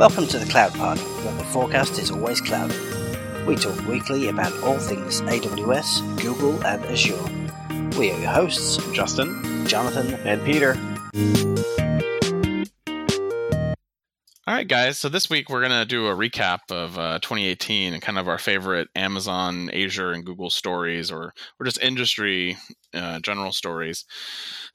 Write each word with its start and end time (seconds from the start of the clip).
Welcome 0.00 0.28
to 0.28 0.38
the 0.38 0.46
Cloud 0.46 0.72
Pod, 0.76 0.98
where 0.98 1.34
the 1.34 1.44
forecast 1.44 1.98
is 1.98 2.10
always 2.10 2.40
cloudy. 2.40 2.74
We 3.44 3.54
talk 3.54 3.78
weekly 3.86 4.28
about 4.28 4.50
all 4.62 4.78
things 4.78 5.20
AWS, 5.20 6.22
Google, 6.22 6.54
and 6.64 6.82
Azure. 6.86 7.22
We 7.98 8.10
are 8.10 8.18
your 8.18 8.30
hosts, 8.30 8.78
Justin, 8.94 9.66
Jonathan, 9.66 10.14
and 10.26 10.42
Peter. 10.42 10.78
Guys. 14.70 14.98
So 14.98 15.08
this 15.08 15.28
week 15.28 15.50
we're 15.50 15.66
to 15.72 15.84
do 15.84 16.06
a 16.06 16.14
recap 16.14 16.70
of 16.70 16.96
uh, 16.96 17.18
2018 17.18 17.92
and 17.92 18.00
kind 18.00 18.20
of 18.20 18.28
our 18.28 18.38
favorite 18.38 18.86
Amazon, 18.94 19.68
Azure, 19.70 20.12
and 20.12 20.24
Google 20.24 20.48
stories, 20.48 21.10
or 21.10 21.34
or 21.58 21.66
just 21.66 21.82
industry 21.82 22.56
uh, 22.94 23.18
general 23.18 23.50
stories. 23.50 24.04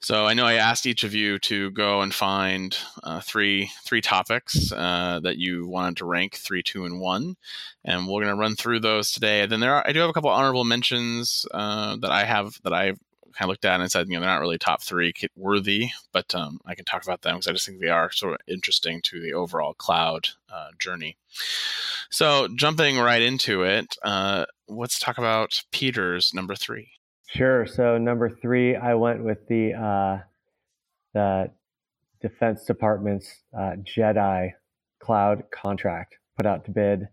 So 0.00 0.26
I 0.26 0.34
know 0.34 0.44
I 0.44 0.56
asked 0.56 0.84
each 0.84 1.02
of 1.02 1.14
you 1.14 1.38
to 1.38 1.70
go 1.70 2.02
and 2.02 2.12
find 2.12 2.76
uh, 3.04 3.20
three 3.20 3.70
three 3.86 4.02
topics 4.02 4.70
uh, 4.70 5.20
that 5.22 5.38
you 5.38 5.66
wanted 5.66 5.96
to 5.96 6.04
rank 6.04 6.34
three, 6.34 6.62
two, 6.62 6.84
and 6.84 7.00
one, 7.00 7.36
and 7.82 8.06
we're 8.06 8.20
to 8.24 8.34
run 8.34 8.54
through 8.54 8.80
those 8.80 9.10
today. 9.10 9.40
And 9.40 9.50
then 9.50 9.60
there 9.60 9.76
are 9.76 9.88
I 9.88 9.92
do 9.92 10.00
have 10.00 10.10
a 10.10 10.12
couple 10.12 10.28
honorable 10.28 10.64
mentions 10.64 11.46
uh, 11.54 11.96
that 12.02 12.10
I 12.10 12.24
have 12.24 12.60
that 12.64 12.74
I 12.74 12.96
kind 13.36 13.48
of 13.48 13.50
looked 13.50 13.64
at 13.64 13.80
and 13.80 13.90
said, 13.90 14.08
you 14.08 14.14
know, 14.14 14.20
they're 14.20 14.30
not 14.30 14.40
really 14.40 14.58
top 14.58 14.82
three 14.82 15.12
worthy, 15.36 15.90
but 16.12 16.34
um, 16.34 16.60
I 16.64 16.74
can 16.74 16.84
talk 16.84 17.04
about 17.04 17.22
them 17.22 17.36
because 17.36 17.48
I 17.48 17.52
just 17.52 17.66
think 17.66 17.80
they 17.80 17.88
are 17.88 18.10
sort 18.10 18.34
of 18.34 18.40
interesting 18.46 19.00
to 19.02 19.20
the 19.20 19.34
overall 19.34 19.74
cloud 19.74 20.28
uh, 20.52 20.68
journey. 20.78 21.16
So, 22.10 22.48
jumping 22.54 22.98
right 22.98 23.20
into 23.20 23.62
it, 23.62 23.96
uh, 24.02 24.46
let's 24.68 24.98
talk 24.98 25.18
about 25.18 25.62
Peter's 25.70 26.32
number 26.32 26.54
three. 26.54 26.88
Sure. 27.28 27.66
So, 27.66 27.98
number 27.98 28.30
three, 28.30 28.74
I 28.76 28.94
went 28.94 29.22
with 29.22 29.46
the 29.48 29.74
uh, 29.74 30.18
the 31.12 31.50
Defense 32.22 32.64
Department's 32.64 33.30
uh, 33.56 33.76
JEDI 33.82 34.52
cloud 35.00 35.44
contract 35.50 36.14
put 36.36 36.46
out 36.46 36.64
to 36.66 36.70
bid. 36.70 37.08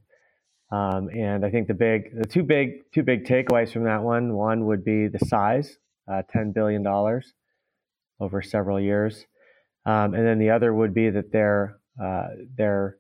Um, 0.72 1.10
and 1.10 1.46
I 1.46 1.52
think 1.52 1.68
the 1.68 1.74
big, 1.74 2.16
the 2.20 2.28
two 2.28 2.44
big, 2.44 2.92
two 2.94 3.04
big 3.04 3.26
takeaways 3.26 3.72
from 3.72 3.84
that 3.84 4.02
one. 4.02 4.34
One 4.34 4.66
would 4.66 4.84
be 4.84 5.08
the 5.08 5.20
size 5.20 5.78
$10 6.10 6.54
billion 6.54 6.86
over 8.20 8.42
several 8.42 8.80
years. 8.80 9.26
Um, 9.86 10.14
and 10.14 10.26
then 10.26 10.40
the 10.40 10.50
other 10.50 10.74
would 10.74 10.94
be 10.94 11.10
that 11.10 11.32
they're, 11.32 11.78
uh, 12.02 12.28
they're 12.56 12.98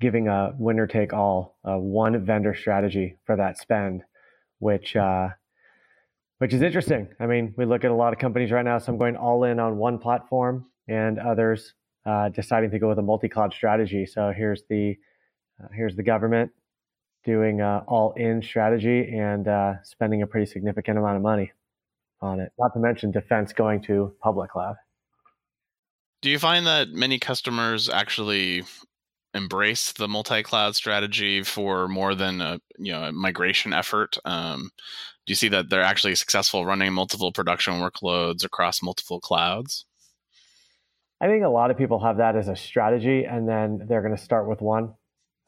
giving 0.00 0.28
a 0.28 0.52
winner 0.58 0.86
take 0.86 1.12
all, 1.12 1.58
uh, 1.64 1.78
one 1.78 2.24
vendor 2.24 2.54
strategy 2.54 3.16
for 3.24 3.36
that 3.36 3.56
spend, 3.58 4.02
which, 4.58 4.96
uh, 4.96 5.28
which 6.38 6.52
is 6.52 6.62
interesting. 6.62 7.08
I 7.20 7.26
mean, 7.26 7.54
we 7.56 7.64
look 7.64 7.84
at 7.84 7.90
a 7.90 7.94
lot 7.94 8.12
of 8.12 8.18
companies 8.18 8.50
right 8.50 8.64
now, 8.64 8.78
some 8.78 8.98
going 8.98 9.16
all 9.16 9.44
in 9.44 9.60
on 9.60 9.76
one 9.76 9.98
platform 9.98 10.66
and 10.88 11.18
others 11.18 11.74
uh, 12.04 12.28
deciding 12.30 12.70
to 12.72 12.78
go 12.78 12.88
with 12.88 12.98
a 12.98 13.02
multi-cloud 13.02 13.54
strategy. 13.54 14.04
So 14.04 14.32
here's 14.36 14.64
the, 14.68 14.96
uh, 15.62 15.68
here's 15.72 15.94
the 15.94 16.02
government 16.02 16.50
doing 17.24 17.62
all 17.62 18.12
in 18.18 18.42
strategy 18.42 19.16
and 19.16 19.48
spending 19.82 20.20
a 20.20 20.26
pretty 20.26 20.44
significant 20.44 20.98
amount 20.98 21.16
of 21.16 21.22
money 21.22 21.52
on 22.24 22.40
it. 22.40 22.52
Not 22.58 22.72
to 22.74 22.80
mention 22.80 23.10
defense 23.10 23.52
going 23.52 23.82
to 23.82 24.14
public 24.22 24.50
cloud. 24.50 24.76
Do 26.22 26.30
you 26.30 26.38
find 26.38 26.66
that 26.66 26.88
many 26.88 27.18
customers 27.18 27.88
actually 27.88 28.64
embrace 29.34 29.92
the 29.92 30.08
multi-cloud 30.08 30.76
strategy 30.76 31.42
for 31.42 31.88
more 31.88 32.14
than 32.14 32.40
a 32.40 32.60
you 32.78 32.92
know 32.92 33.04
a 33.04 33.12
migration 33.12 33.72
effort? 33.72 34.16
Um, 34.24 34.70
do 35.26 35.30
you 35.30 35.34
see 35.34 35.48
that 35.48 35.68
they're 35.68 35.82
actually 35.82 36.14
successful 36.14 36.64
running 36.64 36.92
multiple 36.92 37.32
production 37.32 37.74
workloads 37.74 38.44
across 38.44 38.82
multiple 38.82 39.20
clouds? 39.20 39.84
I 41.20 41.26
think 41.26 41.44
a 41.44 41.48
lot 41.48 41.70
of 41.70 41.78
people 41.78 42.00
have 42.00 42.18
that 42.18 42.36
as 42.36 42.48
a 42.48 42.56
strategy, 42.56 43.24
and 43.24 43.48
then 43.48 43.86
they're 43.88 44.02
going 44.02 44.16
to 44.16 44.22
start 44.22 44.48
with 44.48 44.60
one 44.60 44.94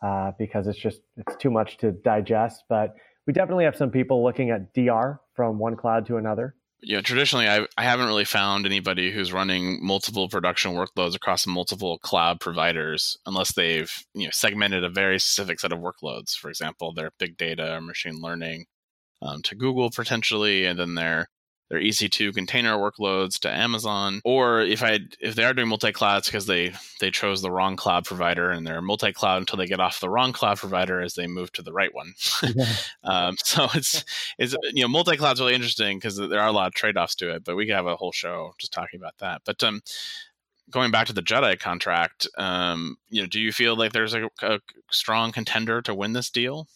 uh, 0.03 0.32
because 0.38 0.66
it's 0.66 0.78
just 0.78 1.00
it's 1.16 1.36
too 1.36 1.50
much 1.50 1.78
to 1.78 1.92
digest. 1.92 2.65
But 2.69 2.94
we 3.26 3.32
definitely 3.32 3.65
have 3.65 3.76
some 3.76 3.91
people 3.91 4.22
looking 4.22 4.50
at 4.50 4.72
DR 4.75 5.20
from 5.34 5.59
one 5.59 5.76
cloud 5.76 6.06
to 6.06 6.16
another 6.16 6.54
you 6.81 6.97
know, 6.97 7.03
traditionally, 7.03 7.48
I, 7.48 7.66
I 7.78 7.84
haven't 7.84 8.06
really 8.06 8.25
found 8.25 8.66
anybody 8.66 9.10
who's 9.10 9.32
running 9.32 9.84
multiple 9.84 10.28
production 10.28 10.72
workloads 10.72 11.16
across 11.16 11.47
multiple 11.47 11.98
cloud 11.98 12.41
providers 12.41 13.16
unless 13.26 13.54
they've 13.54 13.92
you 14.14 14.25
know 14.25 14.31
segmented 14.32 14.84
a 14.84 14.91
very 14.91 15.19
specific 15.19 15.60
set 15.60 15.72
of 15.72 15.81
workloads. 15.81 16.32
For 16.32 16.48
example, 16.48 16.92
their 16.92 17.10
big 17.19 17.36
data 17.36 17.75
or 17.75 17.81
machine 17.81 18.20
learning 18.20 18.66
um, 19.22 19.42
to 19.42 19.54
Google 19.54 19.91
potentially, 19.91 20.66
and 20.66 20.78
then 20.78 20.94
their 20.94 21.28
their 21.69 21.81
EC2 21.81 22.32
container 22.32 22.77
workloads 22.77 23.38
to 23.41 23.50
Amazon, 23.50 24.21
or 24.25 24.60
if 24.60 24.82
I 24.82 25.00
if 25.21 25.34
they 25.34 25.44
are 25.44 25.53
doing 25.53 25.69
multi 25.69 25.93
clouds 25.93 26.28
because 26.28 26.47
they 26.47 26.72
they 27.00 27.10
chose 27.10 27.43
the 27.43 27.50
wrong 27.50 27.77
cloud 27.77 28.04
provider 28.04 28.50
and 28.50 28.66
they're 28.66 28.81
multi 28.81 29.12
cloud 29.12 29.38
until 29.38 29.56
they 29.56 29.66
get 29.66 29.81
off 29.81 30.00
the 30.00 30.09
wrong 30.09 30.32
cloud 30.32 30.59
provider 30.59 31.00
as 31.00 31.15
they 31.15 31.27
move 31.27 31.53
to 31.53 31.62
the 31.62 31.72
right 31.72 31.93
one. 31.94 32.15
Yeah. 32.43 32.75
um, 33.04 33.37
so 33.38 33.66
it's 33.75 34.04
it's 34.38 34.54
you 34.72 34.82
know 34.82 34.88
multi 34.88 35.16
cloud 35.16 35.32
is 35.32 35.41
really 35.41 35.54
interesting 35.54 35.99
because 35.99 36.16
there 36.16 36.41
are 36.41 36.49
a 36.49 36.53
lot 36.53 36.69
of 36.69 36.75
trade 36.75 36.97
offs 36.97 37.16
to 37.16 37.34
it, 37.34 37.44
but 37.44 37.56
we 37.56 37.66
could 37.66 37.75
have 37.75 37.87
a 37.87 37.97
whole 37.97 38.12
show 38.12 38.54
just 38.59 38.72
talking 38.72 39.00
about 39.00 39.19
that. 39.19 39.43
But 39.44 39.62
um, 39.65 39.83
going 40.71 40.93
back 40.93 41.09
to 41.09 41.12
the 41.12 41.22
JEDI 41.22 41.59
contract, 41.59 42.28
um, 42.38 42.97
you 43.09 43.22
know, 43.22 43.27
do 43.27 43.41
you 43.41 43.50
feel 43.50 43.77
like 43.77 43.93
there's 43.93 44.15
a, 44.15 44.28
a 44.43 44.60
strong 44.91 45.33
contender 45.33 45.83
to 45.83 45.94
win 45.94 46.12
this 46.12 46.31
deal? 46.31 46.69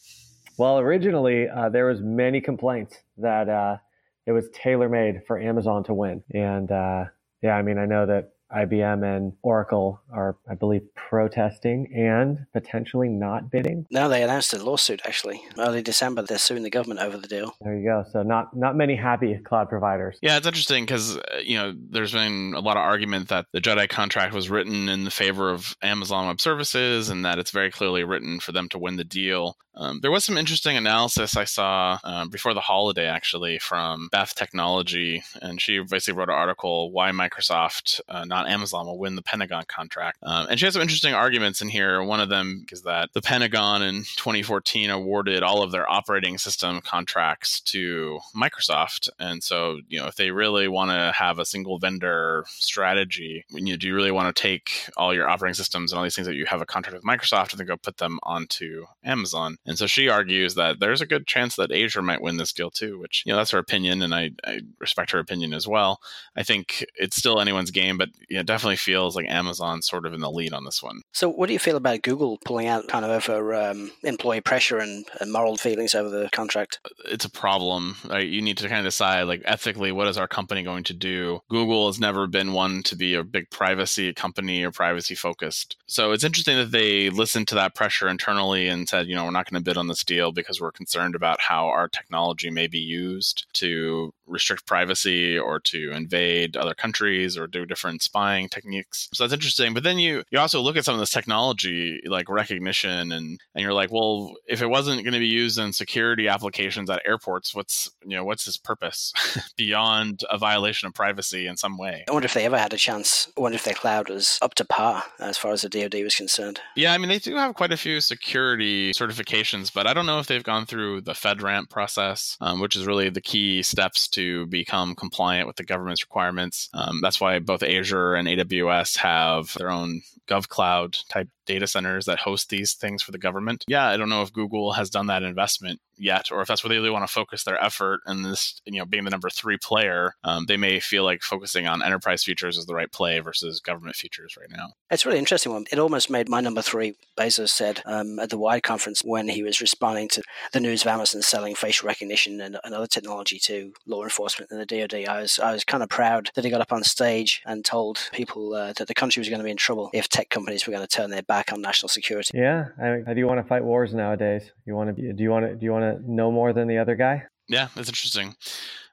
Well, 0.57 0.79
originally 0.81 1.49
uh, 1.49 1.69
there 1.69 1.87
was 1.87 2.01
many 2.01 2.41
complaints 2.41 2.97
that. 3.19 3.49
Uh, 3.49 3.77
it 4.27 4.33
was 4.33 4.49
tailor 4.53 4.89
made 4.89 5.23
for 5.27 5.39
Amazon 5.39 5.85
to 5.85 5.95
win. 5.95 6.23
And 6.33 6.71
uh, 6.71 7.05
yeah, 7.43 7.55
I 7.55 7.63
mean, 7.63 7.79
I 7.79 7.87
know 7.87 8.07
that 8.07 8.33
IBM 8.55 9.05
and 9.05 9.33
Oracle 9.43 10.01
are, 10.13 10.37
I 10.49 10.55
believe, 10.55 10.83
protesting 10.95 11.93
and 11.95 12.47
potentially 12.53 13.09
not 13.09 13.51
bidding. 13.51 13.87
No, 13.91 14.09
they 14.09 14.23
announced 14.23 14.53
a 14.53 14.63
lawsuit 14.63 15.01
actually 15.05 15.41
early 15.57 15.83
December. 15.83 16.23
They're 16.23 16.39
suing 16.39 16.63
the 16.63 16.71
government 16.71 17.01
over 17.01 17.17
the 17.17 17.29
deal. 17.29 17.55
There 17.61 17.77
you 17.77 17.85
go. 17.85 18.05
So 18.11 18.23
not 18.23 18.57
not 18.57 18.77
many 18.77 18.97
happy 18.97 19.39
cloud 19.39 19.69
providers. 19.69 20.19
Yeah, 20.21 20.37
it's 20.37 20.47
interesting 20.47 20.85
because 20.85 21.17
uh, 21.17 21.39
you 21.43 21.57
know 21.57 21.75
there's 21.91 22.13
been 22.13 22.55
a 22.57 22.61
lot 22.61 22.77
of 22.77 22.83
argument 22.83 23.29
that 23.29 23.47
the 23.53 23.61
JEDI 23.61 23.89
contract 23.89 24.35
was 24.35 24.51
written 24.51 24.89
in 24.89 25.05
the 25.05 25.11
favor 25.11 25.51
of 25.51 25.77
Amazon 25.83 26.27
Web 26.27 26.41
Services 26.41 27.09
and 27.09 27.25
that 27.25 27.39
it's 27.39 27.51
very 27.51 27.71
clearly 27.71 28.05
written 28.05 28.41
for 28.41 28.53
them 28.53 28.69
to 28.71 28.79
win 28.79 28.97
the 28.97 29.05
deal. 29.05 29.57
Um, 29.75 30.01
there 30.03 30.11
was 30.11 30.25
some 30.25 30.37
interesting 30.37 30.77
analysis 30.77 31.37
I 31.37 31.45
saw 31.45 31.99
um, 32.03 32.29
before 32.29 32.55
the 32.55 32.61
holiday, 32.61 33.07
actually, 33.07 33.59
from 33.59 34.09
Beth 34.11 34.35
Technology, 34.35 35.23
and 35.41 35.61
she 35.61 35.79
basically 35.79 36.19
wrote 36.19 36.29
an 36.29 36.35
article 36.35 36.91
why 36.91 37.11
Microsoft, 37.13 38.01
uh, 38.09 38.25
not 38.25 38.49
Amazon, 38.49 38.87
will 38.87 38.99
win 38.99 39.15
the 39.15 39.23
Pentagon 39.23 39.65
contract. 39.69 40.19
Um, 40.23 40.49
and 40.51 40.59
she 40.59 40.67
has 40.67 40.75
some 40.75 40.83
interesting 40.83 41.15
arguments 41.15 41.63
in 41.63 41.69
here. 41.69 42.03
One 42.03 42.21
of 42.21 42.29
them 42.29 42.67
is 42.73 42.83
that 42.83 43.11
the 43.13 43.23
Pentagon 43.23 43.83
in 43.83 44.03
2014 44.17 44.91
awarded 44.91 45.43
all 45.43 45.63
of 45.63 45.71
their 45.71 45.91
operating 45.91 46.37
system 46.39 46.81
contracts 46.81 47.61
to 47.61 48.19
Microsoft, 48.37 49.09
and 49.19 49.43
so 49.43 49.81
you 49.89 50.01
know 50.01 50.07
if 50.07 50.17
they 50.17 50.31
really 50.31 50.69
want 50.69 50.91
to 50.91 51.13
have 51.15 51.39
a 51.39 51.45
single 51.45 51.79
vendor 51.79 52.45
strategy, 52.49 53.45
you 53.51 53.73
know, 53.73 53.77
do 53.77 53.87
you 53.87 53.95
really 53.95 54.11
want 54.11 54.35
to 54.35 54.43
take 54.43 54.91
all 54.97 55.15
your 55.15 55.29
operating 55.29 55.55
systems 55.55 55.93
and 55.93 55.99
all 55.99 56.05
these 56.05 56.15
things 56.15 56.27
that 56.27 56.35
you 56.35 56.47
have 56.47 56.61
a 56.61 56.67
contract 56.67 56.95
with 56.95 57.05
Microsoft 57.05 57.53
and 57.53 57.61
then 57.61 57.67
go 57.67 57.77
put 57.77 57.99
them 57.99 58.19
onto 58.25 58.87
Amazon? 59.05 59.59
And 59.67 59.79
so 59.79 59.87
she 59.87 60.09
argues 60.09 60.55
that 60.55 60.81
there's 60.81 61.01
a 61.01 61.07
good 61.07 61.27
chance 61.27 61.57
that 61.57 61.73
Azure 61.73 62.03
might 62.03 62.23
win 62.23 62.37
this 62.37 62.53
deal 62.53 62.71
too, 62.71 62.99
which, 62.99 63.23
you 63.27 63.33
know, 63.33 63.37
that's 63.37 63.51
her 63.51 63.59
opinion. 63.59 64.03
And 64.03 64.15
I, 64.15 64.31
I 64.45 64.61
respect 64.79 65.11
her 65.11 65.19
opinion 65.19 65.53
as 65.53 65.69
well. 65.69 66.01
I 66.37 66.43
think 66.43 66.85
it's 66.95 67.17
still 67.17 67.41
anyone's 67.41 67.71
game, 67.71 67.99
but 67.99 68.09
you 68.29 68.37
know, 68.37 68.41
it 68.41 68.47
definitely 68.47 68.77
feels 68.77 69.15
like 69.15 69.27
Amazon's 69.29 69.87
sort 69.87 70.07
of 70.07 70.15
in 70.15 70.21
the 70.21 70.31
lead 70.31 70.53
on 70.53 70.65
this 70.65 70.83
one. 70.83 71.03
So 71.13 71.29
what 71.29 71.47
do 71.47 71.53
you 71.53 71.59
feel 71.59 71.77
about 71.77 72.03
Google 72.03 72.39
pulling 72.45 72.67
out 72.67 72.89
kind 72.89 73.05
of 73.05 73.11
over 73.11 73.55
um, 73.55 73.91
employee 74.03 74.41
pressure 74.41 74.79
and, 74.79 75.05
and, 75.21 75.31
moral 75.31 75.57
feelings 75.57 75.95
over 75.95 76.09
the 76.09 76.29
contract? 76.33 76.81
It's 77.07 77.25
a 77.25 77.31
problem. 77.31 77.97
Right? 78.09 78.27
You 78.27 78.43
need 78.43 78.59
to 78.59 78.69
kind 78.69 78.81
of 78.81 78.85
decide, 78.85 79.25
like, 79.25 79.43
ethically, 79.45 79.93
what 79.93 80.09
is 80.09 80.19
our 80.19 80.27
company 80.27 80.63
going 80.63 80.85
to 80.85 80.95
do? 80.95 81.41
Google 81.49 81.87
has 81.87 82.01
never 82.01 82.27
been 82.27 82.53
one 82.53 82.83
to 82.85 82.97
be 82.97 83.15
a 83.15 83.23
big 83.23 83.51
privacy 83.51 84.13
company 84.13 84.65
or 84.65 84.73
privacy 84.73 85.15
focused. 85.15 85.77
So 85.87 86.13
it's 86.13 86.25
interesting 86.25 86.57
that 86.57 86.73
they 86.73 87.11
listened 87.11 87.49
to 87.49 87.55
that 87.57 87.75
pressure 87.75 88.09
internally 88.09 88.69
and 88.69 88.89
said, 88.89 89.07
you 89.07 89.15
know, 89.15 89.25
we're 89.25 89.31
not 89.31 89.47
to 89.59 89.65
bid 89.65 89.77
on 89.77 89.89
this 89.89 90.05
deal 90.05 90.33
because 90.33 90.61
we're 90.61 90.73
concerned 90.73 91.15
about 91.15 91.41
how 91.41 91.67
our 91.67 91.89
technology 91.89 92.51
may 92.51 92.67
be 92.67 92.79
used 92.79 93.47
to 93.55 94.13
restrict 94.31 94.67
privacy 94.67 95.39
or 95.39 95.61
to 95.61 95.91
invade 95.93 96.57
other 96.57 96.75
countries 96.75 97.37
or 97.37 97.47
do 97.47 97.67
different 97.67 98.03
spying 98.03 98.49
techniques. 98.49 99.09
So 99.13 99.25
that's 99.25 99.33
interesting. 99.33 99.75
But 99.75 99.83
then 99.83 99.99
you 99.99 100.23
you 100.31 100.39
also 100.39 100.61
look 100.61 100.77
at 100.77 100.85
some 100.85 100.95
of 100.95 101.01
this 101.01 101.11
technology 101.11 102.01
like 102.07 102.27
Rekognition 102.27 103.15
and 103.15 103.41
and 103.55 103.63
you're 103.63 103.73
like, 103.73 103.91
well, 103.93 104.35
if 104.47 104.63
it 104.63 104.69
wasn't 104.69 105.03
going 105.03 105.15
to 105.15 105.19
be 105.19 105.27
used 105.27 105.59
in 105.59 105.73
security 105.73 106.29
applications 106.29 106.89
at 106.89 107.03
airports, 107.05 107.55
what's 107.55 107.91
you 108.05 108.17
know 108.17 108.25
what's 108.25 108.47
its 108.47 108.57
purpose 108.57 109.13
beyond 109.57 110.23
a 110.31 110.39
violation 110.39 110.87
of 110.87 110.95
privacy 110.95 111.47
in 111.47 111.57
some 111.57 111.77
way? 111.77 112.05
I 112.09 112.13
wonder 112.13 112.27
if 112.27 112.35
they 112.35 112.47
ever 112.47 112.59
had 112.59 112.73
a 112.73 112.79
chance. 112.79 113.29
I 113.37 113.41
wonder 113.41 113.57
if 113.57 113.65
their 113.65 113.75
cloud 113.75 114.09
was 114.09 114.39
up 114.41 114.55
to 114.55 114.65
par 114.65 115.05
as 115.19 115.37
far 115.37 115.53
as 115.53 115.63
the 115.63 115.69
DoD 115.69 116.03
was 116.03 116.15
concerned. 116.15 116.61
Yeah, 116.77 116.93
I 116.93 116.99
mean 116.99 117.09
they 117.09 117.19
do 117.19 117.37
have 117.37 117.55
quite 117.55 117.73
a 117.73 117.77
few 117.77 118.01
security 118.01 118.93
certifications, 118.93 119.40
but 119.71 119.87
I 119.87 119.95
don't 119.95 120.07
know 120.07 120.21
if 120.21 120.27
they've 120.27 120.43
gone 120.43 120.67
through 120.67 121.03
the 121.03 121.13
FedRAMP 121.13 121.69
process, 121.69 122.37
um, 122.41 122.61
which 122.61 122.77
is 122.77 122.87
really 122.87 123.11
the 123.11 123.21
key 123.21 123.63
steps 123.63 124.07
to 124.09 124.21
to 124.21 124.47
become 124.47 124.95
compliant 124.95 125.47
with 125.47 125.57
the 125.57 125.65
government's 125.65 126.05
requirements. 126.05 126.69
Um, 126.75 127.01
that's 127.03 127.21
why 127.21 127.39
both 127.39 127.63
Azure 127.63 128.15
and 128.15 128.29
AWS 128.29 128.99
have 128.99 129.55
their 129.55 129.71
own 129.71 130.03
GovCloud 130.29 131.09
type 131.09 131.29
data 131.51 131.67
centers 131.67 132.05
that 132.05 132.21
host 132.21 132.49
these 132.49 132.75
things 132.75 133.03
for 133.03 133.11
the 133.11 133.19
government. 133.19 133.65
Yeah, 133.67 133.87
I 133.87 133.97
don't 133.97 134.09
know 134.09 134.23
if 134.23 134.33
Google 134.33 134.73
has 134.73 134.89
done 134.89 135.09
that 135.09 135.25
investment 135.25 135.81
yet, 136.01 136.31
or 136.31 136.41
if 136.41 136.49
that's 136.49 136.63
where 136.63 136.69
they 136.69 136.77
really 136.77 136.91
want 136.91 137.07
to 137.07 137.13
focus 137.13 137.43
their 137.43 137.63
effort. 137.63 138.01
And 138.07 138.25
this, 138.25 138.61
you 138.65 138.79
know, 138.79 138.87
being 138.87 139.05
the 139.05 139.11
number 139.11 139.29
three 139.29 139.59
player, 139.59 140.15
um, 140.25 140.47
they 140.47 140.57
may 140.57 140.79
feel 140.79 141.03
like 141.05 141.23
focusing 141.23 141.67
on 141.67 141.83
enterprise 141.83 142.23
features 142.23 142.57
is 142.57 142.67
the 142.67 142.75
right 142.75 142.91
play 142.91 143.19
versus 143.19 143.61
government 143.61 143.97
features 143.97 144.37
right 144.39 144.51
now. 144.51 144.69
It's 144.91 145.05
really 145.05 145.19
interesting 145.19 145.53
one. 145.53 145.67
It 145.73 145.79
almost 145.79 146.09
made 146.09 146.29
my 146.29 146.41
number 146.41 146.63
three. 146.63 146.95
Bezos 147.19 147.51
said 147.51 147.83
um, 147.85 148.19
at 148.19 148.31
the 148.31 148.39
Wired 148.39 148.63
conference 148.63 149.03
when 149.05 149.29
he 149.29 149.43
was 149.43 149.61
responding 149.61 150.09
to 150.11 150.23
the 150.53 150.61
news 150.61 150.83
of 150.83 150.89
Amazon 150.89 151.23
selling 151.23 151.55
facial 151.55 151.89
recognition 151.89 152.41
and, 152.41 152.59
and 152.63 152.75
other 152.75 152.87
technology 152.87 153.39
to 153.41 153.73
law 153.87 154.05
enforcement 154.05 154.51
and 154.51 154.61
the 154.61 154.67
DoD. 154.67 155.07
I 155.09 155.21
was 155.21 155.39
I 155.39 155.53
was 155.53 155.65
kind 155.65 155.83
of 155.83 155.89
proud 155.89 156.31
that 156.35 156.45
he 156.45 156.51
got 156.51 156.61
up 156.61 156.73
on 156.73 156.85
stage 156.85 157.43
and 157.45 157.65
told 157.65 158.09
people 158.13 158.55
uh, 158.55 158.73
that 158.75 158.87
the 158.87 158.95
country 158.95 159.21
was 159.21 159.29
going 159.29 159.41
to 159.41 159.45
be 159.45 159.51
in 159.51 159.57
trouble 159.57 159.91
if 159.93 160.09
tech 160.09 160.31
companies 160.31 160.67
were 160.67 160.73
going 160.73 160.87
to 160.87 160.97
turn 160.97 161.11
their 161.11 161.23
back 161.23 161.40
on 161.53 161.61
national 161.61 161.89
security. 161.89 162.31
Yeah, 162.35 162.69
I, 162.81 163.03
how 163.07 163.15
do 163.15 163.19
you 163.19 163.27
want 163.27 163.41
to 163.41 163.49
fight 163.49 163.65
wars 163.65 163.95
nowadays? 163.95 164.51
You 164.67 164.75
want 164.75 164.97
to 164.97 165.13
do 165.13 165.23
you 165.23 165.31
want 165.31 165.47
to 165.47 165.55
do 165.55 165.65
you 165.65 165.73
want 165.73 165.85
to 165.85 166.11
know 166.13 166.31
more 166.31 166.53
than 166.53 166.69
the 166.69 166.79
other 166.79 166.95
guy? 166.95 167.25
Yeah, 167.49 167.69
that's 167.75 167.89
interesting. 167.89 168.35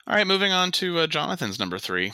All 0.08 0.16
right, 0.16 0.26
moving 0.26 0.54
on 0.54 0.72
to 0.74 1.00
uh, 1.00 1.08
Jonathan's 1.08 1.60
number 1.60 1.78
three. 1.78 2.14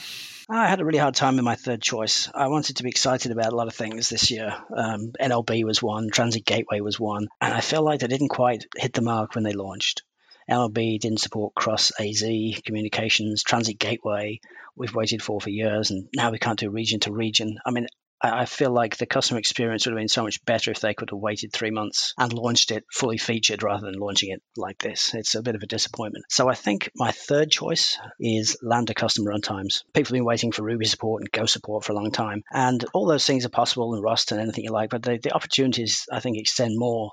I 0.50 0.68
had 0.68 0.80
a 0.80 0.84
really 0.84 0.98
hard 0.98 1.14
time 1.14 1.36
with 1.36 1.44
my 1.44 1.54
third 1.54 1.80
choice. 1.80 2.28
I 2.34 2.48
wanted 2.48 2.76
to 2.76 2.82
be 2.82 2.90
excited 2.90 3.32
about 3.32 3.52
a 3.52 3.56
lot 3.56 3.68
of 3.68 3.74
things 3.74 4.10
this 4.10 4.30
year. 4.30 4.54
Um, 4.76 5.12
NLB 5.18 5.64
was 5.64 5.82
one, 5.82 6.10
Transit 6.10 6.44
Gateway 6.44 6.80
was 6.80 7.00
one, 7.00 7.28
and 7.40 7.54
I 7.54 7.60
felt 7.62 7.86
like 7.86 8.00
they 8.00 8.08
didn't 8.08 8.28
quite 8.28 8.66
hit 8.76 8.92
the 8.92 9.00
mark 9.00 9.34
when 9.34 9.44
they 9.44 9.52
launched. 9.52 10.02
NLB 10.50 11.00
didn't 11.00 11.20
support 11.20 11.54
cross 11.54 11.92
AZ 11.98 12.22
communications. 12.66 13.42
Transit 13.42 13.78
Gateway, 13.78 14.40
we've 14.76 14.94
waited 14.94 15.22
for 15.22 15.40
for 15.40 15.48
years, 15.48 15.90
and 15.90 16.08
now 16.14 16.30
we 16.30 16.38
can't 16.38 16.58
do 16.58 16.68
region 16.68 17.00
to 17.00 17.12
region. 17.12 17.58
I 17.64 17.70
mean, 17.70 17.86
I 18.24 18.44
feel 18.46 18.70
like 18.70 18.96
the 18.96 19.06
customer 19.06 19.38
experience 19.38 19.84
would 19.84 19.92
have 19.92 20.00
been 20.00 20.08
so 20.08 20.22
much 20.22 20.44
better 20.44 20.70
if 20.70 20.80
they 20.80 20.94
could 20.94 21.10
have 21.10 21.18
waited 21.18 21.52
three 21.52 21.70
months 21.70 22.14
and 22.18 22.32
launched 22.32 22.70
it 22.70 22.84
fully 22.92 23.18
featured 23.18 23.62
rather 23.62 23.86
than 23.86 24.00
launching 24.00 24.30
it 24.30 24.42
like 24.56 24.78
this. 24.78 25.14
It's 25.14 25.34
a 25.34 25.42
bit 25.42 25.54
of 25.54 25.62
a 25.62 25.66
disappointment. 25.66 26.24
So 26.30 26.48
I 26.48 26.54
think 26.54 26.90
my 26.96 27.10
third 27.10 27.50
choice 27.50 27.98
is 28.18 28.56
Lambda 28.62 28.94
custom 28.94 29.24
runtimes. 29.24 29.82
People 29.92 30.10
have 30.10 30.20
been 30.20 30.24
waiting 30.24 30.52
for 30.52 30.62
Ruby 30.62 30.86
support 30.86 31.22
and 31.22 31.32
Go 31.32 31.46
support 31.46 31.84
for 31.84 31.92
a 31.92 31.96
long 31.96 32.12
time. 32.12 32.42
And 32.52 32.84
all 32.94 33.06
those 33.06 33.26
things 33.26 33.44
are 33.44 33.50
possible 33.50 33.94
in 33.94 34.02
Rust 34.02 34.32
and 34.32 34.40
anything 34.40 34.64
you 34.64 34.70
like, 34.70 34.90
but 34.90 35.02
the, 35.02 35.18
the 35.18 35.34
opportunities, 35.34 36.06
I 36.10 36.20
think, 36.20 36.38
extend 36.38 36.78
more 36.78 37.12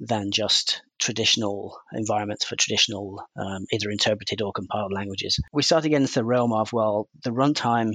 than 0.00 0.30
just 0.32 0.82
traditional 0.98 1.78
environments 1.92 2.44
for 2.44 2.56
traditional 2.56 3.24
um, 3.36 3.66
either 3.72 3.90
interpreted 3.90 4.42
or 4.42 4.52
compiled 4.52 4.92
languages. 4.92 5.38
We 5.52 5.62
start 5.62 5.84
into 5.84 6.12
the 6.12 6.24
realm 6.24 6.52
of, 6.52 6.72
well, 6.72 7.08
the 7.24 7.30
runtime 7.30 7.94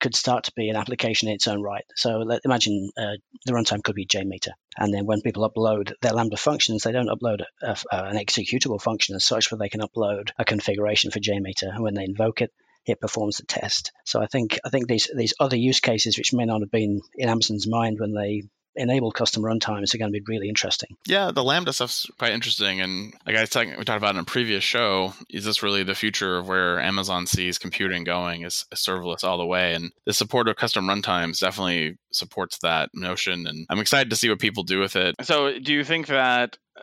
could 0.00 0.14
start 0.14 0.44
to 0.44 0.52
be 0.54 0.68
an 0.68 0.76
application 0.76 1.28
in 1.28 1.34
its 1.34 1.48
own 1.48 1.62
right. 1.62 1.84
So 1.96 2.18
let, 2.18 2.42
imagine 2.44 2.90
uh, 2.96 3.16
the 3.44 3.52
runtime 3.52 3.82
could 3.82 3.94
be 3.94 4.06
JMeter. 4.06 4.52
And 4.76 4.92
then 4.92 5.06
when 5.06 5.22
people 5.22 5.48
upload 5.48 5.92
their 6.00 6.12
Lambda 6.12 6.36
functions, 6.36 6.82
they 6.82 6.92
don't 6.92 7.08
upload 7.08 7.42
a, 7.62 7.76
a, 7.90 8.04
an 8.04 8.16
executable 8.16 8.80
function 8.80 9.16
as 9.16 9.24
such, 9.24 9.50
but 9.50 9.58
they 9.58 9.68
can 9.68 9.80
upload 9.80 10.30
a 10.38 10.44
configuration 10.44 11.10
for 11.10 11.20
JMeter. 11.20 11.74
And 11.74 11.82
when 11.82 11.94
they 11.94 12.04
invoke 12.04 12.42
it, 12.42 12.52
it 12.86 13.00
performs 13.00 13.36
the 13.36 13.46
test. 13.46 13.92
So 14.04 14.22
I 14.22 14.26
think 14.26 14.58
I 14.64 14.70
think 14.70 14.88
these 14.88 15.10
these 15.14 15.34
other 15.38 15.56
use 15.56 15.80
cases, 15.80 16.16
which 16.16 16.32
may 16.32 16.46
not 16.46 16.60
have 16.60 16.70
been 16.70 17.00
in 17.16 17.28
Amazon's 17.28 17.66
mind 17.66 17.98
when 18.00 18.14
they 18.14 18.44
enable 18.78 19.10
custom 19.10 19.42
runtimes 19.42 19.94
are 19.94 19.98
going 19.98 20.12
to 20.12 20.20
be 20.20 20.24
really 20.26 20.48
interesting. 20.48 20.96
Yeah, 21.06 21.30
the 21.30 21.44
Lambda 21.44 21.72
stuff's 21.72 22.06
quite 22.18 22.32
interesting. 22.32 22.80
And 22.80 23.12
like 23.26 23.36
I 23.36 23.44
talking, 23.44 23.74
we 23.76 23.84
talked 23.84 23.98
about 23.98 24.14
in 24.14 24.20
a 24.20 24.24
previous 24.24 24.64
show, 24.64 25.12
is 25.28 25.44
this 25.44 25.62
really 25.62 25.82
the 25.82 25.94
future 25.94 26.38
of 26.38 26.48
where 26.48 26.80
Amazon 26.80 27.26
sees 27.26 27.58
computing 27.58 28.04
going? 28.04 28.42
Is, 28.42 28.64
is 28.72 28.80
serverless 28.80 29.24
all 29.24 29.38
the 29.38 29.46
way? 29.46 29.74
And 29.74 29.92
the 30.06 30.12
support 30.12 30.48
of 30.48 30.56
custom 30.56 30.86
runtimes 30.86 31.40
definitely 31.40 31.98
supports 32.12 32.58
that 32.58 32.90
notion. 32.94 33.46
And 33.46 33.66
I'm 33.68 33.80
excited 33.80 34.10
to 34.10 34.16
see 34.16 34.28
what 34.28 34.38
people 34.38 34.62
do 34.62 34.78
with 34.78 34.96
it. 34.96 35.16
So, 35.22 35.58
do 35.58 35.72
you 35.72 35.84
think 35.84 36.06
that 36.06 36.56
uh, 36.76 36.82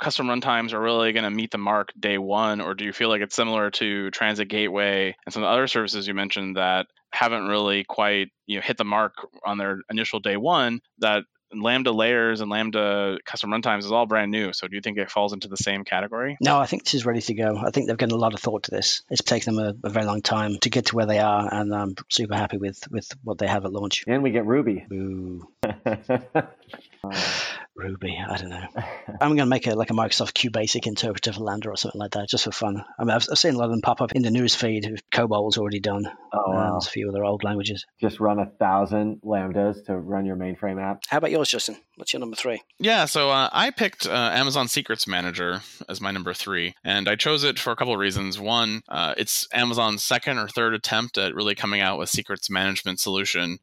custom 0.00 0.28
runtimes 0.28 0.72
are 0.72 0.80
really 0.80 1.12
going 1.12 1.24
to 1.24 1.30
meet 1.30 1.50
the 1.50 1.58
mark 1.58 1.92
day 1.98 2.18
one, 2.18 2.60
or 2.60 2.74
do 2.74 2.84
you 2.84 2.92
feel 2.92 3.08
like 3.08 3.20
it's 3.20 3.36
similar 3.36 3.70
to 3.72 4.10
Transit 4.10 4.48
Gateway 4.48 5.16
and 5.26 5.32
some 5.32 5.42
of 5.42 5.48
the 5.48 5.52
other 5.52 5.66
services 5.66 6.06
you 6.06 6.14
mentioned 6.14 6.56
that 6.56 6.86
haven't 7.12 7.46
really 7.46 7.84
quite 7.84 8.28
you 8.46 8.56
know 8.56 8.62
hit 8.62 8.76
the 8.76 8.84
mark 8.84 9.14
on 9.44 9.58
their 9.58 9.78
initial 9.90 10.20
day 10.20 10.36
one? 10.36 10.80
That 10.98 11.24
Lambda 11.54 11.92
layers 11.92 12.40
and 12.40 12.50
Lambda 12.50 13.18
custom 13.24 13.50
runtimes 13.50 13.80
is 13.80 13.92
all 13.92 14.06
brand 14.06 14.30
new. 14.30 14.52
So 14.52 14.68
do 14.68 14.74
you 14.74 14.80
think 14.80 14.98
it 14.98 15.10
falls 15.10 15.32
into 15.32 15.48
the 15.48 15.56
same 15.56 15.84
category? 15.84 16.36
No, 16.40 16.58
I 16.58 16.66
think 16.66 16.84
this 16.84 16.94
is 16.94 17.04
ready 17.04 17.20
to 17.20 17.34
go. 17.34 17.56
I 17.56 17.70
think 17.70 17.86
they've 17.86 17.96
given 17.96 18.14
a 18.14 18.18
lot 18.18 18.34
of 18.34 18.40
thought 18.40 18.64
to 18.64 18.70
this. 18.70 19.02
It's 19.10 19.22
taken 19.22 19.54
them 19.54 19.78
a, 19.84 19.88
a 19.88 19.90
very 19.90 20.06
long 20.06 20.22
time 20.22 20.58
to 20.58 20.70
get 20.70 20.86
to 20.86 20.96
where 20.96 21.06
they 21.06 21.18
are, 21.18 21.52
and 21.52 21.74
I'm 21.74 21.94
super 22.10 22.34
happy 22.34 22.56
with 22.56 22.90
with 22.90 23.08
what 23.22 23.38
they 23.38 23.46
have 23.46 23.64
at 23.64 23.72
launch. 23.72 24.04
And 24.06 24.22
we 24.22 24.30
get 24.30 24.46
Ruby. 24.46 24.86
Ooh. 24.92 25.48
Ruby. 27.74 28.16
I 28.28 28.36
don't 28.36 28.50
know. 28.50 28.66
I'm 29.20 29.30
going 29.30 29.38
to 29.38 29.46
make 29.46 29.66
a 29.66 29.74
like 29.74 29.90
a 29.90 29.94
Microsoft 29.94 30.32
QBasic 30.34 30.86
interpreter 30.86 31.32
for 31.32 31.40
Lambda 31.40 31.70
or 31.70 31.76
something 31.76 31.98
like 31.98 32.12
that, 32.12 32.28
just 32.28 32.44
for 32.44 32.52
fun. 32.52 32.84
I 32.98 33.04
mean, 33.04 33.10
I've, 33.10 33.26
I've 33.30 33.38
seen 33.38 33.54
a 33.54 33.58
lot 33.58 33.66
of 33.66 33.70
them 33.70 33.80
pop 33.80 34.00
up 34.00 34.12
in 34.12 34.22
the 34.22 34.30
news 34.30 34.54
feed. 34.54 35.02
COBOL's 35.12 35.56
already 35.56 35.80
done. 35.80 36.04
Oh, 36.32 36.50
wow. 36.50 36.76
a 36.76 36.80
few 36.80 37.08
other 37.08 37.24
old 37.24 37.44
languages. 37.44 37.84
Just 38.00 38.20
run 38.20 38.38
a 38.38 38.46
thousand 38.46 39.20
lambdas 39.24 39.84
to 39.86 39.96
run 39.96 40.26
your 40.26 40.36
mainframe 40.36 40.82
app. 40.82 41.02
How 41.08 41.18
about 41.18 41.30
yours, 41.30 41.48
Justin? 41.48 41.76
What's 41.96 42.12
your 42.12 42.20
number 42.20 42.36
three? 42.36 42.60
Yeah, 42.78 43.06
so 43.06 43.30
uh, 43.30 43.48
I 43.52 43.70
picked 43.70 44.06
uh, 44.06 44.30
Amazon 44.34 44.68
Secrets 44.68 45.06
Manager 45.06 45.62
as 45.88 46.00
my 46.00 46.10
number 46.10 46.34
three, 46.34 46.74
and 46.84 47.08
I 47.08 47.16
chose 47.16 47.44
it 47.44 47.58
for 47.58 47.70
a 47.72 47.76
couple 47.76 47.94
of 47.94 48.00
reasons. 48.00 48.38
One, 48.38 48.82
uh, 48.88 49.14
it's 49.16 49.46
Amazon's 49.52 50.04
second 50.04 50.38
or 50.38 50.48
third 50.48 50.74
attempt 50.74 51.16
at 51.18 51.34
really 51.34 51.54
coming 51.54 51.80
out 51.80 51.98
with 51.98 52.08
secrets 52.08 52.50
management 52.50 53.00
solution 53.00 53.58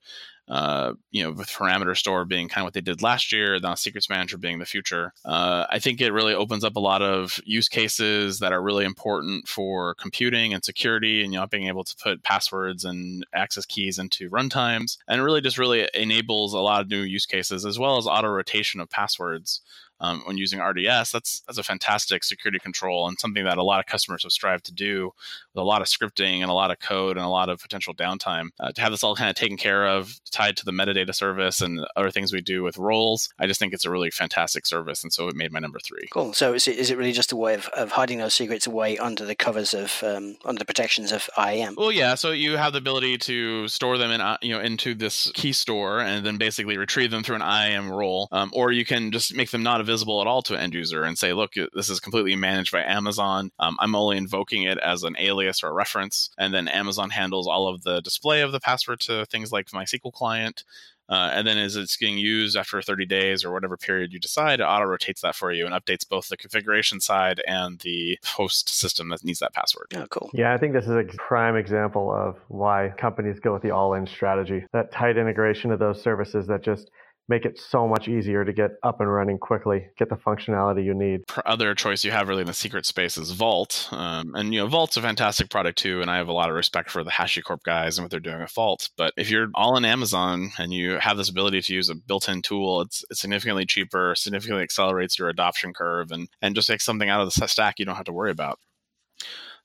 uh, 0.49 0.93
you 1.11 1.23
know, 1.23 1.31
with 1.31 1.47
parameter 1.47 1.95
store 1.95 2.25
being 2.25 2.49
kind 2.49 2.63
of 2.63 2.65
what 2.65 2.73
they 2.73 2.81
did 2.81 3.01
last 3.01 3.31
year, 3.31 3.59
now 3.59 3.75
secrets 3.75 4.09
manager 4.09 4.37
being 4.37 4.59
the 4.59 4.65
future. 4.65 5.13
Uh, 5.23 5.65
I 5.69 5.79
think 5.79 6.01
it 6.01 6.11
really 6.11 6.33
opens 6.33 6.63
up 6.63 6.75
a 6.75 6.79
lot 6.79 7.01
of 7.01 7.39
use 7.45 7.69
cases 7.69 8.39
that 8.39 8.51
are 8.51 8.61
really 8.61 8.85
important 8.85 9.47
for 9.47 9.93
computing 9.95 10.53
and 10.53 10.65
security, 10.65 11.23
and 11.23 11.33
you 11.33 11.39
know, 11.39 11.47
being 11.47 11.67
able 11.67 11.83
to 11.83 11.95
put 11.95 12.23
passwords 12.23 12.83
and 12.83 13.25
access 13.33 13.65
keys 13.65 13.99
into 13.99 14.29
runtimes, 14.29 14.97
and 15.07 15.21
it 15.21 15.23
really 15.23 15.41
just 15.41 15.57
really 15.57 15.87
enables 15.93 16.53
a 16.53 16.59
lot 16.59 16.81
of 16.81 16.89
new 16.89 17.01
use 17.01 17.25
cases 17.25 17.65
as 17.65 17.77
well 17.77 17.97
as 17.97 18.07
auto 18.07 18.27
rotation 18.27 18.79
of 18.79 18.89
passwords 18.89 19.61
um, 20.01 20.21
when 20.25 20.37
using 20.37 20.59
RDS, 20.59 21.11
that's 21.11 21.41
that's 21.41 21.57
a 21.57 21.63
fantastic 21.63 22.23
security 22.23 22.59
control 22.59 23.07
and 23.07 23.19
something 23.19 23.43
that 23.43 23.57
a 23.57 23.63
lot 23.63 23.79
of 23.79 23.85
customers 23.85 24.23
have 24.23 24.31
strived 24.31 24.65
to 24.65 24.73
do 24.73 25.11
with 25.53 25.61
a 25.61 25.65
lot 25.65 25.81
of 25.81 25.87
scripting 25.87 26.41
and 26.41 26.49
a 26.49 26.53
lot 26.53 26.71
of 26.71 26.79
code 26.79 27.17
and 27.17 27.25
a 27.25 27.29
lot 27.29 27.49
of 27.49 27.61
potential 27.61 27.93
downtime. 27.93 28.49
Uh, 28.59 28.71
to 28.71 28.81
have 28.81 28.91
this 28.91 29.03
all 29.03 29.15
kind 29.15 29.29
of 29.29 29.35
taken 29.35 29.57
care 29.57 29.87
of, 29.87 30.19
tied 30.31 30.55
to 30.57 30.65
the 30.65 30.71
metadata 30.71 31.13
service 31.13 31.61
and 31.61 31.85
other 31.95 32.11
things 32.11 32.31
we 32.31 32.41
do 32.41 32.63
with 32.63 32.77
roles, 32.77 33.29
I 33.39 33.47
just 33.47 33.59
think 33.59 33.73
it's 33.73 33.85
a 33.85 33.89
really 33.89 34.09
fantastic 34.11 34.65
service, 34.65 35.03
and 35.03 35.11
so 35.11 35.27
it 35.27 35.35
made 35.35 35.51
my 35.51 35.59
number 35.59 35.79
three. 35.79 36.07
Cool. 36.11 36.33
So 36.33 36.53
is 36.53 36.67
it, 36.67 36.77
is 36.77 36.89
it 36.91 36.97
really 36.97 37.11
just 37.11 37.31
a 37.31 37.35
way 37.35 37.55
of, 37.55 37.67
of 37.69 37.91
hiding 37.91 38.19
those 38.19 38.33
secrets 38.33 38.67
away 38.67 38.97
under 38.97 39.25
the 39.25 39.35
covers 39.35 39.73
of 39.73 40.01
um, 40.03 40.37
under 40.45 40.59
the 40.59 40.65
protections 40.65 41.11
of 41.11 41.29
IAM? 41.37 41.75
Well, 41.77 41.91
yeah. 41.91 42.15
So 42.15 42.31
you 42.31 42.57
have 42.57 42.73
the 42.73 42.79
ability 42.79 43.17
to 43.19 43.67
store 43.67 43.97
them 43.97 44.11
in 44.11 44.21
uh, 44.21 44.37
you 44.41 44.53
know 44.53 44.61
into 44.61 44.95
this 44.95 45.31
key 45.33 45.51
store 45.51 45.99
and 45.99 46.25
then 46.25 46.37
basically 46.37 46.77
retrieve 46.77 47.11
them 47.11 47.23
through 47.23 47.35
an 47.35 47.41
IAM 47.41 47.91
role, 47.91 48.29
um, 48.31 48.51
or 48.53 48.71
you 48.71 48.85
can 48.85 49.11
just 49.11 49.35
make 49.35 49.51
them 49.51 49.63
not 49.63 49.81
available 49.81 49.88
visible 49.89 50.21
at 50.21 50.27
all 50.27 50.43
to 50.43 50.53
an 50.53 50.61
end 50.61 50.73
user 50.75 51.03
and 51.03 51.17
say, 51.17 51.33
look, 51.33 51.53
this 51.73 51.89
is 51.89 51.99
completely 51.99 52.35
managed 52.35 52.71
by 52.71 52.83
Amazon. 52.83 53.51
Um, 53.57 53.75
I'm 53.79 53.95
only 53.95 54.17
invoking 54.17 54.63
it 54.63 54.77
as 54.77 55.03
an 55.03 55.15
alias 55.17 55.63
or 55.63 55.69
a 55.69 55.73
reference. 55.73 56.29
And 56.37 56.53
then 56.53 56.67
Amazon 56.67 57.09
handles 57.09 57.47
all 57.47 57.67
of 57.67 57.81
the 57.83 57.99
display 58.01 58.41
of 58.41 58.51
the 58.51 58.59
password 58.59 58.99
to 59.01 59.25
things 59.25 59.51
like 59.51 59.67
MySQL 59.71 60.13
client. 60.13 60.63
Uh, 61.09 61.31
and 61.33 61.47
then 61.47 61.57
as 61.57 61.75
it's 61.75 61.97
getting 61.97 62.19
used 62.19 62.55
after 62.55 62.79
30 62.81 63.07
days 63.07 63.43
or 63.43 63.51
whatever 63.51 63.75
period 63.75 64.13
you 64.13 64.19
decide, 64.19 64.59
it 64.59 64.63
auto 64.63 64.85
rotates 64.85 65.21
that 65.21 65.35
for 65.35 65.51
you 65.51 65.65
and 65.65 65.73
updates 65.73 66.07
both 66.07 66.29
the 66.29 66.37
configuration 66.37 67.01
side 67.01 67.41
and 67.47 67.79
the 67.79 68.17
host 68.23 68.69
system 68.69 69.09
that 69.09 69.23
needs 69.23 69.39
that 69.39 69.53
password. 69.53 69.87
Yeah, 69.91 70.05
cool. 70.11 70.29
Yeah, 70.33 70.53
I 70.53 70.57
think 70.57 70.73
this 70.73 70.85
is 70.85 70.91
a 70.91 71.03
prime 71.17 71.55
example 71.55 72.13
of 72.13 72.37
why 72.47 72.93
companies 72.97 73.39
go 73.39 73.53
with 73.53 73.63
the 73.63 73.71
all 73.71 73.95
in 73.95 74.05
strategy. 74.05 74.63
That 74.71 74.91
tight 74.91 75.17
integration 75.17 75.71
of 75.71 75.79
those 75.79 75.99
services 75.99 76.45
that 76.45 76.61
just 76.61 76.91
make 77.29 77.45
it 77.45 77.59
so 77.59 77.87
much 77.87 78.07
easier 78.07 78.43
to 78.43 78.51
get 78.51 78.71
up 78.83 78.99
and 78.99 79.11
running 79.11 79.37
quickly, 79.37 79.87
get 79.97 80.09
the 80.09 80.15
functionality 80.15 80.83
you 80.83 80.93
need. 80.93 81.21
Other 81.45 81.75
choice 81.75 82.03
you 82.03 82.11
have 82.11 82.27
really 82.27 82.41
in 82.41 82.47
the 82.47 82.53
secret 82.53 82.85
space 82.85 83.17
is 83.17 83.31
Vault, 83.31 83.87
um, 83.91 84.33
and 84.35 84.53
you 84.53 84.59
know 84.59 84.67
Vault's 84.67 84.97
a 84.97 85.01
fantastic 85.01 85.49
product 85.49 85.77
too, 85.77 86.01
and 86.01 86.09
I 86.09 86.17
have 86.17 86.27
a 86.27 86.33
lot 86.33 86.49
of 86.49 86.55
respect 86.55 86.89
for 86.89 87.03
the 87.03 87.11
HashiCorp 87.11 87.63
guys 87.63 87.97
and 87.97 88.03
what 88.03 88.11
they're 88.11 88.19
doing 88.19 88.41
with 88.41 88.51
Vault. 88.51 88.89
But 88.97 89.13
if 89.15 89.29
you're 89.29 89.49
all 89.53 89.77
in 89.77 89.85
Amazon 89.85 90.51
and 90.57 90.73
you 90.73 90.97
have 90.99 91.17
this 91.17 91.29
ability 91.29 91.61
to 91.61 91.73
use 91.73 91.89
a 91.89 91.95
built-in 91.95 92.41
tool, 92.41 92.81
it's, 92.81 93.05
it's 93.09 93.21
significantly 93.21 93.65
cheaper, 93.65 94.15
significantly 94.15 94.63
accelerates 94.63 95.19
your 95.19 95.29
adoption 95.29 95.73
curve, 95.73 96.11
and 96.11 96.27
and 96.41 96.55
just 96.55 96.67
takes 96.67 96.83
something 96.83 97.09
out 97.09 97.21
of 97.21 97.33
the 97.33 97.47
stack 97.47 97.79
you 97.79 97.85
don't 97.85 97.95
have 97.95 98.05
to 98.05 98.13
worry 98.13 98.31
about. 98.31 98.59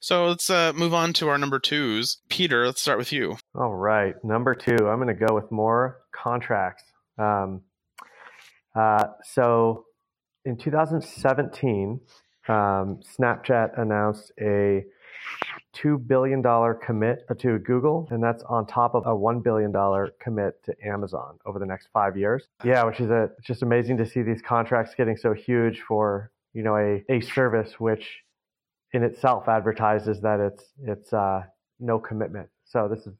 So 0.00 0.26
let's 0.26 0.50
uh, 0.50 0.74
move 0.74 0.92
on 0.92 1.14
to 1.14 1.28
our 1.28 1.38
number 1.38 1.58
twos. 1.58 2.18
Peter, 2.28 2.66
let's 2.66 2.82
start 2.82 2.98
with 2.98 3.10
you. 3.10 3.38
All 3.54 3.72
right, 3.72 4.14
number 4.22 4.54
two. 4.54 4.76
I'm 4.86 5.00
going 5.00 5.08
to 5.08 5.14
go 5.14 5.34
with 5.34 5.50
more 5.50 6.02
contracts. 6.12 6.84
Um, 7.18 7.62
uh, 8.74 9.04
so 9.22 9.84
in 10.44 10.56
2017, 10.56 12.00
um, 12.48 13.00
Snapchat 13.18 13.80
announced 13.80 14.32
a 14.40 14.84
$2 15.76 16.06
billion 16.06 16.42
commit 16.84 17.24
to 17.38 17.58
Google, 17.58 18.06
and 18.10 18.22
that's 18.22 18.42
on 18.44 18.66
top 18.66 18.94
of 18.94 19.06
a 19.06 19.10
$1 19.10 19.42
billion 19.42 19.72
commit 20.20 20.62
to 20.64 20.74
Amazon 20.84 21.38
over 21.46 21.58
the 21.58 21.66
next 21.66 21.88
five 21.92 22.16
years. 22.16 22.46
Yeah, 22.64 22.84
which 22.84 23.00
is 23.00 23.10
a, 23.10 23.30
just 23.42 23.62
amazing 23.62 23.96
to 23.98 24.06
see 24.06 24.22
these 24.22 24.42
contracts 24.42 24.94
getting 24.94 25.16
so 25.16 25.32
huge 25.32 25.80
for, 25.80 26.30
you 26.52 26.62
know, 26.62 26.76
a, 26.76 27.04
a 27.08 27.20
service 27.20 27.80
which 27.80 28.20
in 28.92 29.02
itself 29.02 29.48
advertises 29.48 30.20
that 30.20 30.38
it's, 30.38 30.64
it's 30.82 31.12
uh, 31.12 31.42
no 31.80 31.98
commitment. 31.98 32.48
So 32.64 32.88
this 32.88 33.06
is 33.06 33.14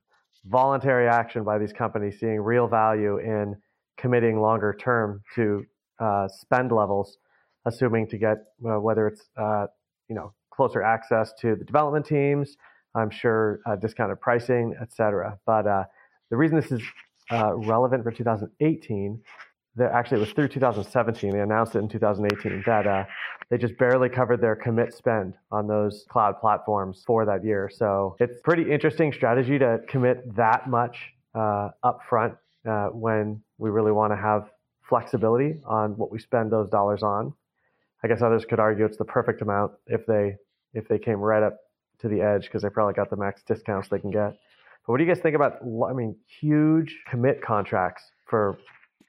voluntary 0.46 1.08
action 1.08 1.42
by 1.42 1.58
these 1.58 1.72
companies 1.72 2.20
seeing 2.20 2.40
real 2.40 2.68
value 2.68 3.18
in 3.18 3.56
committing 3.96 4.40
longer 4.40 4.74
term 4.78 5.22
to 5.34 5.64
uh, 5.98 6.28
spend 6.28 6.72
levels, 6.72 7.18
assuming 7.66 8.08
to 8.08 8.18
get 8.18 8.38
uh, 8.68 8.80
whether 8.80 9.06
it's 9.06 9.22
uh, 9.36 9.66
you 10.08 10.14
know 10.14 10.32
closer 10.52 10.82
access 10.82 11.32
to 11.40 11.56
the 11.56 11.64
development 11.64 12.06
teams, 12.06 12.56
I'm 12.94 13.10
sure 13.10 13.60
uh, 13.66 13.76
discounted 13.76 14.20
pricing, 14.20 14.74
et 14.80 14.92
cetera. 14.92 15.38
But 15.46 15.66
uh, 15.66 15.84
the 16.30 16.36
reason 16.36 16.56
this 16.60 16.70
is 16.70 16.82
uh, 17.30 17.56
relevant 17.56 18.04
for 18.04 18.12
2018, 18.12 19.20
that 19.76 19.90
actually 19.90 20.18
it 20.18 20.20
was 20.20 20.32
through 20.32 20.48
2017. 20.48 21.30
They 21.32 21.40
announced 21.40 21.74
it 21.74 21.80
in 21.80 21.88
2018 21.88 22.62
that 22.66 23.08
they 23.50 23.58
just 23.58 23.76
barely 23.78 24.08
covered 24.08 24.40
their 24.40 24.56
commit 24.56 24.94
spend 24.94 25.34
on 25.50 25.66
those 25.66 26.04
cloud 26.08 26.40
platforms 26.40 27.02
for 27.06 27.24
that 27.26 27.44
year. 27.44 27.70
So 27.72 28.16
it's 28.20 28.40
pretty 28.42 28.70
interesting 28.70 29.12
strategy 29.12 29.58
to 29.58 29.80
commit 29.88 30.34
that 30.36 30.68
much 30.68 31.12
uh, 31.34 31.70
upfront 31.84 32.36
uh, 32.68 32.88
when 32.88 33.42
we 33.58 33.70
really 33.70 33.92
want 33.92 34.12
to 34.12 34.16
have 34.16 34.50
flexibility 34.88 35.60
on 35.66 35.96
what 35.96 36.10
we 36.10 36.18
spend 36.18 36.50
those 36.50 36.68
dollars 36.70 37.02
on. 37.02 37.32
I 38.02 38.08
guess 38.08 38.20
others 38.20 38.44
could 38.44 38.60
argue 38.60 38.84
it's 38.84 38.98
the 38.98 39.04
perfect 39.04 39.40
amount 39.40 39.72
if 39.86 40.04
they 40.06 40.36
if 40.74 40.88
they 40.88 40.98
came 40.98 41.18
right 41.18 41.42
up 41.42 41.56
to 42.00 42.08
the 42.08 42.20
edge 42.20 42.44
because 42.44 42.62
they 42.62 42.68
probably 42.68 42.94
got 42.94 43.08
the 43.08 43.16
max 43.16 43.42
discounts 43.42 43.88
they 43.88 43.98
can 43.98 44.10
get. 44.10 44.36
But 44.86 44.92
what 44.92 44.98
do 44.98 45.04
you 45.04 45.12
guys 45.12 45.22
think 45.22 45.36
about? 45.36 45.54
I 45.88 45.92
mean, 45.94 46.16
huge 46.40 46.98
commit 47.08 47.40
contracts 47.40 48.02
for 48.26 48.58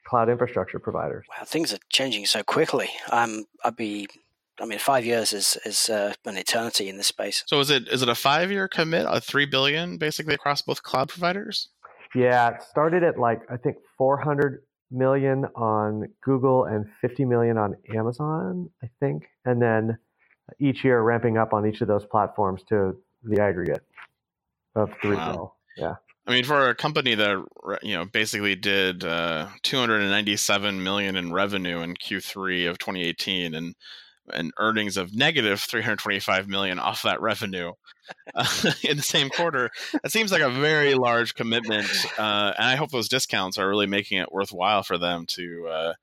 cloud 0.07 0.29
infrastructure 0.29 0.79
providers. 0.79 1.25
Wow, 1.29 1.43
things 1.45 1.73
are 1.73 1.79
changing 1.89 2.25
so 2.27 2.43
quickly. 2.43 2.89
Um, 3.11 3.45
I'd 3.63 3.75
be 3.75 4.07
I 4.59 4.65
mean, 4.65 4.79
five 4.79 5.05
years 5.05 5.33
is 5.33 5.57
is 5.65 5.89
uh, 5.89 6.13
an 6.25 6.37
eternity 6.37 6.87
in 6.87 6.97
this 6.97 7.07
space. 7.07 7.43
So 7.47 7.59
is 7.59 7.69
it 7.69 7.87
is 7.89 8.01
it 8.01 8.09
a 8.09 8.15
five 8.15 8.51
year 8.51 8.67
commit, 8.67 9.05
a 9.09 9.19
three 9.19 9.45
billion 9.45 9.97
basically 9.97 10.33
across 10.33 10.61
both 10.61 10.83
cloud 10.83 11.09
providers? 11.09 11.69
Yeah, 12.15 12.49
it 12.49 12.63
started 12.63 13.03
at 13.03 13.19
like 13.19 13.41
I 13.49 13.57
think 13.57 13.77
four 13.97 14.17
hundred 14.17 14.63
million 14.91 15.45
on 15.55 16.07
Google 16.23 16.65
and 16.65 16.85
fifty 17.01 17.25
million 17.25 17.57
on 17.57 17.75
Amazon, 17.93 18.69
I 18.83 18.89
think, 18.99 19.25
and 19.43 19.61
then 19.61 19.97
each 20.59 20.83
year 20.83 21.01
ramping 21.01 21.37
up 21.37 21.53
on 21.53 21.67
each 21.67 21.81
of 21.81 21.87
those 21.87 22.05
platforms 22.05 22.63
to 22.69 22.95
the 23.23 23.41
aggregate 23.41 23.83
of 24.75 24.91
three 25.01 25.15
wow. 25.15 25.53
Yeah. 25.77 25.95
I 26.27 26.31
mean, 26.31 26.43
for 26.43 26.69
a 26.69 26.75
company 26.75 27.13
that 27.15 27.45
you 27.83 27.95
know 27.95 28.05
basically 28.05 28.55
did 28.55 29.03
uh, 29.03 29.47
297 29.61 30.83
million 30.83 31.15
in 31.15 31.31
revenue 31.31 31.81
in 31.81 31.95
Q3 31.95 32.69
of 32.69 32.79
2018, 32.79 33.53
and 33.53 33.75
and 34.33 34.51
earnings 34.57 34.97
of 34.97 35.13
negative 35.13 35.59
325 35.59 36.47
million 36.47 36.79
off 36.79 37.03
that 37.03 37.21
revenue 37.21 37.71
uh, 38.33 38.71
in 38.83 38.97
the 38.97 39.03
same 39.03 39.29
quarter 39.29 39.69
that 40.01 40.11
seems 40.11 40.31
like 40.31 40.41
a 40.41 40.49
very 40.49 40.95
large 40.95 41.35
commitment 41.35 41.87
uh, 42.17 42.53
and 42.57 42.67
i 42.67 42.75
hope 42.75 42.91
those 42.91 43.09
discounts 43.09 43.57
are 43.57 43.69
really 43.69 43.87
making 43.87 44.17
it 44.17 44.31
worthwhile 44.31 44.83
for 44.83 44.97
them 44.97 45.25
to 45.27 45.67
uh, 45.67 45.93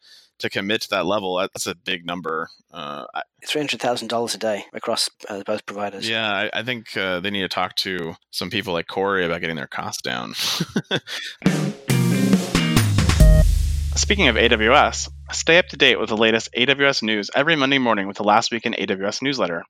to 0.43 0.51
commit 0.51 0.83
to 0.83 0.91
that 0.91 1.07
level. 1.07 1.37
That's 1.37 1.67
a 1.67 1.75
big 1.75 2.05
number 2.05 2.51
uh, 2.73 3.05
$300000 3.47 4.35
a 4.35 4.39
day 4.39 4.65
across 4.73 5.09
uh, 5.29 5.43
both 5.45 5.65
providers. 5.67 6.09
Yeah 6.09 6.31
i, 6.31 6.51
I 6.53 6.63
think 6.63 6.97
uh, 6.97 7.21
they 7.21 7.31
need 7.31 7.43
to 7.43 7.49
talk 7.49 7.77
to 7.77 8.15
some 8.31 8.51
people 8.51 8.73
like 8.73 8.87
corey 8.87 9.25
about 9.25 9.41
getting 9.41 9.57
their 9.57 9.67
costs 9.67 10.03
down 10.03 10.35
Speaking 13.95 14.29
of 14.29 14.37
AWS, 14.37 15.11
stay 15.33 15.59
up 15.59 15.69
to 15.69 15.77
date 15.77 16.01
with 16.01 16.09
the 16.09 16.17
latest 16.17 16.49
AWS 16.57 17.03
news 17.03 17.31
every 17.35 17.57
Monday 17.57 17.77
morning 17.79 18.09
with 18.09 18.17
the 18.17 18.25
Last 18.25 18.51
Week 18.51 18.65
in 18.65 18.73
AWS 18.73 19.21
newsletter. 19.21 19.65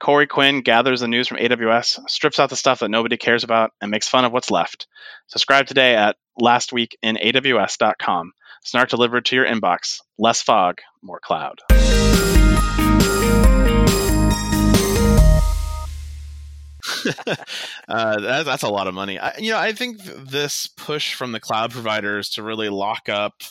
Corey 0.00 0.26
Quinn 0.26 0.62
gathers 0.62 1.00
the 1.00 1.06
news 1.06 1.28
from 1.28 1.38
AWS, 1.38 2.00
strips 2.08 2.40
out 2.40 2.50
the 2.50 2.56
stuff 2.56 2.80
that 2.80 2.90
nobody 2.90 3.16
cares 3.16 3.44
about, 3.44 3.70
and 3.80 3.90
makes 3.90 4.08
fun 4.08 4.24
of 4.24 4.32
what's 4.32 4.50
left. 4.50 4.88
Subscribe 5.28 5.66
today 5.66 5.94
at 5.94 6.16
lastweekinaws.com. 6.40 8.32
Snark 8.64 8.88
delivered 8.88 9.24
to 9.26 9.36
your 9.36 9.46
inbox. 9.46 10.00
Less 10.18 10.42
fog, 10.42 10.80
more 11.00 11.20
cloud. 11.20 11.60
uh, 17.88 18.20
that, 18.20 18.44
that's 18.44 18.62
a 18.64 18.68
lot 18.68 18.88
of 18.88 18.94
money. 18.94 19.20
I, 19.20 19.36
you 19.38 19.52
know, 19.52 19.58
I 19.58 19.72
think 19.72 20.02
this 20.02 20.66
push 20.66 21.14
from 21.14 21.30
the 21.32 21.40
cloud 21.40 21.70
providers 21.70 22.30
to 22.30 22.42
really 22.42 22.68
lock 22.68 23.08
up 23.08 23.42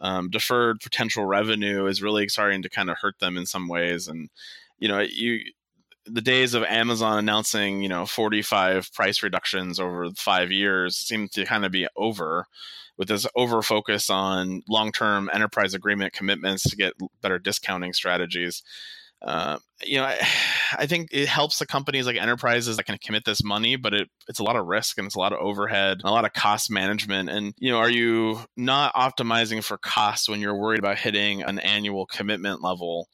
um, 0.00 0.30
deferred 0.30 0.80
potential 0.80 1.24
revenue 1.24 1.86
is 1.86 2.02
really 2.02 2.28
starting 2.28 2.62
to 2.62 2.70
kind 2.70 2.90
of 2.90 2.96
hurt 3.00 3.18
them 3.18 3.36
in 3.36 3.46
some 3.46 3.68
ways. 3.68 4.08
And 4.08 4.30
you 4.78 4.88
know, 4.88 5.00
you 5.00 5.40
the 6.06 6.22
days 6.22 6.54
of 6.54 6.62
Amazon 6.64 7.18
announcing 7.18 7.82
you 7.82 7.88
know 7.88 8.06
45 8.06 8.92
price 8.92 9.22
reductions 9.22 9.78
over 9.78 10.10
five 10.16 10.50
years 10.50 10.96
seem 10.96 11.28
to 11.28 11.44
kind 11.44 11.64
of 11.64 11.72
be 11.72 11.86
over 11.96 12.46
with 12.96 13.08
this 13.08 13.26
over 13.36 13.62
focus 13.62 14.10
on 14.10 14.62
long 14.68 14.92
term 14.92 15.30
enterprise 15.32 15.74
agreement 15.74 16.12
commitments 16.12 16.64
to 16.64 16.76
get 16.76 16.94
better 17.22 17.38
discounting 17.38 17.92
strategies. 17.92 18.62
Uh, 19.20 19.58
you 19.84 19.96
know, 19.96 20.04
I, 20.04 20.18
I, 20.78 20.86
think 20.86 21.08
it 21.12 21.28
helps 21.28 21.58
the 21.58 21.66
companies 21.66 22.06
like 22.06 22.16
enterprises 22.16 22.76
that 22.76 22.84
can 22.84 22.98
commit 22.98 23.24
this 23.24 23.42
money, 23.42 23.76
but 23.76 23.94
it, 23.94 24.08
it's 24.28 24.38
a 24.38 24.44
lot 24.44 24.56
of 24.56 24.66
risk 24.66 24.98
and 24.98 25.06
it's 25.06 25.16
a 25.16 25.18
lot 25.18 25.32
of 25.32 25.40
overhead, 25.40 26.02
a 26.04 26.10
lot 26.10 26.24
of 26.24 26.32
cost 26.32 26.70
management. 26.70 27.28
And, 27.28 27.54
you 27.58 27.72
know, 27.72 27.78
are 27.78 27.90
you 27.90 28.40
not 28.56 28.94
optimizing 28.94 29.64
for 29.64 29.78
costs 29.78 30.28
when 30.28 30.40
you're 30.40 30.58
worried 30.58 30.78
about 30.78 30.98
hitting 30.98 31.42
an 31.42 31.58
annual 31.58 32.06
commitment 32.06 32.62
level? 32.62 33.08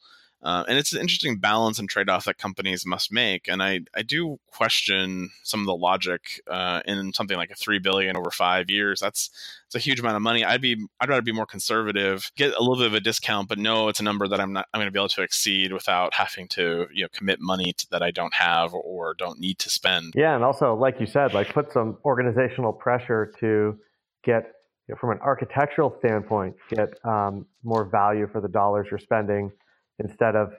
Uh, 0.45 0.63
and 0.67 0.77
it's 0.77 0.93
an 0.93 1.01
interesting 1.01 1.37
balance 1.37 1.79
and 1.79 1.89
trade 1.89 2.07
off 2.07 2.25
that 2.25 2.37
companies 2.37 2.85
must 2.85 3.11
make. 3.11 3.47
And 3.47 3.63
I, 3.63 3.81
I 3.95 4.03
do 4.03 4.39
question 4.51 5.31
some 5.41 5.61
of 5.61 5.65
the 5.65 5.75
logic 5.75 6.39
uh, 6.47 6.81
in 6.85 7.13
something 7.13 7.35
like 7.35 7.49
a 7.49 7.55
three 7.55 7.79
billion 7.79 8.15
over 8.15 8.29
five 8.29 8.69
years. 8.69 8.99
That's 8.99 9.31
it's 9.65 9.73
a 9.73 9.79
huge 9.79 9.99
amount 9.99 10.17
of 10.17 10.21
money. 10.21 10.45
I'd 10.45 10.61
be 10.61 10.85
I'd 11.01 11.09
rather 11.09 11.23
be 11.23 11.31
more 11.31 11.47
conservative, 11.47 12.31
get 12.35 12.53
a 12.53 12.59
little 12.59 12.75
bit 12.75 12.85
of 12.85 12.93
a 12.93 12.99
discount, 12.99 13.49
but 13.49 13.57
know 13.57 13.87
it's 13.87 13.99
a 13.99 14.03
number 14.03 14.27
that 14.27 14.39
I'm 14.39 14.53
not 14.53 14.67
I'm 14.71 14.77
going 14.77 14.87
to 14.87 14.91
be 14.91 14.99
able 14.99 15.09
to 15.09 15.23
exceed 15.23 15.73
without 15.73 16.13
having 16.13 16.47
to 16.49 16.85
you 16.93 17.01
know 17.01 17.09
commit 17.11 17.39
money 17.41 17.73
to, 17.73 17.89
that 17.89 18.03
I 18.03 18.11
don't 18.11 18.35
have 18.35 18.71
or 18.75 19.15
don't 19.15 19.39
need 19.39 19.57
to 19.59 19.71
spend. 19.71 20.13
Yeah, 20.15 20.35
and 20.35 20.43
also 20.43 20.75
like 20.75 20.99
you 20.99 21.07
said, 21.07 21.33
like 21.33 21.51
put 21.53 21.73
some 21.73 21.97
organizational 22.05 22.71
pressure 22.71 23.33
to 23.39 23.79
get 24.23 24.51
you 24.87 24.93
know, 24.93 24.99
from 25.01 25.09
an 25.09 25.19
architectural 25.21 25.95
standpoint, 25.97 26.55
get 26.69 26.99
um, 27.03 27.47
more 27.63 27.85
value 27.85 28.27
for 28.31 28.41
the 28.41 28.47
dollars 28.47 28.85
you're 28.91 28.99
spending 28.99 29.51
instead 29.99 30.35
of 30.35 30.53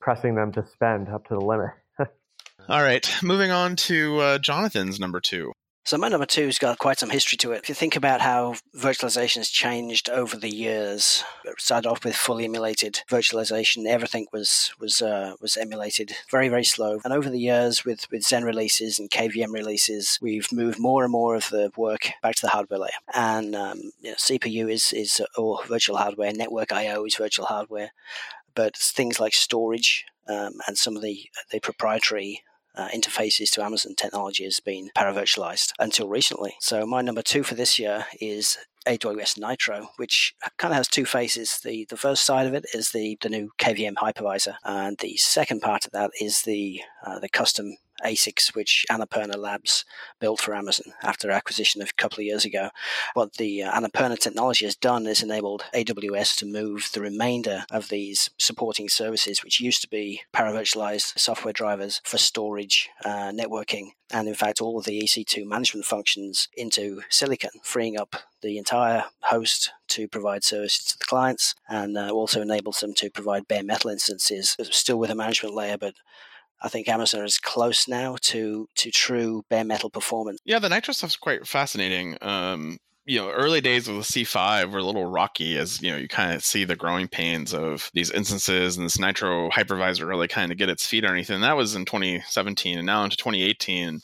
pressing 0.00 0.34
them 0.34 0.52
to 0.52 0.64
spend 0.64 1.08
up 1.08 1.26
to 1.28 1.34
the 1.34 1.40
limit. 1.40 1.70
All 2.68 2.82
right, 2.82 3.08
moving 3.22 3.50
on 3.50 3.76
to 3.76 4.18
uh, 4.18 4.38
Jonathan's 4.38 5.00
number 5.00 5.20
two. 5.20 5.52
So 5.86 5.96
my 5.96 6.08
number 6.08 6.26
two's 6.26 6.58
got 6.58 6.78
quite 6.78 6.98
some 6.98 7.10
history 7.10 7.38
to 7.38 7.52
it. 7.52 7.62
If 7.62 7.68
you 7.68 7.74
think 7.76 7.94
about 7.94 8.20
how 8.20 8.56
virtualization 8.76 9.36
has 9.36 9.48
changed 9.48 10.10
over 10.10 10.36
the 10.36 10.52
years, 10.52 11.22
it 11.44 11.60
started 11.60 11.88
off 11.88 12.04
with 12.04 12.16
fully 12.16 12.44
emulated 12.44 13.02
virtualization. 13.08 13.86
Everything 13.86 14.26
was 14.32 14.72
was 14.80 15.00
uh, 15.00 15.34
was 15.40 15.56
emulated, 15.56 16.10
very 16.28 16.48
very 16.48 16.64
slow. 16.64 16.98
And 17.04 17.12
over 17.12 17.30
the 17.30 17.38
years, 17.38 17.84
with 17.84 18.10
with 18.10 18.22
Xen 18.22 18.42
releases 18.42 18.98
and 18.98 19.08
KVM 19.08 19.52
releases, 19.52 20.18
we've 20.20 20.50
moved 20.50 20.80
more 20.80 21.04
and 21.04 21.12
more 21.12 21.36
of 21.36 21.50
the 21.50 21.70
work 21.76 22.10
back 22.20 22.34
to 22.34 22.42
the 22.42 22.48
hardware 22.48 22.80
layer. 22.80 22.98
And 23.14 23.54
um, 23.54 23.92
you 24.00 24.10
know, 24.10 24.16
CPU 24.16 24.68
is 24.68 24.92
is 24.92 25.22
all 25.36 25.62
virtual 25.68 25.98
hardware, 25.98 26.32
network 26.32 26.72
I/O 26.72 27.04
is 27.04 27.14
virtual 27.14 27.46
hardware, 27.46 27.92
but 28.56 28.76
things 28.76 29.20
like 29.20 29.34
storage 29.34 30.04
um, 30.28 30.54
and 30.66 30.76
some 30.76 30.96
of 30.96 31.02
the 31.02 31.30
the 31.52 31.60
proprietary 31.60 32.42
uh, 32.74 32.88
interfaces 32.88 33.50
to 33.50 33.62
Amazon 33.62 33.94
technology 33.94 34.44
has 34.44 34.60
been 34.60 34.90
paravirtualized 34.96 35.72
until 35.78 36.08
recently. 36.08 36.56
So 36.60 36.84
my 36.84 37.00
number 37.00 37.22
two 37.22 37.42
for 37.42 37.54
this 37.54 37.78
year 37.78 38.06
is 38.20 38.58
AWS 38.86 39.38
Nitro, 39.38 39.88
which 39.96 40.34
kind 40.58 40.72
of 40.72 40.76
has 40.76 40.88
two 40.88 41.04
faces. 41.04 41.58
The 41.64 41.86
the 41.88 41.96
first 41.96 42.24
side 42.24 42.46
of 42.46 42.54
it 42.54 42.66
is 42.74 42.90
the 42.90 43.18
the 43.20 43.28
new 43.28 43.50
KVM 43.58 43.94
hypervisor, 43.94 44.56
and 44.64 44.98
the 44.98 45.16
second 45.16 45.60
part 45.60 45.86
of 45.86 45.92
that 45.92 46.10
is 46.20 46.42
the 46.42 46.80
uh, 47.04 47.18
the 47.18 47.28
custom 47.28 47.76
ASICs, 48.04 48.54
which 48.54 48.84
Annapurna 48.90 49.36
Labs 49.36 49.84
built 50.20 50.40
for 50.40 50.54
Amazon 50.54 50.92
after 51.02 51.30
acquisition 51.30 51.82
of 51.82 51.90
a 51.90 52.02
couple 52.02 52.18
of 52.18 52.24
years 52.24 52.44
ago. 52.44 52.70
What 53.14 53.34
the 53.34 53.62
uh, 53.62 53.80
Annapurna 53.80 54.18
technology 54.18 54.64
has 54.64 54.76
done 54.76 55.06
is 55.06 55.22
enabled 55.22 55.64
AWS 55.74 56.36
to 56.38 56.46
move 56.46 56.90
the 56.92 57.00
remainder 57.00 57.64
of 57.70 57.88
these 57.88 58.30
supporting 58.38 58.88
services, 58.88 59.42
which 59.42 59.60
used 59.60 59.82
to 59.82 59.88
be 59.88 60.22
paravirtualized 60.34 61.18
software 61.18 61.52
drivers 61.52 62.00
for 62.04 62.18
storage, 62.18 62.88
uh, 63.04 63.30
networking, 63.30 63.90
and 64.12 64.28
in 64.28 64.34
fact 64.34 64.60
all 64.60 64.78
of 64.78 64.84
the 64.84 65.00
EC2 65.02 65.46
management 65.46 65.86
functions 65.86 66.48
into 66.56 67.02
Silicon, 67.10 67.50
freeing 67.62 67.98
up 67.98 68.16
the 68.42 68.58
entire 68.58 69.04
host 69.22 69.72
to 69.88 70.06
provide 70.08 70.44
services 70.44 70.84
to 70.84 70.98
the 70.98 71.04
clients 71.04 71.54
and 71.68 71.96
uh, 71.96 72.10
also 72.10 72.40
enables 72.40 72.80
them 72.80 72.94
to 72.94 73.10
provide 73.10 73.48
bare 73.48 73.62
metal 73.62 73.90
instances, 73.90 74.56
still 74.70 74.98
with 74.98 75.10
a 75.10 75.14
management 75.14 75.54
layer, 75.54 75.76
but 75.78 75.94
I 76.62 76.68
think 76.68 76.88
Amazon 76.88 77.24
is 77.24 77.38
close 77.38 77.86
now 77.86 78.16
to 78.22 78.68
to 78.76 78.90
true 78.90 79.44
bare 79.50 79.64
metal 79.64 79.90
performance. 79.90 80.38
Yeah, 80.44 80.58
the 80.58 80.68
Nitro 80.68 80.92
stuff's 80.92 81.16
quite 81.16 81.46
fascinating. 81.46 82.16
Um, 82.22 82.78
you 83.06 83.20
know, 83.20 83.30
early 83.30 83.60
days 83.60 83.86
of 83.86 83.94
the 83.94 84.00
C5 84.00 84.72
were 84.72 84.80
a 84.80 84.84
little 84.84 85.06
rocky 85.06 85.56
as, 85.56 85.80
you 85.80 85.92
know, 85.92 85.96
you 85.96 86.08
kind 86.08 86.32
of 86.32 86.42
see 86.42 86.64
the 86.64 86.74
growing 86.74 87.06
pains 87.06 87.54
of 87.54 87.88
these 87.94 88.10
instances 88.10 88.76
and 88.76 88.84
this 88.84 88.98
Nitro 88.98 89.48
hypervisor 89.50 90.08
really 90.08 90.26
kind 90.26 90.50
of 90.50 90.58
get 90.58 90.68
its 90.68 90.84
feet 90.84 91.04
underneath. 91.04 91.30
And 91.30 91.44
that 91.44 91.56
was 91.56 91.76
in 91.76 91.84
2017. 91.84 92.78
And 92.78 92.86
now 92.86 93.04
into 93.04 93.16
2018, 93.16 94.00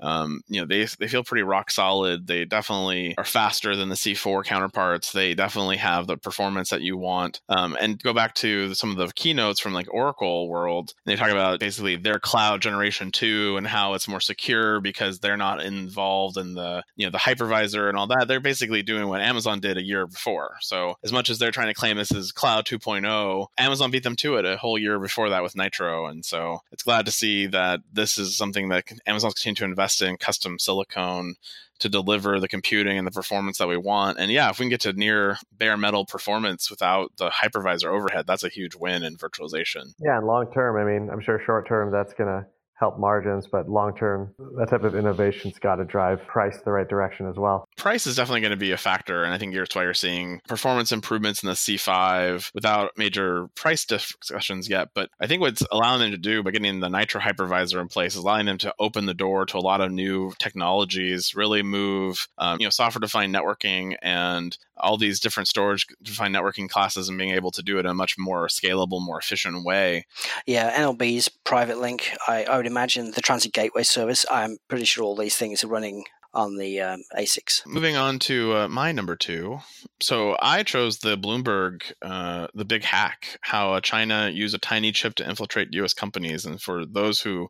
um, 0.00 0.42
you 0.48 0.60
know 0.60 0.66
they 0.66 0.86
they 0.98 1.08
feel 1.08 1.24
pretty 1.24 1.42
rock 1.42 1.70
solid. 1.70 2.26
They 2.26 2.44
definitely 2.44 3.14
are 3.18 3.24
faster 3.24 3.76
than 3.76 3.88
the 3.88 3.94
C4 3.94 4.44
counterparts. 4.44 5.12
They 5.12 5.34
definitely 5.34 5.78
have 5.78 6.06
the 6.06 6.16
performance 6.16 6.70
that 6.70 6.82
you 6.82 6.96
want. 6.96 7.40
Um, 7.48 7.76
and 7.80 8.02
go 8.02 8.12
back 8.12 8.34
to 8.36 8.74
some 8.74 8.90
of 8.90 8.96
the 8.96 9.12
keynotes 9.14 9.60
from 9.60 9.72
like 9.72 9.92
Oracle 9.92 10.48
World. 10.48 10.94
They 11.04 11.16
talk 11.16 11.30
about 11.30 11.60
basically 11.60 11.96
their 11.96 12.18
cloud 12.18 12.62
generation 12.62 13.10
two 13.10 13.56
and 13.56 13.66
how 13.66 13.94
it's 13.94 14.08
more 14.08 14.20
secure 14.20 14.80
because 14.80 15.18
they're 15.18 15.36
not 15.36 15.62
involved 15.62 16.36
in 16.36 16.54
the 16.54 16.82
you 16.96 17.06
know 17.06 17.10
the 17.10 17.18
hypervisor 17.18 17.88
and 17.88 17.96
all 17.96 18.06
that. 18.08 18.26
They're 18.28 18.40
basically 18.40 18.82
doing 18.82 19.08
what 19.08 19.20
Amazon 19.20 19.60
did 19.60 19.76
a 19.76 19.82
year 19.82 20.06
before. 20.06 20.56
So 20.60 20.96
as 21.02 21.12
much 21.12 21.30
as 21.30 21.38
they're 21.38 21.50
trying 21.50 21.68
to 21.68 21.74
claim 21.74 21.96
this 21.96 22.12
is 22.12 22.32
cloud 22.32 22.66
2.0, 22.66 23.46
Amazon 23.58 23.90
beat 23.90 24.02
them 24.02 24.16
to 24.16 24.36
it 24.36 24.44
a 24.44 24.56
whole 24.56 24.78
year 24.78 24.98
before 24.98 25.30
that 25.30 25.42
with 25.42 25.56
Nitro. 25.56 26.06
And 26.06 26.24
so 26.24 26.60
it's 26.70 26.82
glad 26.82 27.06
to 27.06 27.12
see 27.12 27.46
that 27.46 27.80
this 27.92 28.18
is 28.18 28.36
something 28.36 28.68
that 28.68 28.84
Amazon's 29.06 29.34
continue 29.34 29.56
to 29.56 29.64
invest 29.64 29.87
invest 29.88 30.02
in 30.02 30.16
custom 30.18 30.58
silicone 30.58 31.34
to 31.78 31.88
deliver 31.88 32.40
the 32.40 32.48
computing 32.48 32.98
and 32.98 33.06
the 33.06 33.12
performance 33.12 33.58
that 33.58 33.68
we 33.68 33.76
want. 33.76 34.18
And 34.18 34.30
yeah, 34.30 34.50
if 34.50 34.58
we 34.58 34.64
can 34.64 34.70
get 34.70 34.80
to 34.80 34.92
near 34.92 35.38
bare 35.52 35.76
metal 35.76 36.04
performance 36.04 36.70
without 36.70 37.12
the 37.16 37.30
hypervisor 37.30 37.86
overhead, 37.86 38.26
that's 38.26 38.42
a 38.42 38.48
huge 38.48 38.74
win 38.74 39.04
in 39.04 39.16
virtualization. 39.16 39.94
Yeah, 40.00 40.18
and 40.18 40.26
long 40.26 40.52
term, 40.52 40.76
I 40.76 40.84
mean, 40.84 41.08
I'm 41.10 41.20
sure 41.20 41.40
short 41.44 41.68
term 41.68 41.92
that's 41.92 42.14
going 42.14 42.28
to 42.28 42.46
help 42.78 42.98
margins, 42.98 43.46
but 43.46 43.68
long 43.68 43.94
term, 43.96 44.32
that 44.56 44.70
type 44.70 44.84
of 44.84 44.94
innovation's 44.94 45.58
got 45.58 45.76
to 45.76 45.84
drive 45.84 46.24
price 46.26 46.58
the 46.64 46.70
right 46.70 46.88
direction 46.88 47.28
as 47.28 47.36
well. 47.36 47.68
Price 47.76 48.06
is 48.06 48.14
definitely 48.14 48.40
going 48.40 48.52
to 48.52 48.56
be 48.56 48.70
a 48.70 48.76
factor, 48.76 49.24
and 49.24 49.34
I 49.34 49.38
think 49.38 49.54
that's 49.54 49.74
why 49.74 49.82
you're 49.82 49.94
seeing 49.94 50.40
performance 50.48 50.92
improvements 50.92 51.42
in 51.42 51.48
the 51.48 51.54
C5 51.54 52.50
without 52.54 52.92
major 52.96 53.48
price 53.56 53.84
discussions 53.84 54.68
yet. 54.68 54.90
But 54.94 55.10
I 55.20 55.26
think 55.26 55.40
what's 55.40 55.62
allowing 55.72 56.00
them 56.00 56.12
to 56.12 56.18
do 56.18 56.42
by 56.42 56.52
getting 56.52 56.80
the 56.80 56.88
Nitro 56.88 57.20
hypervisor 57.20 57.80
in 57.80 57.88
place 57.88 58.14
is 58.14 58.22
allowing 58.22 58.46
them 58.46 58.58
to 58.58 58.74
open 58.78 59.06
the 59.06 59.14
door 59.14 59.44
to 59.46 59.58
a 59.58 59.60
lot 59.60 59.80
of 59.80 59.90
new 59.90 60.32
technologies, 60.38 61.34
really 61.34 61.62
move, 61.62 62.28
um, 62.38 62.58
you 62.60 62.66
know, 62.66 62.70
software-defined 62.70 63.34
networking 63.34 63.96
and 64.02 64.56
all 64.76 64.96
these 64.96 65.18
different 65.18 65.48
storage 65.48 65.86
defined 66.02 66.34
networking 66.34 66.68
classes 66.68 67.08
and 67.08 67.18
being 67.18 67.32
able 67.32 67.50
to 67.50 67.62
do 67.62 67.78
it 67.78 67.80
in 67.80 67.86
a 67.86 67.94
much 67.94 68.16
more 68.16 68.46
scalable, 68.46 69.04
more 69.04 69.18
efficient 69.18 69.64
way. 69.64 70.06
Yeah, 70.46 70.72
NLB's 70.78 71.28
private 71.28 71.78
link, 71.78 72.14
I, 72.28 72.44
I 72.44 72.56
would 72.56 72.66
imagine 72.68 73.10
the 73.12 73.20
transit 73.20 73.52
gateway 73.52 73.82
service. 73.82 74.24
I'm 74.30 74.58
pretty 74.68 74.84
sure 74.84 75.04
all 75.04 75.16
these 75.16 75.36
things 75.36 75.64
are 75.64 75.68
running 75.68 76.04
on 76.34 76.56
the 76.56 76.80
um, 76.80 77.02
ASICs. 77.16 77.66
Moving 77.66 77.96
on 77.96 78.18
to 78.20 78.54
uh, 78.54 78.68
my 78.68 78.92
number 78.92 79.16
two. 79.16 79.58
So 80.00 80.36
I 80.40 80.62
chose 80.62 80.98
the 80.98 81.16
Bloomberg, 81.16 81.92
uh, 82.02 82.48
the 82.54 82.64
big 82.64 82.84
hack, 82.84 83.38
how 83.40 83.72
uh, 83.72 83.80
China 83.80 84.30
used 84.32 84.54
a 84.54 84.58
tiny 84.58 84.92
chip 84.92 85.14
to 85.16 85.28
infiltrate 85.28 85.72
U.S. 85.72 85.94
companies. 85.94 86.44
And 86.44 86.60
for 86.60 86.84
those 86.84 87.20
who 87.20 87.48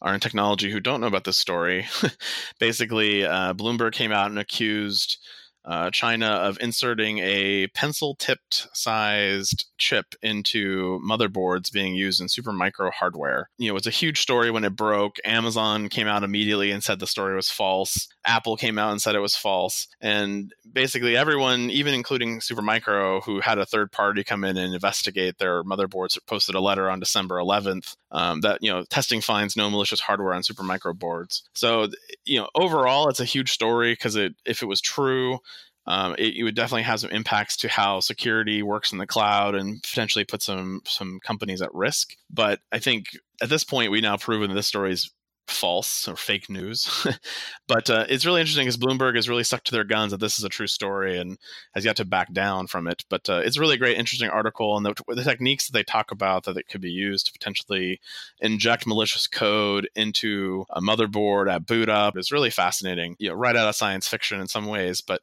are 0.00 0.14
in 0.14 0.20
technology 0.20 0.70
who 0.70 0.80
don't 0.80 1.00
know 1.00 1.08
about 1.08 1.24
this 1.24 1.36
story, 1.36 1.86
basically 2.58 3.24
uh, 3.24 3.54
Bloomberg 3.54 3.92
came 3.92 4.12
out 4.12 4.30
and 4.30 4.38
accused 4.38 5.18
uh, 5.64 5.90
China 5.90 6.26
of 6.26 6.58
inserting 6.60 7.18
a 7.18 7.68
pencil 7.68 8.14
tipped 8.16 8.68
sized 8.72 9.66
chip 9.78 10.14
into 10.22 11.00
motherboards 11.08 11.72
being 11.72 11.94
used 11.94 12.20
in 12.20 12.26
Supermicro 12.26 12.92
hardware. 12.92 13.48
You 13.58 13.68
know, 13.68 13.72
it 13.72 13.74
was 13.74 13.86
a 13.86 13.90
huge 13.90 14.20
story 14.20 14.50
when 14.50 14.64
it 14.64 14.76
broke. 14.76 15.16
Amazon 15.24 15.88
came 15.88 16.08
out 16.08 16.24
immediately 16.24 16.70
and 16.70 16.82
said 16.82 16.98
the 16.98 17.06
story 17.06 17.36
was 17.36 17.50
false. 17.50 18.08
Apple 18.24 18.56
came 18.56 18.78
out 18.78 18.92
and 18.92 19.02
said 19.02 19.14
it 19.14 19.20
was 19.20 19.36
false. 19.36 19.88
And 20.00 20.52
basically, 20.70 21.16
everyone, 21.16 21.70
even 21.70 21.94
including 21.94 22.40
Supermicro, 22.40 23.22
who 23.24 23.40
had 23.40 23.58
a 23.58 23.66
third 23.66 23.92
party 23.92 24.24
come 24.24 24.44
in 24.44 24.56
and 24.56 24.74
investigate 24.74 25.38
their 25.38 25.62
motherboards, 25.64 26.18
posted 26.26 26.54
a 26.54 26.60
letter 26.60 26.88
on 26.88 27.00
December 27.00 27.36
11th 27.36 27.96
um, 28.10 28.40
that, 28.42 28.58
you 28.62 28.70
know, 28.70 28.84
testing 28.84 29.20
finds 29.20 29.56
no 29.56 29.70
malicious 29.70 30.00
hardware 30.00 30.34
on 30.34 30.42
Supermicro 30.42 30.96
boards. 30.96 31.42
So, 31.54 31.88
you 32.24 32.38
know, 32.38 32.48
overall, 32.54 33.08
it's 33.08 33.20
a 33.20 33.24
huge 33.24 33.50
story 33.50 33.92
because 33.92 34.16
it, 34.16 34.34
if 34.44 34.62
it 34.62 34.66
was 34.66 34.80
true, 34.80 35.38
um, 35.86 36.14
it, 36.18 36.36
it, 36.36 36.42
would 36.44 36.54
definitely 36.54 36.82
have 36.82 37.00
some 37.00 37.10
impacts 37.10 37.56
to 37.58 37.68
how 37.68 38.00
security 38.00 38.62
works 38.62 38.92
in 38.92 38.98
the 38.98 39.06
cloud 39.06 39.54
and 39.54 39.82
potentially 39.82 40.24
put 40.24 40.42
some 40.42 40.82
some 40.84 41.18
companies 41.24 41.60
at 41.60 41.74
risk. 41.74 42.14
But 42.30 42.60
I 42.70 42.78
think 42.78 43.06
at 43.40 43.48
this 43.48 43.64
point 43.64 43.90
we 43.90 44.00
now 44.00 44.16
proven 44.16 44.50
that 44.50 44.54
this 44.54 44.66
story 44.68 44.92
is 44.92 45.10
false 45.48 46.08
or 46.08 46.16
fake 46.16 46.48
news. 46.48 47.06
but 47.66 47.90
uh, 47.90 48.06
it's 48.08 48.24
really 48.24 48.40
interesting 48.40 48.64
because 48.64 48.76
Bloomberg 48.76 49.16
has 49.16 49.28
really 49.28 49.44
stuck 49.44 49.64
to 49.64 49.72
their 49.72 49.84
guns 49.84 50.12
that 50.12 50.20
this 50.20 50.38
is 50.38 50.44
a 50.44 50.48
true 50.48 50.66
story 50.66 51.18
and 51.18 51.36
has 51.74 51.84
yet 51.84 51.96
to 51.96 52.04
back 52.04 52.32
down 52.32 52.66
from 52.66 52.86
it. 52.86 53.04
But 53.08 53.28
uh, 53.28 53.42
it's 53.44 53.58
a 53.58 53.76
great, 53.76 53.98
interesting 53.98 54.30
article, 54.30 54.76
and 54.76 54.86
the, 54.86 54.94
the, 55.08 55.24
techniques 55.24 55.66
that 55.66 55.72
they 55.72 55.84
talk 55.84 56.10
about 56.10 56.44
that 56.44 56.56
it 56.56 56.68
could 56.68 56.80
be 56.80 56.90
used 56.90 57.26
to 57.26 57.32
potentially 57.32 58.00
inject 58.40 58.86
malicious 58.86 59.26
code 59.26 59.88
into 59.94 60.64
a 60.70 60.80
motherboard 60.80 61.52
at 61.52 61.66
boot 61.66 61.88
up 61.88 62.16
is 62.16 62.32
really 62.32 62.50
fascinating. 62.50 63.16
You 63.18 63.30
know, 63.30 63.34
right 63.34 63.56
out 63.56 63.68
of 63.68 63.76
science 63.76 64.08
fiction 64.08 64.40
in 64.40 64.48
some 64.48 64.66
ways, 64.66 65.00
but 65.00 65.22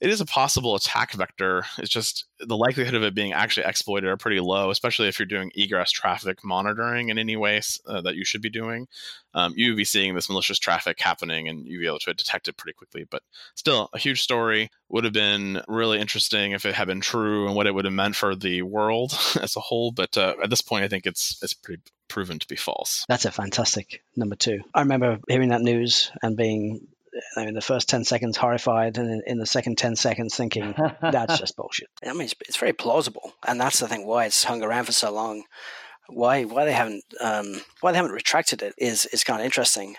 it 0.00 0.10
is 0.10 0.20
a 0.20 0.26
possible 0.26 0.74
attack 0.74 1.12
vector. 1.12 1.64
It's 1.78 1.90
just 1.90 2.26
the 2.38 2.56
likelihood 2.56 2.94
of 2.94 3.02
it 3.02 3.14
being 3.14 3.32
actually 3.32 3.66
exploited 3.66 4.08
are 4.08 4.16
pretty 4.16 4.40
low, 4.40 4.70
especially 4.70 5.08
if 5.08 5.18
you're 5.18 5.26
doing 5.26 5.50
egress 5.54 5.90
traffic 5.90 6.44
monitoring 6.44 7.08
in 7.08 7.18
any 7.18 7.36
way 7.36 7.62
uh, 7.86 8.02
that 8.02 8.14
you 8.14 8.24
should 8.24 8.42
be 8.42 8.50
doing. 8.50 8.88
Um, 9.32 9.54
you 9.56 9.70
would 9.70 9.76
be 9.76 9.84
seeing 9.84 10.14
this 10.14 10.28
malicious 10.28 10.58
traffic 10.58 11.00
happening 11.00 11.48
and 11.48 11.66
you'd 11.66 11.80
be 11.80 11.86
able 11.86 11.98
to 12.00 12.12
detect 12.12 12.46
it 12.48 12.58
pretty 12.58 12.74
quickly. 12.74 13.06
But 13.08 13.22
still, 13.54 13.88
a 13.94 13.98
huge 13.98 14.22
story 14.22 14.70
would 14.90 15.04
have 15.04 15.14
been 15.14 15.62
really 15.66 15.98
interesting 15.98 16.52
if 16.52 16.66
it 16.66 16.74
had 16.74 16.88
been 16.88 17.00
true 17.00 17.46
and 17.46 17.56
what 17.56 17.66
it 17.66 17.74
would 17.74 17.86
have 17.86 17.94
meant 17.94 18.16
for 18.16 18.34
the 18.34 18.62
world 18.62 19.18
as 19.40 19.56
a 19.56 19.60
whole. 19.60 19.92
But 19.92 20.18
uh, 20.18 20.34
at 20.42 20.50
this 20.50 20.60
point, 20.60 20.84
I 20.84 20.88
think 20.88 21.06
it's 21.06 21.38
it's 21.42 21.54
pretty 21.54 21.82
proven 22.08 22.38
to 22.38 22.46
be 22.46 22.56
false. 22.56 23.04
That's 23.08 23.24
a 23.24 23.32
fantastic 23.32 24.02
number 24.14 24.36
two. 24.36 24.60
I 24.74 24.80
remember 24.80 25.18
hearing 25.28 25.48
that 25.48 25.62
news 25.62 26.10
and 26.22 26.36
being 26.36 26.86
in 27.36 27.54
the 27.54 27.60
first 27.60 27.88
10 27.88 28.04
seconds 28.04 28.36
horrified 28.36 28.98
and 28.98 29.22
in 29.26 29.38
the 29.38 29.46
second 29.46 29.78
10 29.78 29.96
seconds 29.96 30.34
thinking 30.34 30.74
that's 31.00 31.38
just 31.38 31.56
bullshit. 31.56 31.88
I 32.04 32.12
mean 32.12 32.22
it's, 32.22 32.34
it's, 32.48 32.56
very 32.56 32.72
plausible 32.72 33.32
and 33.46 33.60
that's 33.60 33.78
the 33.78 33.88
thing 33.88 34.06
why 34.06 34.26
it's 34.26 34.44
hung 34.44 34.62
around 34.62 34.84
for 34.84 34.92
so 34.92 35.12
long. 35.12 35.44
Why 36.08 36.44
why 36.44 36.64
they 36.64 36.72
haven't 36.72 37.02
um, 37.20 37.60
why 37.80 37.90
they 37.90 37.96
haven't 37.96 38.12
retracted 38.12 38.62
it 38.62 38.74
is 38.78 39.06
is 39.06 39.24
kind 39.24 39.40
of 39.40 39.44
interesting. 39.44 39.96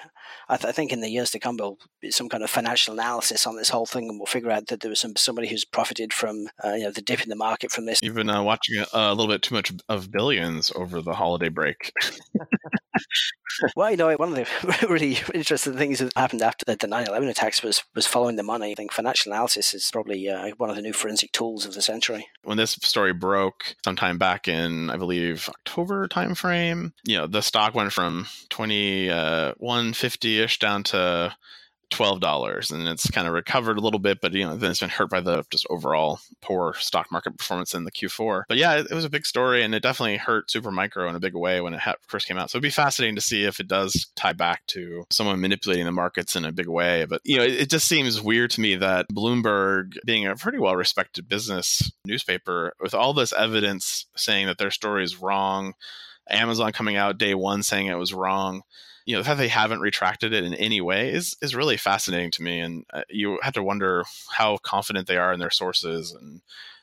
I, 0.50 0.56
th- 0.56 0.70
I, 0.70 0.72
think 0.72 0.94
in 0.94 1.02
the 1.02 1.10
years 1.10 1.32
to 1.32 1.40
come 1.40 1.58
there'll 1.58 1.78
be 2.00 2.12
some 2.12 2.30
kind 2.30 2.42
of 2.42 2.50
financial 2.50 2.94
analysis 2.94 3.46
on 3.46 3.58
this 3.58 3.68
whole 3.70 3.86
thing 3.86 4.08
and 4.08 4.18
we'll 4.18 4.26
figure 4.26 4.50
out 4.50 4.68
that 4.68 4.80
there 4.80 4.90
was 4.90 5.02
some 5.02 5.18
somebody 5.18 5.50
who's 5.50 5.66
profited 5.66 6.14
from 6.14 6.48
uh, 6.64 6.74
you 6.74 6.84
know 6.84 6.92
the 6.92 7.02
dip 7.02 7.24
in 7.24 7.30
the 7.30 7.36
market 7.36 7.72
from 7.72 7.86
this. 7.86 8.00
You've 8.02 8.16
been 8.16 8.30
uh, 8.30 8.42
watching 8.42 8.78
a, 8.78 8.88
a 8.94 9.14
little 9.14 9.28
bit 9.28 9.42
too 9.42 9.56
much 9.56 9.74
of 9.90 10.10
billions 10.10 10.72
over 10.74 11.02
the 11.02 11.14
holiday 11.14 11.50
break 11.50 11.92
well, 13.76 13.92
you 13.92 13.98
know, 13.98 14.14
one 14.16 14.30
of 14.30 14.36
the 14.36 14.88
really 14.90 15.18
interesting 15.34 15.74
things 15.74 16.00
that 16.00 16.14
happened 16.16 16.42
after 16.42 16.66
the, 16.66 16.76
the 16.76 16.88
9-11 16.88 17.30
attacks 17.30 17.64
was, 17.64 17.84
was 17.96 18.06
following 18.06 18.36
the 18.36 18.44
money. 18.44 18.72
I 18.72 18.76
think 18.76 18.92
financial 18.92 19.32
analysis 19.32 19.74
is 19.74 19.90
probably 19.92 20.30
uh, 20.30 20.52
one 20.58 20.70
of 20.70 20.76
the 20.76 20.82
new 20.82 20.94
forensic 20.94 21.32
tools 21.32 21.66
of 21.66 21.74
the 21.74 21.82
century. 21.82 22.28
When 22.44 22.58
this 22.58 22.72
story 22.72 23.14
broke 23.14 23.76
sometime 23.84 24.18
back 24.18 24.48
in, 24.48 24.90
I 24.90 24.98
believe, 24.98 25.50
October 25.50 26.08
timeframe, 26.08 26.94
you 27.04 27.18
know, 27.18 27.28
the 27.28 27.42
stock 27.42 27.74
went 27.74 27.94
from 27.94 28.28
2150 28.50 30.40
uh, 30.40 30.44
ish 30.44 30.60
down 30.60 30.84
to 30.84 31.36
twelve 31.90 32.20
dollars, 32.20 32.72
and 32.72 32.88
it's 32.88 33.10
kind 33.10 33.28
of 33.28 33.34
recovered 33.34 33.78
a 33.78 33.82
little 33.82 34.00
bit, 34.00 34.20
but 34.22 34.34
you 34.34 34.44
know 34.44 34.58
then 34.58 34.72
it's 34.72 34.80
been 34.80 34.90
hurt 34.90 35.10
by 35.10 35.22
the 35.22 35.44
just 35.50 35.66
overall 35.70 36.20
poor 36.42 36.74
stock 36.76 37.12
market 37.12 37.38
performance 37.38 37.74
in 37.74 37.84
the 37.84 37.92
Q4. 37.92 38.44
But 38.48 38.58
yeah, 38.58 38.76
it, 38.76 38.88
it 38.92 38.94
was 38.94 39.06
a 39.06 39.10
big 39.10 39.26
story, 39.26 39.64
and 39.64 39.74
it 39.74 39.84
definitely 39.84 40.18
hurt 40.18 40.50
Supermicro 40.50 41.10
in 41.10 41.16
a 41.16 41.20
big 41.20 41.36
way 41.36 41.62
when 41.62 41.74
it 41.74 41.80
ha- 41.80 41.96
first 42.08 42.28
came 42.28 42.38
out. 42.38 42.50
So 42.50 42.58
it'd 42.58 42.64
be 42.64 42.70
fascinating 42.70 43.16
to 43.16 43.22
see 43.22 43.44
if 43.44 43.60
it 43.60 43.68
does 43.68 44.08
tie 44.16 44.34
back 44.34 44.66
to 44.68 45.06
someone 45.10 45.40
manipulating 45.40 45.86
the 45.86 45.92
markets 45.92 46.36
in 46.36 46.46
a 46.46 46.52
big 46.52 46.68
way. 46.68 47.06
But 47.06 47.22
you 47.24 47.38
know, 47.38 47.44
it, 47.44 47.62
it 47.62 47.70
just 47.70 47.88
seems 47.88 48.22
weird 48.22 48.52
to 48.52 48.62
me 48.62 48.76
that 48.76 49.08
Bloomberg, 49.10 49.98
being 50.06 50.28
a 50.28 50.36
pretty 50.36 50.60
well 50.60 50.76
respected 50.76 51.30
business 51.30 51.92
newspaper, 52.06 52.74
with 52.82 52.94
all 52.94 53.14
this 53.14 53.34
evidence 53.34 54.06
saying 54.16 54.48
that 54.48 54.58
their 54.58 54.72
story 54.72 55.04
is 55.04 55.22
wrong. 55.22 55.74
Amazon 56.30 56.74
coming 56.74 56.98
out 56.98 57.18
day 57.18 57.34
one 57.34 57.64
saying 57.64 57.88
it 57.88 57.96
was 57.96 58.14
wrong 58.14 58.64
you 59.08 59.16
know 59.16 59.22
the 59.22 59.26
fact 59.26 59.40
they 59.40 59.48
haven't 59.48 59.80
retracted 59.80 60.34
it 60.34 60.44
in 60.44 60.54
any 60.54 60.82
way 60.82 61.12
is 61.12 61.36
is 61.42 61.56
really 61.56 61.78
fascinating 61.78 62.30
to 62.30 62.44
me 62.44 62.60
and 62.60 62.84
uh, 62.94 63.02
you 63.10 63.40
have 63.42 63.54
to 63.54 63.64
wonder 63.64 64.04
how 64.30 64.58
confident 64.58 65.08
they 65.08 65.18
are 65.18 65.34
in 65.34 65.40
their 65.40 65.50
sources 65.50 66.12
and 66.12 66.42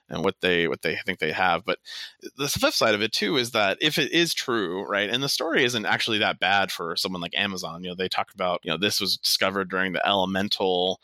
and 0.08 0.24
what 0.24 0.40
they 0.40 0.66
what 0.66 0.80
they 0.80 0.96
think 0.96 1.18
they 1.18 1.32
have 1.32 1.64
but 1.66 1.78
the 2.36 2.48
flip 2.48 2.72
side 2.72 2.94
of 2.94 3.02
it 3.02 3.12
too 3.12 3.36
is 3.36 3.50
that 3.50 3.76
if 3.80 3.98
it 3.98 4.10
is 4.10 4.32
true 4.32 4.86
right 4.88 5.10
and 5.10 5.22
the 5.22 5.28
story 5.28 5.64
isn't 5.64 5.86
actually 5.86 6.18
that 6.18 6.40
bad 6.40 6.72
for 6.72 6.96
someone 6.96 7.20
like 7.20 7.36
amazon 7.36 7.84
you 7.84 7.90
know 7.90 7.94
they 7.94 8.08
talk 8.08 8.32
about 8.34 8.58
you 8.64 8.70
know 8.70 8.78
this 8.78 9.00
was 9.00 9.18
discovered 9.18 9.68
during 9.68 9.92
the 9.92 10.06
elemental 10.06 11.00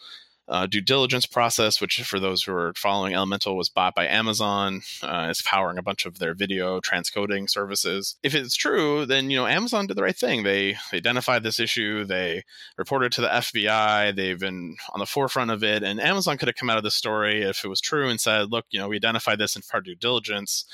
uh, 0.51 0.67
due 0.67 0.81
diligence 0.81 1.27
process, 1.27 1.81
which 1.81 2.03
for 2.03 2.19
those 2.19 2.43
who 2.43 2.53
are 2.53 2.73
following 2.75 3.15
Elemental 3.15 3.57
was 3.57 3.69
bought 3.69 3.95
by 3.95 4.07
Amazon, 4.07 4.83
uh, 5.03 5.29
is 5.31 5.43
powering 5.43 5.79
a 5.79 5.83
bunch 5.83 6.05
of 6.05 6.19
their 6.19 6.35
video 6.35 6.81
transcoding 6.81 7.49
services. 7.49 8.17
If 8.25 8.35
it's 8.35 8.57
true, 8.57 9.07
then 9.07 9.31
you 9.31 9.37
know 9.37 9.47
Amazon 9.47 9.87
did 9.87 9.97
the 9.97 10.03
right 10.03 10.17
thing. 10.17 10.43
They, 10.43 10.77
identified 10.93 11.45
this 11.45 11.61
issue, 11.61 12.05
they 12.05 12.45
reported 12.77 13.13
to 13.13 13.21
the 13.21 13.29
FBI, 13.29 14.15
they've 14.15 14.39
been 14.39 14.77
on 14.93 14.99
the 14.99 15.07
forefront 15.07 15.53
of 15.53 15.63
it, 15.63 15.83
and 15.85 16.01
Amazon 16.01 16.37
could 16.37 16.49
have 16.49 16.57
come 16.57 16.69
out 16.69 16.79
of 16.79 16.85
the 16.85 16.91
story 16.91 17.43
if 17.43 17.65
it 17.65 17.69
was 17.69 17.81
true 17.81 18.09
and 18.09 18.21
said, 18.21 18.51
"Look, 18.51 18.67
you 18.71 18.81
know, 18.81 18.89
we 18.89 18.97
identified 18.97 19.39
this 19.39 19.55
in 19.55 19.63
part 19.63 19.85
due 19.85 19.95
diligence." 19.95 20.65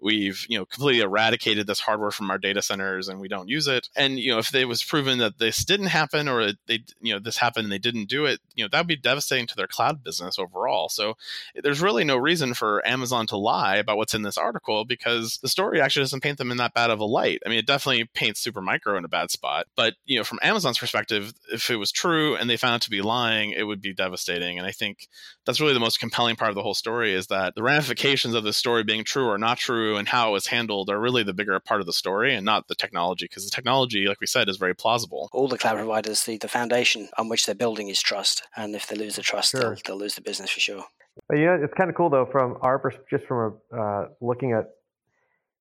We've 0.00 0.46
you 0.48 0.58
know 0.58 0.64
completely 0.64 1.02
eradicated 1.02 1.66
this 1.66 1.80
hardware 1.80 2.10
from 2.10 2.30
our 2.30 2.38
data 2.38 2.62
centers 2.62 3.08
and 3.08 3.20
we 3.20 3.28
don't 3.28 3.48
use 3.48 3.66
it. 3.66 3.88
And 3.96 4.18
you 4.18 4.32
know 4.32 4.38
if 4.38 4.54
it 4.54 4.66
was 4.66 4.82
proven 4.82 5.18
that 5.18 5.38
this 5.38 5.64
didn't 5.64 5.86
happen 5.86 6.28
or 6.28 6.52
they 6.66 6.84
you 7.00 7.12
know 7.12 7.18
this 7.18 7.38
happened 7.38 7.64
and 7.64 7.72
they 7.72 7.78
didn't 7.78 8.08
do 8.08 8.26
it 8.26 8.40
you 8.54 8.64
know 8.64 8.68
that 8.70 8.80
would 8.80 8.86
be 8.86 8.96
devastating 8.96 9.46
to 9.46 9.56
their 9.56 9.66
cloud 9.66 10.02
business 10.04 10.38
overall. 10.38 10.88
So 10.88 11.16
there's 11.62 11.80
really 11.80 12.04
no 12.04 12.16
reason 12.16 12.54
for 12.54 12.86
amazon 12.86 13.26
to 13.28 13.36
lie 13.36 13.76
about 13.76 13.96
what's 13.96 14.14
in 14.14 14.22
this 14.22 14.38
article 14.38 14.84
because 14.84 15.38
the 15.38 15.48
story 15.48 15.80
actually 15.80 16.02
doesn't 16.02 16.22
paint 16.22 16.38
them 16.38 16.50
in 16.50 16.58
that 16.58 16.74
bad 16.74 16.90
of 16.90 17.00
a 17.00 17.04
light. 17.04 17.40
I 17.44 17.48
mean 17.48 17.58
it 17.58 17.66
definitely 17.66 18.04
paints 18.14 18.44
supermicro 18.44 18.98
in 18.98 19.04
a 19.04 19.08
bad 19.08 19.30
spot 19.30 19.66
but 19.76 19.94
you 20.04 20.18
know 20.18 20.24
from 20.24 20.38
amazon's 20.42 20.78
perspective 20.78 21.32
if 21.52 21.70
it 21.70 21.76
was 21.76 21.92
true 21.92 22.36
and 22.36 22.48
they 22.48 22.56
found 22.56 22.76
it 22.76 22.82
to 22.82 22.90
be 22.90 23.02
lying 23.02 23.50
it 23.50 23.64
would 23.64 23.80
be 23.80 23.92
devastating. 23.92 24.58
And 24.58 24.66
i 24.66 24.72
think 24.72 25.08
that's 25.44 25.60
really 25.60 25.74
the 25.74 25.80
most 25.80 26.00
compelling 26.00 26.36
part 26.36 26.50
of 26.50 26.54
the 26.54 26.62
whole 26.62 26.74
story 26.74 27.12
is 27.14 27.28
that 27.28 27.54
the 27.54 27.62
ramifications 27.62 28.34
of 28.34 28.44
the 28.44 28.52
story 28.52 28.82
being 28.82 29.04
true 29.04 29.26
or 29.26 29.38
not 29.38 29.58
true 29.58 29.93
and 29.96 30.08
how 30.08 30.30
it 30.30 30.32
was 30.32 30.46
handled 30.46 30.90
are 30.90 31.00
really 31.00 31.22
the 31.22 31.34
bigger 31.34 31.58
part 31.60 31.80
of 31.80 31.86
the 31.86 31.92
story 31.92 32.34
and 32.34 32.44
not 32.44 32.68
the 32.68 32.74
technology 32.74 33.26
because 33.26 33.44
the 33.44 33.50
technology 33.50 34.06
like 34.06 34.20
we 34.20 34.26
said 34.26 34.48
is 34.48 34.56
very 34.56 34.74
plausible. 34.74 35.28
All 35.32 35.48
the 35.48 35.58
cloud 35.58 35.76
providers 35.76 36.24
the, 36.24 36.38
the 36.38 36.48
foundation 36.48 37.08
on 37.18 37.28
which 37.28 37.46
they're 37.46 37.54
building 37.54 37.88
is 37.88 38.00
trust 38.00 38.42
and 38.56 38.74
if 38.74 38.86
they 38.86 38.96
lose 38.96 39.16
the 39.16 39.22
trust 39.22 39.52
sure. 39.52 39.60
they'll, 39.60 39.76
they'll 39.84 39.98
lose 39.98 40.14
the 40.14 40.20
business 40.20 40.50
for 40.50 40.60
sure. 40.60 40.84
But 41.28 41.38
you 41.38 41.46
know 41.46 41.58
it's 41.62 41.74
kind 41.74 41.90
of 41.90 41.96
cool 41.96 42.10
though 42.10 42.26
from 42.30 42.58
our 42.62 42.92
just 43.10 43.24
from 43.24 43.58
a, 43.72 43.76
uh, 43.76 44.08
looking 44.20 44.52
at 44.52 44.70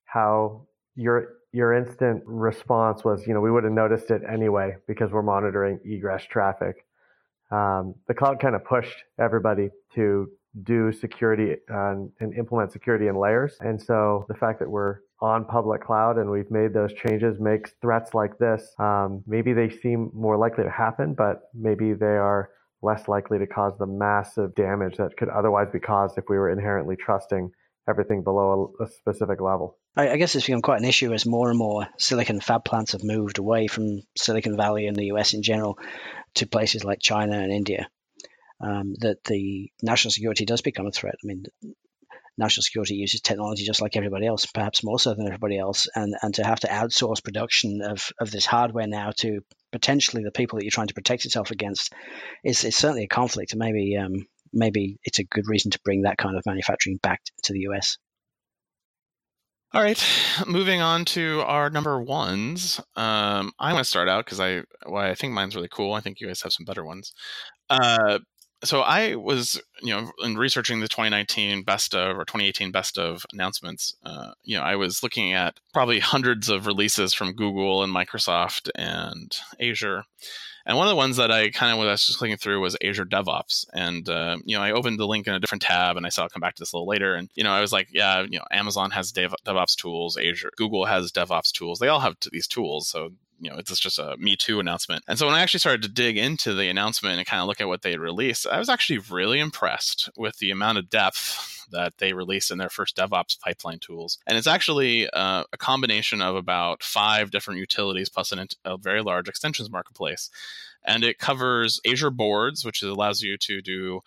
how 0.05 0.67
your 0.97 1.29
your 1.53 1.75
instant 1.75 2.23
response 2.27 3.05
was 3.05 3.27
you 3.27 3.35
know 3.35 3.41
we 3.41 3.51
would 3.51 3.65
have 3.65 3.73
noticed 3.73 4.11
it 4.11 4.23
anyway 4.31 4.77
because 4.87 5.11
we're 5.11 5.23
monitoring 5.23 5.81
egress 5.85 6.25
traffic. 6.25 6.85
Um, 7.51 7.97
the 8.07 8.15
cloud 8.15 8.39
kind 8.41 8.55
of 8.55 8.65
pushed 8.65 8.97
everybody 9.19 9.71
to 9.97 10.31
do 10.65 10.93
security 10.93 11.55
and, 11.69 12.11
and 12.21 12.35
implement 12.35 12.73
security 12.73 13.07
in 13.07 13.17
layers. 13.17 13.57
And 13.61 13.81
so 13.81 14.25
the 14.29 14.35
fact 14.35 14.59
that 14.61 14.69
we're 14.69 14.99
on 15.21 15.45
public 15.45 15.83
cloud 15.85 16.19
and 16.19 16.31
we've 16.31 16.51
made 16.51 16.73
those 16.73 16.93
changes 16.95 17.39
makes 17.39 17.73
threats 17.81 18.15
like 18.15 18.39
this, 18.39 18.75
um, 18.79 19.23
maybe 19.27 19.53
they 19.53 19.71
seem 19.71 20.11
more 20.15 20.37
likely 20.37 20.65
to 20.65 20.71
happen, 20.71 21.15
but 21.15 21.43
maybe 21.55 21.93
they 21.93 22.07
are 22.07 22.51
less 22.83 23.09
likely 23.09 23.39
to 23.39 23.47
cause 23.47 23.75
the 23.79 23.87
massive 23.87 24.55
damage 24.55 24.97
that 24.97 25.17
could 25.17 25.29
otherwise 25.29 25.69
be 25.73 25.79
caused 25.79 26.17
if 26.17 26.25
we 26.29 26.39
were 26.39 26.51
inherently 26.51 26.97
trusting 26.97 27.51
everything 27.89 28.23
below 28.23 28.73
a, 28.81 28.85
a 28.85 28.89
specific 28.89 29.41
level. 29.41 29.79
I, 29.97 30.11
I, 30.11 30.17
guess 30.17 30.35
it's 30.35 30.47
become 30.47 30.63
quite 30.63 30.81
an 30.81 30.89
issue 30.89 31.13
as 31.13 31.27
more 31.27 31.51
and 31.51 31.59
more 31.59 31.89
silicon 31.99 32.41
fab 32.41 32.65
plants 32.65 32.93
have 32.93 33.03
moved 33.03 33.39
away 33.39 33.67
from 33.67 34.01
Silicon 34.17 34.57
Valley 34.57 34.87
and 34.87 34.97
the 34.97 35.07
US 35.07 35.35
in 35.35 35.43
general 35.43 35.79
to 36.35 36.47
places 36.47 36.85
like 36.85 37.01
China 37.01 37.39
and 37.39 37.53
India 37.53 37.89
um, 38.61 38.95
that 39.01 39.25
the 39.25 39.71
national 39.83 40.13
security 40.13 40.45
does 40.45 40.63
become 40.63 40.87
a 40.87 40.93
threat. 40.93 41.17
I 41.23 41.27
mean, 41.27 41.45
national 42.37 42.63
security 42.63 42.95
uses 42.95 43.21
technology 43.21 43.65
just 43.65 43.83
like 43.83 43.97
everybody 43.97 44.27
else, 44.27 44.47
perhaps 44.47 44.85
more 44.85 44.99
so 44.99 45.15
than 45.15 45.27
everybody 45.27 45.59
else, 45.59 45.89
and 45.95 46.15
and 46.23 46.35
to 46.35 46.45
have 46.45 46.61
to 46.61 46.69
outsource 46.69 47.23
production 47.23 47.83
of, 47.83 48.11
of 48.19 48.31
this 48.31 48.47
hardware 48.47 48.87
now 48.87 49.13
to 49.19 49.41
potentially 49.73 50.25
the 50.25 50.31
people 50.33 50.59
that 50.59 50.65
you're 50.65 50.71
trying 50.71 50.89
to 50.89 50.95
protect 50.95 51.25
yourself 51.25 51.51
against 51.51 51.93
is, 52.45 52.65
is 52.65 52.77
certainly 52.77 53.05
a 53.05 53.09
conflict, 53.09 53.53
and 53.53 53.61
maybe 53.61 53.97
um, 53.97 54.27
maybe 54.53 54.99
it's 55.05 55.19
a 55.19 55.25
good 55.25 55.49
reason 55.49 55.71
to 55.71 55.81
bring 55.85 56.03
that 56.03 56.19
kind 56.19 56.37
of 56.37 56.43
manufacturing 56.47 56.99
back 57.03 57.21
to 57.45 57.53
the 57.53 57.61
US. 57.71 57.99
All 59.73 59.83
right, 59.83 60.05
moving 60.49 60.81
on 60.81 61.05
to 61.07 61.43
our 61.43 61.71
number 61.71 62.03
ones. 62.03 62.81
Um, 62.97 63.53
I 63.61 63.73
want 63.73 63.85
to 63.85 63.89
start 63.89 64.09
out 64.09 64.25
because 64.25 64.41
I, 64.41 64.63
well, 64.85 65.05
I 65.05 65.15
think 65.15 65.33
mine's 65.33 65.55
really 65.55 65.69
cool. 65.71 65.93
I 65.93 66.01
think 66.01 66.19
you 66.19 66.27
guys 66.27 66.43
have 66.43 66.53
some 66.53 66.65
better 66.65 66.85
ones. 66.85 67.13
Uh, 67.69 68.19
so 68.63 68.81
I 68.81 69.15
was, 69.15 69.61
you 69.81 69.95
know, 69.95 70.11
in 70.23 70.37
researching 70.37 70.81
the 70.81 70.89
2019 70.89 71.63
best 71.63 71.95
of 71.95 72.17
or 72.17 72.25
2018 72.25 72.71
best 72.71 72.99
of 72.99 73.25
announcements, 73.33 73.95
uh, 74.05 74.33
you 74.43 74.57
know, 74.57 74.63
I 74.63 74.77
was 74.77 75.03
looking 75.03 75.33
at 75.33 75.59
probably 75.73 75.99
hundreds 76.01 76.49
of 76.49 76.67
releases 76.67 77.15
from 77.15 77.33
Google 77.33 77.83
and 77.83 77.95
Microsoft 77.95 78.71
and 78.75 79.35
Azure. 79.61 80.05
And 80.67 80.77
one 80.77 80.87
of 80.87 80.91
the 80.91 80.97
ones 80.97 81.17
that 81.17 81.31
I 81.31 81.49
kind 81.49 81.73
of 81.73 81.79
was 81.79 82.07
just 82.07 82.19
clicking 82.19 82.37
through 82.37 82.61
was 82.61 82.77
Azure 82.85 83.07
DevOps. 83.07 83.65
And, 83.73 84.07
uh, 84.09 84.37
you 84.45 84.57
know, 84.57 84.63
I 84.63 84.73
opened 84.73 85.01
the 85.01 85.07
link 85.07 85.27
in 85.27 85.35
a 85.35 85.41
different 85.41 85.63
tab 85.63 85.97
and 85.97 86.05
I 86.05 86.11
saw 86.11 86.25
I'll 86.25 86.29
come 86.29 86.41
back 86.41 86.55
to 86.57 86.61
this 86.61 86.73
a 86.73 86.77
little 86.77 86.87
later. 86.87 87.15
And, 87.15 87.31
you 87.35 87.43
know, 87.43 87.53
I 87.53 87.63
was 87.63 87.73
like, 87.73 87.89
yeah, 87.91 88.23
you 88.23 88.39
know, 88.39 88.45
Amazon 88.51 88.91
has 88.91 89.11
Dev- 89.11 89.35
DevOps 89.47 89.75
tools, 89.75 90.19
Azure, 90.19 90.53
Google 90.57 90.85
has 90.85 91.11
DevOps 91.13 91.51
tools. 91.51 91.79
They 91.79 91.89
all 91.89 92.01
have 92.01 92.17
these 92.31 92.47
tools. 92.47 92.89
So 92.89 93.13
you 93.41 93.51
know, 93.51 93.57
it's 93.57 93.79
just 93.81 93.99
a 93.99 94.17
Me 94.19 94.37
Too 94.37 94.61
announcement. 94.61 95.03
And 95.09 95.19
so 95.19 95.27
when 95.27 95.35
I 95.35 95.41
actually 95.41 95.61
started 95.61 95.83
to 95.83 95.89
dig 95.89 96.17
into 96.17 96.55
the 96.55 96.69
announcement 96.69 97.19
and 97.19 97.27
kind 97.27 97.41
of 97.41 97.49
look 97.49 97.61
at 97.61 97.69
what 97.69 97.83
they 97.83 97.97
released, 97.97 98.47
I 98.47 98.59
was 98.59 98.69
actually 98.69 98.99
really 99.11 99.41
impressed 99.41 100.11
with 100.17 100.39
the 100.39 100.51
amount 100.51 100.79
of 100.79 100.91
depth 100.91 101.67
that 101.73 101.99
they 101.99 102.13
released 102.13 102.51
in 102.51 102.59
their 102.59 102.69
first 102.69 102.97
DevOps 102.97 103.41
pipeline 103.41 103.79
tools. 103.79 104.19
And 104.27 104.37
it's 104.37 104.47
actually 104.47 105.09
uh, 105.11 105.45
a 105.53 105.57
combination 105.57 106.21
of 106.21 106.37
about 106.37 106.83
five 106.83 107.31
different 107.31 107.61
utilities 107.61 108.09
plus 108.09 108.33
an, 108.33 108.47
a 108.65 108.77
very 108.77 109.03
large 109.03 109.29
extensions 109.29 109.71
marketplace. 109.71 110.31
And 110.85 111.05
it 111.05 111.19
covers 111.19 111.81
Azure 111.87 112.11
Boards, 112.11 112.65
which 112.65 112.83
allows 112.83 113.23
you 113.23 113.37
to 113.39 113.63
do 113.63 114.01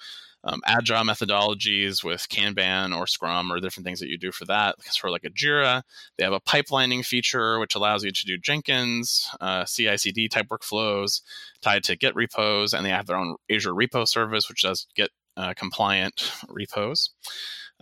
um, 0.44 0.62
agile 0.66 1.04
methodologies 1.04 2.04
with 2.04 2.28
Kanban 2.30 2.96
or 2.96 3.08
Scrum 3.08 3.52
or 3.52 3.60
different 3.60 3.86
things 3.86 4.00
that 4.00 4.10
you 4.10 4.18
do 4.18 4.32
for 4.32 4.46
that. 4.46 4.76
For 4.96 5.10
like 5.10 5.24
a 5.24 5.30
Jira, 5.30 5.84
they 6.18 6.24
have 6.24 6.34
a 6.34 6.42
pipelining 6.42 7.06
feature 7.06 7.60
which 7.60 7.76
allows 7.76 8.04
you 8.04 8.12
to 8.12 8.26
do 8.26 8.38
Jenkins, 8.38 9.30
uh, 9.40 9.66
CI/CD 9.66 10.28
type 10.30 10.48
workflows 10.48 11.22
tied 11.62 11.84
to 11.86 11.96
Git 11.96 12.16
repos, 12.16 12.74
and 12.74 12.86
they 12.86 12.90
have 12.90 13.06
their 13.06 13.18
own 13.18 13.36
Azure 13.50 13.74
Repo 13.74 14.08
service 14.08 14.50
which 14.50 14.64
does 14.64 14.88
Git 14.96 15.12
uh, 15.38 15.54
compliant 15.56 16.32
repos. 16.48 17.12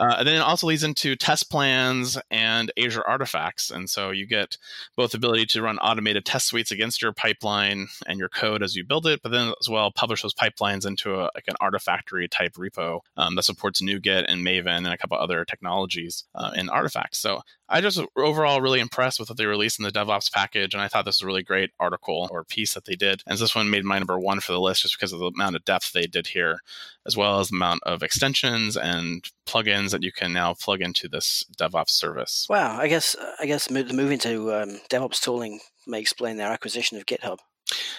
Uh, 0.01 0.15
and 0.17 0.27
then 0.27 0.35
it 0.35 0.39
also 0.39 0.65
leads 0.65 0.83
into 0.83 1.15
test 1.15 1.51
plans 1.51 2.17
and 2.31 2.71
Azure 2.75 3.07
artifacts. 3.07 3.69
And 3.69 3.87
so 3.87 4.09
you 4.09 4.25
get 4.25 4.57
both 4.97 5.13
ability 5.13 5.45
to 5.47 5.61
run 5.61 5.77
automated 5.77 6.25
test 6.25 6.47
suites 6.47 6.71
against 6.71 7.03
your 7.03 7.13
pipeline 7.13 7.87
and 8.07 8.17
your 8.17 8.27
code 8.27 8.63
as 8.63 8.75
you 8.75 8.83
build 8.83 9.05
it, 9.05 9.21
but 9.21 9.31
then 9.31 9.53
as 9.61 9.69
well 9.69 9.91
publish 9.91 10.23
those 10.23 10.33
pipelines 10.33 10.87
into 10.87 11.13
a, 11.13 11.29
like 11.35 11.45
an 11.47 11.55
artifactory 11.61 12.27
type 12.27 12.53
repo 12.53 13.01
um, 13.15 13.35
that 13.35 13.43
supports 13.43 13.79
NuGet 13.79 14.25
and 14.27 14.43
Maven 14.43 14.77
and 14.77 14.87
a 14.87 14.97
couple 14.97 15.17
other 15.19 15.45
technologies 15.45 16.23
uh, 16.33 16.49
in 16.55 16.67
artifacts. 16.67 17.19
So 17.19 17.41
I 17.71 17.79
just 17.79 18.01
overall 18.17 18.61
really 18.61 18.81
impressed 18.81 19.19
with 19.19 19.29
what 19.29 19.37
they 19.37 19.45
released 19.45 19.79
in 19.79 19.83
the 19.83 19.91
DevOps 19.91 20.31
package, 20.31 20.73
and 20.73 20.83
I 20.83 20.89
thought 20.89 21.05
this 21.05 21.21
was 21.21 21.23
a 21.23 21.25
really 21.25 21.41
great 21.41 21.71
article 21.79 22.27
or 22.29 22.43
piece 22.43 22.73
that 22.73 22.83
they 22.83 22.95
did. 22.95 23.23
And 23.25 23.37
this 23.37 23.55
one 23.55 23.69
made 23.69 23.85
my 23.85 23.97
number 23.97 24.19
one 24.19 24.41
for 24.41 24.51
the 24.51 24.59
list 24.59 24.81
just 24.81 24.97
because 24.97 25.13
of 25.13 25.19
the 25.19 25.27
amount 25.27 25.55
of 25.55 25.63
depth 25.63 25.93
they 25.93 26.05
did 26.05 26.27
here, 26.27 26.59
as 27.05 27.15
well 27.15 27.39
as 27.39 27.47
the 27.47 27.55
amount 27.55 27.81
of 27.83 28.03
extensions 28.03 28.75
and 28.75 29.23
plugins 29.47 29.91
that 29.91 30.03
you 30.03 30.11
can 30.11 30.33
now 30.33 30.53
plug 30.53 30.81
into 30.81 31.07
this 31.07 31.45
DevOps 31.57 31.91
service. 31.91 32.45
Wow, 32.49 32.77
I 32.77 32.89
guess 32.89 33.15
I 33.39 33.45
guess 33.45 33.67
the 33.67 33.93
move 33.93 34.11
into 34.11 34.53
um, 34.53 34.81
DevOps 34.89 35.21
tooling 35.21 35.61
may 35.87 36.01
explain 36.01 36.35
their 36.35 36.51
acquisition 36.51 36.97
of 36.97 37.05
GitHub. 37.05 37.37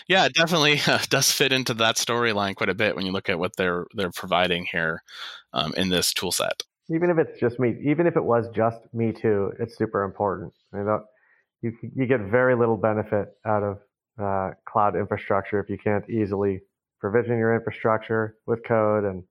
Yeah, 0.07 0.27
it 0.27 0.35
definitely 0.35 0.81
uh, 0.87 0.99
does 1.09 1.33
fit 1.33 1.51
into 1.51 1.73
that 1.75 1.97
storyline 1.97 2.55
quite 2.55 2.69
a 2.69 2.75
bit 2.75 2.95
when 2.95 3.07
you 3.07 3.13
look 3.13 3.31
at 3.31 3.39
what 3.39 3.57
they're 3.57 3.87
they're 3.95 4.11
providing 4.11 4.67
here 4.71 5.03
um, 5.55 5.73
in 5.79 5.89
this 5.89 6.13
tool 6.13 6.31
set 6.31 6.63
even 6.91 7.11
if 7.11 7.19
it's 7.19 7.39
just 7.41 7.59
me, 7.59 7.77
even 7.85 8.07
if 8.07 8.17
it 8.17 8.25
was 8.25 8.49
just 8.55 8.81
me 8.93 9.13
too, 9.13 9.53
it's 9.59 9.77
super 9.77 10.03
important. 10.03 10.53
You 10.73 10.85
know, 10.85 11.05
you 11.63 11.73
you 11.95 12.07
get 12.07 12.21
very 12.21 12.57
little 12.57 12.77
benefit 12.77 13.29
out 13.47 13.63
of 13.63 13.79
uh, 14.21 14.51
cloud 14.67 14.97
infrastructure 14.97 15.61
if 15.61 15.71
you 15.71 15.79
can't 15.79 16.09
easily 16.11 16.61
provision 17.01 17.39
your 17.39 17.55
infrastructure 17.55 18.37
with 18.47 18.65
code 18.65 19.05
and 19.05 19.25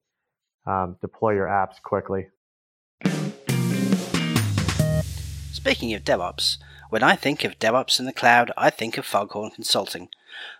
um, 0.66 0.98
deploy 1.02 1.34
your 1.34 1.48
apps 1.48 1.82
quickly. 1.82 2.28
Speaking 5.52 5.94
of 5.94 6.04
DevOps, 6.04 6.58
when 6.90 7.04
I 7.04 7.16
think 7.16 7.44
of 7.44 7.60
DevOps 7.60 8.00
in 8.00 8.06
the 8.06 8.14
cloud, 8.14 8.52
I 8.58 8.70
think 8.70 8.98
of 8.98 9.06
Foghorn 9.06 9.52
Consulting. 9.52 10.10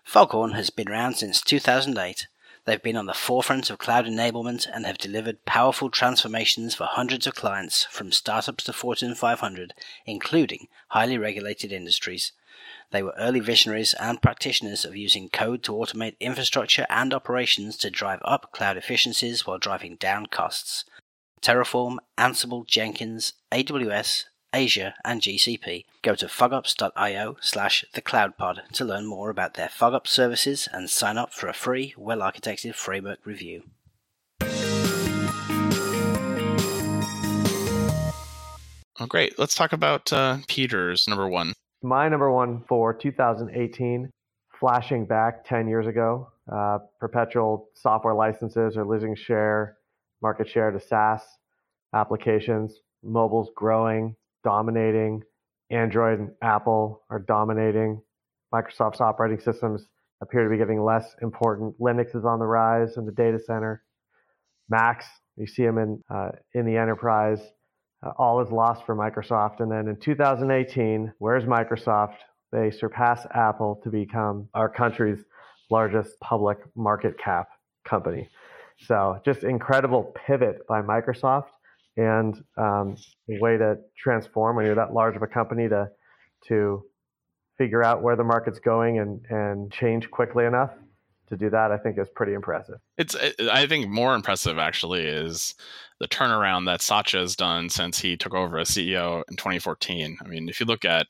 Foghorn 0.04 0.52
has 0.52 0.70
been 0.70 0.88
around 0.88 1.14
since 1.14 1.40
2008 1.40 2.28
They've 2.64 2.82
been 2.82 2.96
on 2.96 3.06
the 3.06 3.14
forefront 3.14 3.70
of 3.70 3.78
cloud 3.78 4.06
enablement 4.06 4.68
and 4.72 4.86
have 4.86 4.98
delivered 4.98 5.44
powerful 5.44 5.90
transformations 5.90 6.76
for 6.76 6.84
hundreds 6.84 7.26
of 7.26 7.34
clients, 7.34 7.84
from 7.90 8.12
startups 8.12 8.64
to 8.64 8.72
Fortune 8.72 9.16
500, 9.16 9.74
including 10.06 10.68
highly 10.88 11.18
regulated 11.18 11.72
industries. 11.72 12.32
They 12.92 13.02
were 13.02 13.14
early 13.18 13.40
visionaries 13.40 13.94
and 13.94 14.22
practitioners 14.22 14.84
of 14.84 14.94
using 14.94 15.28
code 15.28 15.64
to 15.64 15.72
automate 15.72 16.14
infrastructure 16.20 16.86
and 16.88 17.12
operations 17.12 17.76
to 17.78 17.90
drive 17.90 18.20
up 18.24 18.52
cloud 18.52 18.76
efficiencies 18.76 19.44
while 19.44 19.58
driving 19.58 19.96
down 19.96 20.26
costs. 20.26 20.84
Terraform, 21.40 21.96
Ansible, 22.16 22.64
Jenkins, 22.64 23.32
AWS, 23.50 24.26
Azure, 24.52 24.94
and 25.04 25.22
GCP, 25.22 25.84
go 26.02 26.14
to 26.14 26.26
fogops.io 26.26 27.36
slash 27.40 27.84
thecloudpod 27.94 28.68
to 28.72 28.84
learn 28.84 29.06
more 29.06 29.30
about 29.30 29.54
their 29.54 29.68
FogOps 29.68 30.08
services 30.08 30.68
and 30.72 30.90
sign 30.90 31.16
up 31.16 31.32
for 31.32 31.48
a 31.48 31.54
free, 31.54 31.94
well-architected 31.96 32.74
framework 32.74 33.18
review. 33.24 33.62
Oh, 39.00 39.06
great. 39.08 39.38
Let's 39.38 39.54
talk 39.54 39.72
about 39.72 40.12
uh, 40.12 40.38
Peter's 40.48 41.08
number 41.08 41.28
one. 41.28 41.54
My 41.82 42.08
number 42.08 42.30
one 42.30 42.62
for 42.68 42.94
2018, 42.94 44.10
flashing 44.60 45.06
back 45.06 45.44
10 45.44 45.66
years 45.66 45.86
ago, 45.86 46.30
uh, 46.52 46.78
perpetual 47.00 47.70
software 47.74 48.14
licenses 48.14 48.76
are 48.76 48.84
losing 48.84 49.16
share, 49.16 49.78
market 50.20 50.48
share 50.48 50.70
to 50.70 50.78
SaaS 50.78 51.22
applications, 51.94 52.80
mobile's 53.02 53.50
growing, 53.56 54.14
dominating. 54.44 55.22
Android 55.70 56.18
and 56.18 56.30
Apple 56.42 57.02
are 57.10 57.18
dominating. 57.20 58.00
Microsoft's 58.54 59.00
operating 59.00 59.40
systems 59.40 59.86
appear 60.20 60.44
to 60.44 60.50
be 60.50 60.58
getting 60.58 60.82
less 60.82 61.14
important. 61.22 61.78
Linux 61.80 62.14
is 62.14 62.24
on 62.24 62.38
the 62.38 62.46
rise 62.46 62.96
in 62.96 63.06
the 63.06 63.12
data 63.12 63.38
center. 63.38 63.82
Macs, 64.68 65.06
you 65.36 65.46
see 65.46 65.64
them 65.64 65.78
in 65.78 66.02
uh, 66.10 66.30
in 66.54 66.66
the 66.66 66.76
enterprise. 66.76 67.40
Uh, 68.04 68.10
all 68.18 68.40
is 68.40 68.50
lost 68.50 68.84
for 68.84 68.96
Microsoft. 68.96 69.60
And 69.60 69.70
then 69.70 69.88
in 69.88 69.96
2018, 69.96 71.12
where's 71.18 71.44
Microsoft? 71.44 72.16
They 72.50 72.70
surpass 72.70 73.26
Apple 73.34 73.80
to 73.82 73.90
become 73.90 74.48
our 74.54 74.68
country's 74.68 75.24
largest 75.70 76.20
public 76.20 76.58
market 76.76 77.18
cap 77.18 77.48
company. 77.88 78.28
So 78.78 79.20
just 79.24 79.44
incredible 79.44 80.14
pivot 80.26 80.66
by 80.68 80.82
Microsoft 80.82 81.46
and 81.96 82.34
um, 82.56 82.96
a 83.28 83.38
way 83.40 83.56
to 83.56 83.76
transform 83.96 84.56
when 84.56 84.66
you're 84.66 84.74
that 84.74 84.92
large 84.92 85.16
of 85.16 85.22
a 85.22 85.26
company 85.26 85.68
to 85.68 85.88
to 86.48 86.82
figure 87.58 87.84
out 87.84 88.02
where 88.02 88.16
the 88.16 88.24
market's 88.24 88.58
going 88.58 88.98
and 88.98 89.24
and 89.28 89.72
change 89.72 90.10
quickly 90.10 90.44
enough 90.44 90.70
to 91.32 91.36
do 91.36 91.50
that, 91.50 91.72
I 91.72 91.78
think 91.78 91.98
is 91.98 92.08
pretty 92.14 92.34
impressive. 92.34 92.76
It's 92.98 93.16
I 93.50 93.66
think 93.66 93.88
more 93.88 94.14
impressive 94.14 94.58
actually 94.58 95.06
is 95.06 95.54
the 95.98 96.08
turnaround 96.08 96.66
that 96.66 96.82
Satya 96.82 97.20
has 97.20 97.36
done 97.36 97.68
since 97.68 97.98
he 97.98 98.16
took 98.16 98.34
over 98.34 98.58
as 98.58 98.70
CEO 98.70 99.22
in 99.30 99.36
2014. 99.36 100.18
I 100.20 100.28
mean, 100.28 100.48
if 100.48 100.60
you 100.60 100.66
look 100.66 100.84
at 100.84 101.06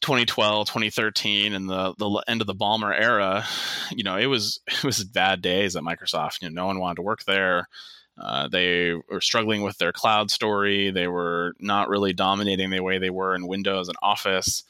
2012, 0.00 0.68
2013, 0.68 1.54
and 1.54 1.68
the 1.68 1.94
the 1.98 2.22
end 2.28 2.40
of 2.40 2.46
the 2.46 2.54
Ballmer 2.54 2.94
era, 2.98 3.44
you 3.90 4.04
know, 4.04 4.16
it 4.16 4.26
was 4.26 4.60
it 4.68 4.84
was 4.84 5.02
bad 5.04 5.42
days 5.42 5.76
at 5.76 5.82
Microsoft. 5.82 6.42
You 6.42 6.50
know, 6.50 6.62
no 6.62 6.66
one 6.66 6.78
wanted 6.78 6.96
to 6.96 7.02
work 7.02 7.24
there. 7.24 7.68
Uh, 8.18 8.48
they 8.48 8.94
were 9.10 9.20
struggling 9.20 9.62
with 9.62 9.78
their 9.78 9.92
cloud 9.92 10.30
story. 10.30 10.90
They 10.90 11.08
were 11.08 11.54
not 11.60 11.88
really 11.88 12.12
dominating 12.12 12.70
the 12.70 12.80
way 12.80 12.98
they 12.98 13.10
were 13.10 13.34
in 13.34 13.46
Windows 13.46 13.88
and 13.88 13.96
Office. 14.02 14.64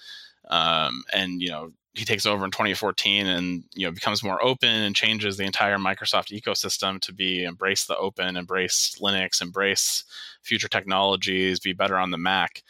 Um, 0.48 1.04
and 1.12 1.40
you 1.40 1.48
know, 1.48 1.72
he 1.94 2.04
takes 2.04 2.26
over 2.26 2.44
in 2.44 2.50
2014 2.50 3.26
and 3.26 3.64
you 3.74 3.86
know 3.86 3.90
becomes 3.90 4.22
more 4.22 4.42
open 4.44 4.68
and 4.68 4.94
changes 4.94 5.36
the 5.36 5.44
entire 5.44 5.78
Microsoft 5.78 6.38
ecosystem 6.38 7.00
to 7.00 7.12
be 7.12 7.42
embrace 7.42 7.84
the 7.86 7.96
open, 7.96 8.36
embrace 8.36 8.96
Linux, 9.00 9.40
embrace 9.40 10.04
future 10.42 10.68
technologies, 10.68 11.58
be 11.58 11.72
better 11.72 11.96
on 11.96 12.10
the 12.10 12.18
Mac. 12.18 12.62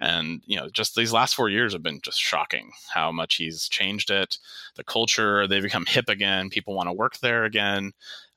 And 0.00 0.42
you 0.46 0.56
know, 0.56 0.68
just 0.68 0.96
these 0.96 1.12
last 1.12 1.36
four 1.36 1.48
years 1.48 1.72
have 1.74 1.82
been 1.82 2.00
just 2.02 2.20
shocking 2.20 2.72
how 2.92 3.12
much 3.12 3.36
he's 3.36 3.68
changed 3.68 4.10
it. 4.10 4.38
The 4.74 4.82
culture, 4.82 5.46
they 5.46 5.60
become 5.60 5.86
hip 5.86 6.08
again. 6.08 6.50
People 6.50 6.74
want 6.74 6.88
to 6.88 6.92
work 6.92 7.18
there 7.18 7.44
again. 7.44 7.92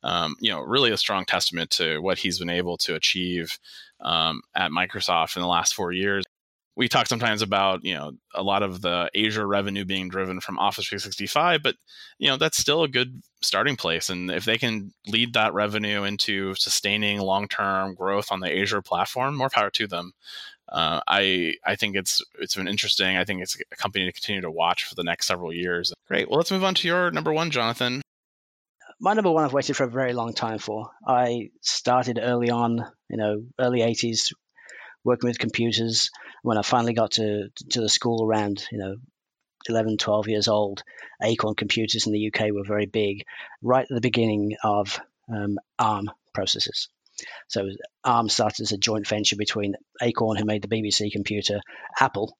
Um, 0.05 0.35
you 0.39 0.51
know, 0.51 0.61
really 0.61 0.91
a 0.91 0.97
strong 0.97 1.25
testament 1.25 1.71
to 1.71 1.99
what 1.99 2.19
he's 2.19 2.39
been 2.39 2.49
able 2.49 2.77
to 2.77 2.95
achieve 2.95 3.57
um, 3.99 4.41
at 4.55 4.71
Microsoft 4.71 5.35
in 5.35 5.41
the 5.41 5.47
last 5.47 5.73
four 5.73 5.91
years 5.91 6.23
we 6.75 6.89
talk 6.89 7.07
sometimes 7.07 7.41
about 7.41 7.83
you 7.83 7.93
know 7.93 8.11
a 8.33 8.43
lot 8.43 8.63
of 8.63 8.81
the 8.81 9.09
Azure 9.15 9.47
revenue 9.47 9.85
being 9.85 10.09
driven 10.09 10.39
from 10.39 10.59
Office 10.59 10.87
365, 10.87 11.63
but 11.63 11.75
you 12.19 12.27
know 12.27 12.37
that's 12.37 12.57
still 12.57 12.83
a 12.83 12.87
good 12.87 13.21
starting 13.41 13.75
place. 13.75 14.09
And 14.09 14.29
if 14.29 14.45
they 14.45 14.57
can 14.57 14.93
lead 15.07 15.33
that 15.33 15.53
revenue 15.53 16.03
into 16.03 16.53
sustaining 16.55 17.19
long-term 17.19 17.95
growth 17.95 18.31
on 18.31 18.41
the 18.41 18.61
Azure 18.61 18.81
platform, 18.81 19.35
more 19.35 19.49
power 19.49 19.69
to 19.71 19.87
them. 19.87 20.13
Uh, 20.67 20.99
I 21.07 21.53
I 21.63 21.75
think 21.75 21.95
it's 21.95 22.21
it's 22.39 22.55
been 22.55 22.67
interesting. 22.67 23.17
I 23.17 23.23
think 23.23 23.41
it's 23.41 23.57
a 23.71 23.75
company 23.75 24.05
to 24.05 24.11
continue 24.11 24.41
to 24.41 24.51
watch 24.51 24.83
for 24.83 24.95
the 24.95 25.03
next 25.03 25.27
several 25.27 25.53
years. 25.53 25.93
Great. 26.07 26.29
Well, 26.29 26.37
let's 26.37 26.51
move 26.51 26.63
on 26.63 26.75
to 26.75 26.87
your 26.87 27.11
number 27.11 27.31
one, 27.31 27.51
Jonathan. 27.51 28.01
My 28.99 29.13
number 29.13 29.31
one, 29.31 29.43
I've 29.43 29.53
waited 29.53 29.75
for 29.75 29.83
a 29.83 29.89
very 29.89 30.13
long 30.13 30.33
time 30.33 30.57
for. 30.57 30.89
I 31.05 31.49
started 31.61 32.19
early 32.21 32.49
on, 32.49 32.77
you 33.09 33.17
know, 33.17 33.43
early 33.59 33.79
'80s, 33.81 34.33
working 35.03 35.27
with 35.27 35.39
computers 35.39 36.09
when 36.43 36.57
I 36.57 36.61
finally 36.61 36.93
got 36.93 37.11
to 37.11 37.49
to 37.71 37.81
the 37.81 37.89
school 37.89 38.25
around 38.25 38.65
you 38.71 38.77
know 38.77 38.95
11, 39.67 39.97
12 39.97 40.27
years 40.27 40.47
old, 40.47 40.83
Acorn 41.21 41.55
computers 41.55 42.05
in 42.05 42.13
the 42.13 42.27
UK 42.27 42.51
were 42.51 42.63
very 42.63 42.85
big, 42.85 43.25
right 43.61 43.83
at 43.83 43.93
the 43.93 44.01
beginning 44.01 44.55
of 44.63 44.99
um, 45.33 45.57
ARM 45.79 46.11
processors. 46.37 46.87
So 47.47 47.67
ARM 48.03 48.29
started 48.29 48.61
as 48.61 48.71
a 48.71 48.77
joint 48.77 49.07
venture 49.07 49.35
between 49.37 49.75
Acorn, 50.01 50.37
who 50.37 50.45
made 50.45 50.61
the 50.61 50.67
BBC 50.67 51.11
computer, 51.11 51.61
Apple, 51.99 52.37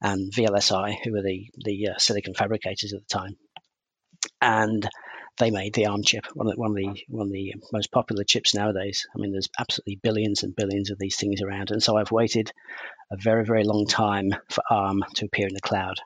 and 0.00 0.32
VLSI, 0.32 0.96
who 1.02 1.12
were 1.12 1.22
the 1.22 1.50
the 1.64 1.88
uh, 1.88 1.98
silicon 1.98 2.34
fabricators 2.34 2.92
at 2.92 3.00
the 3.00 3.18
time. 3.18 3.36
And 4.40 4.88
they 5.38 5.50
made 5.50 5.74
the 5.74 5.86
ARM 5.86 6.02
chip, 6.02 6.26
one 6.34 6.46
of 6.46 6.54
the, 6.54 6.60
one 6.60 6.70
of 6.70 6.76
the 6.76 7.04
one 7.08 7.26
of 7.26 7.32
the 7.32 7.54
most 7.72 7.90
popular 7.92 8.24
chips 8.24 8.54
nowadays. 8.54 9.06
I 9.14 9.18
mean, 9.18 9.32
there's 9.32 9.48
absolutely 9.58 10.00
billions 10.02 10.42
and 10.42 10.54
billions 10.54 10.90
of 10.90 10.98
these 10.98 11.16
things 11.16 11.40
around, 11.40 11.70
and 11.70 11.82
so 11.82 11.96
I've 11.96 12.10
waited 12.10 12.52
a 13.10 13.16
very 13.16 13.44
very 13.44 13.64
long 13.64 13.86
time 13.86 14.30
for 14.50 14.62
ARM 14.70 15.04
to 15.14 15.26
appear 15.26 15.46
in 15.46 15.54
the 15.54 15.60
cloud. 15.60 16.00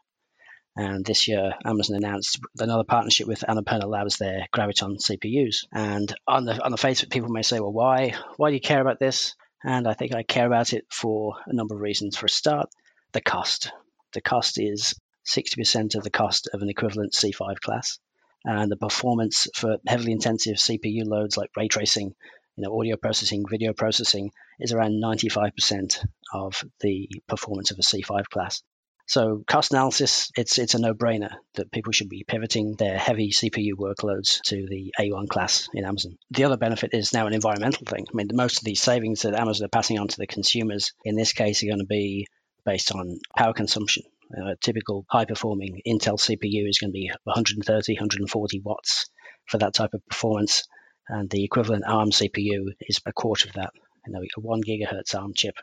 And 0.77 1.05
this 1.05 1.29
year, 1.29 1.53
Amazon 1.65 1.97
announced 1.97 2.41
another 2.59 2.85
partnership 2.85 3.27
with 3.27 3.45
Annapurna 3.47 3.87
Labs, 3.87 4.17
their 4.17 4.47
Graviton 4.55 4.97
CPUs. 4.99 5.67
And 5.73 6.15
on 6.27 6.45
the 6.45 6.63
on 6.63 6.71
the 6.71 6.79
face 6.79 7.03
of 7.03 7.09
it, 7.09 7.13
people 7.13 7.29
may 7.31 7.43
say, 7.43 7.61
"Well, 7.61 7.73
why 7.73 8.15
why 8.37 8.51
do 8.51 8.55
you 8.55 8.61
care 8.61 8.81
about 8.81 8.99
this?" 8.99 9.35
And 9.65 9.87
I 9.87 9.95
think 9.95 10.15
I 10.15 10.23
care 10.23 10.47
about 10.47 10.73
it 10.73 10.87
for 10.91 11.37
a 11.47 11.53
number 11.53 11.75
of 11.75 11.81
reasons. 11.81 12.17
For 12.17 12.27
a 12.27 12.31
start, 12.31 12.69
the 13.13 13.21
cost. 13.21 13.71
The 14.13 14.21
cost 14.21 14.59
is 14.59 14.95
60% 15.25 15.95
of 15.95 16.03
the 16.03 16.11
cost 16.11 16.49
of 16.53 16.63
an 16.63 16.69
equivalent 16.69 17.13
C5 17.13 17.61
class 17.61 17.99
and 18.45 18.71
the 18.71 18.77
performance 18.77 19.49
for 19.55 19.79
heavily 19.87 20.13
intensive 20.13 20.57
CPU 20.57 21.05
loads 21.05 21.37
like 21.37 21.51
ray 21.57 21.69
tracing, 21.69 22.15
you 22.57 22.65
know, 22.65 22.79
audio 22.79 22.97
processing, 22.97 23.45
video 23.49 23.73
processing 23.73 24.31
is 24.61 24.73
around 24.73 25.03
95% 25.03 26.05
of 26.33 26.65
the 26.81 27.09
performance 27.29 27.71
of 27.71 27.79
a 27.79 27.83
C5 27.83 28.25
class. 28.27 28.63
So 29.07 29.43
cost 29.47 29.73
analysis, 29.73 30.31
it's 30.37 30.59
it's 30.59 30.75
a 30.75 30.79
no-brainer 30.79 31.35
that 31.55 31.73
people 31.73 31.93
should 31.93 32.09
be 32.09 32.25
pivoting 32.27 32.77
their 32.77 32.97
heavy 32.97 33.31
CPU 33.31 33.73
workloads 33.73 34.41
to 34.43 34.67
the 34.69 34.95
A1 34.99 35.29
class 35.29 35.69
in 35.75 35.85
Amazon. 35.85 36.17
The 36.31 36.45
other 36.45 36.57
benefit 36.57 36.95
is 36.95 37.13
now 37.13 37.27
an 37.27 37.35
environmental 37.35 37.85
thing. 37.85 38.07
I 38.09 38.15
mean, 38.15 38.29
most 38.33 38.59
of 38.59 38.65
these 38.65 38.81
savings 38.81 39.23
that 39.23 39.35
Amazon 39.35 39.67
are 39.67 39.69
passing 39.69 39.99
on 39.99 40.09
to 40.09 40.17
the 40.17 40.27
consumers 40.27 40.93
in 41.05 41.17
this 41.17 41.33
case 41.33 41.63
are 41.63 41.67
going 41.67 41.81
to 41.81 41.85
be 41.85 42.27
based 42.65 42.93
on 42.93 43.19
power 43.37 43.53
consumption. 43.53 44.05
A 44.35 44.57
typical 44.57 45.05
high 45.09 45.25
performing 45.25 45.83
Intel 45.87 46.19
CPU 46.19 46.69
is 46.69 46.79
going 46.79 46.91
to 46.91 46.99
be 46.99 47.11
130, 47.25 47.95
140 47.95 48.61
watts 48.61 49.11
for 49.47 49.59
that 49.59 49.75
type 49.75 49.95
of 49.95 50.07
performance. 50.07 50.65
And 51.09 51.29
the 51.29 51.45
equivalent 51.45 51.85
ARM 51.87 52.11
CPU 52.11 52.73
is 52.81 53.01
a 53.05 53.13
quarter 53.13 53.49
of 53.49 53.55
that. 53.55 53.71
You 54.07 54.13
know, 54.13 54.21
a 54.21 54.41
one 54.41 54.63
gigahertz 54.63 55.15
ARM 55.15 55.35
chip, 55.35 55.55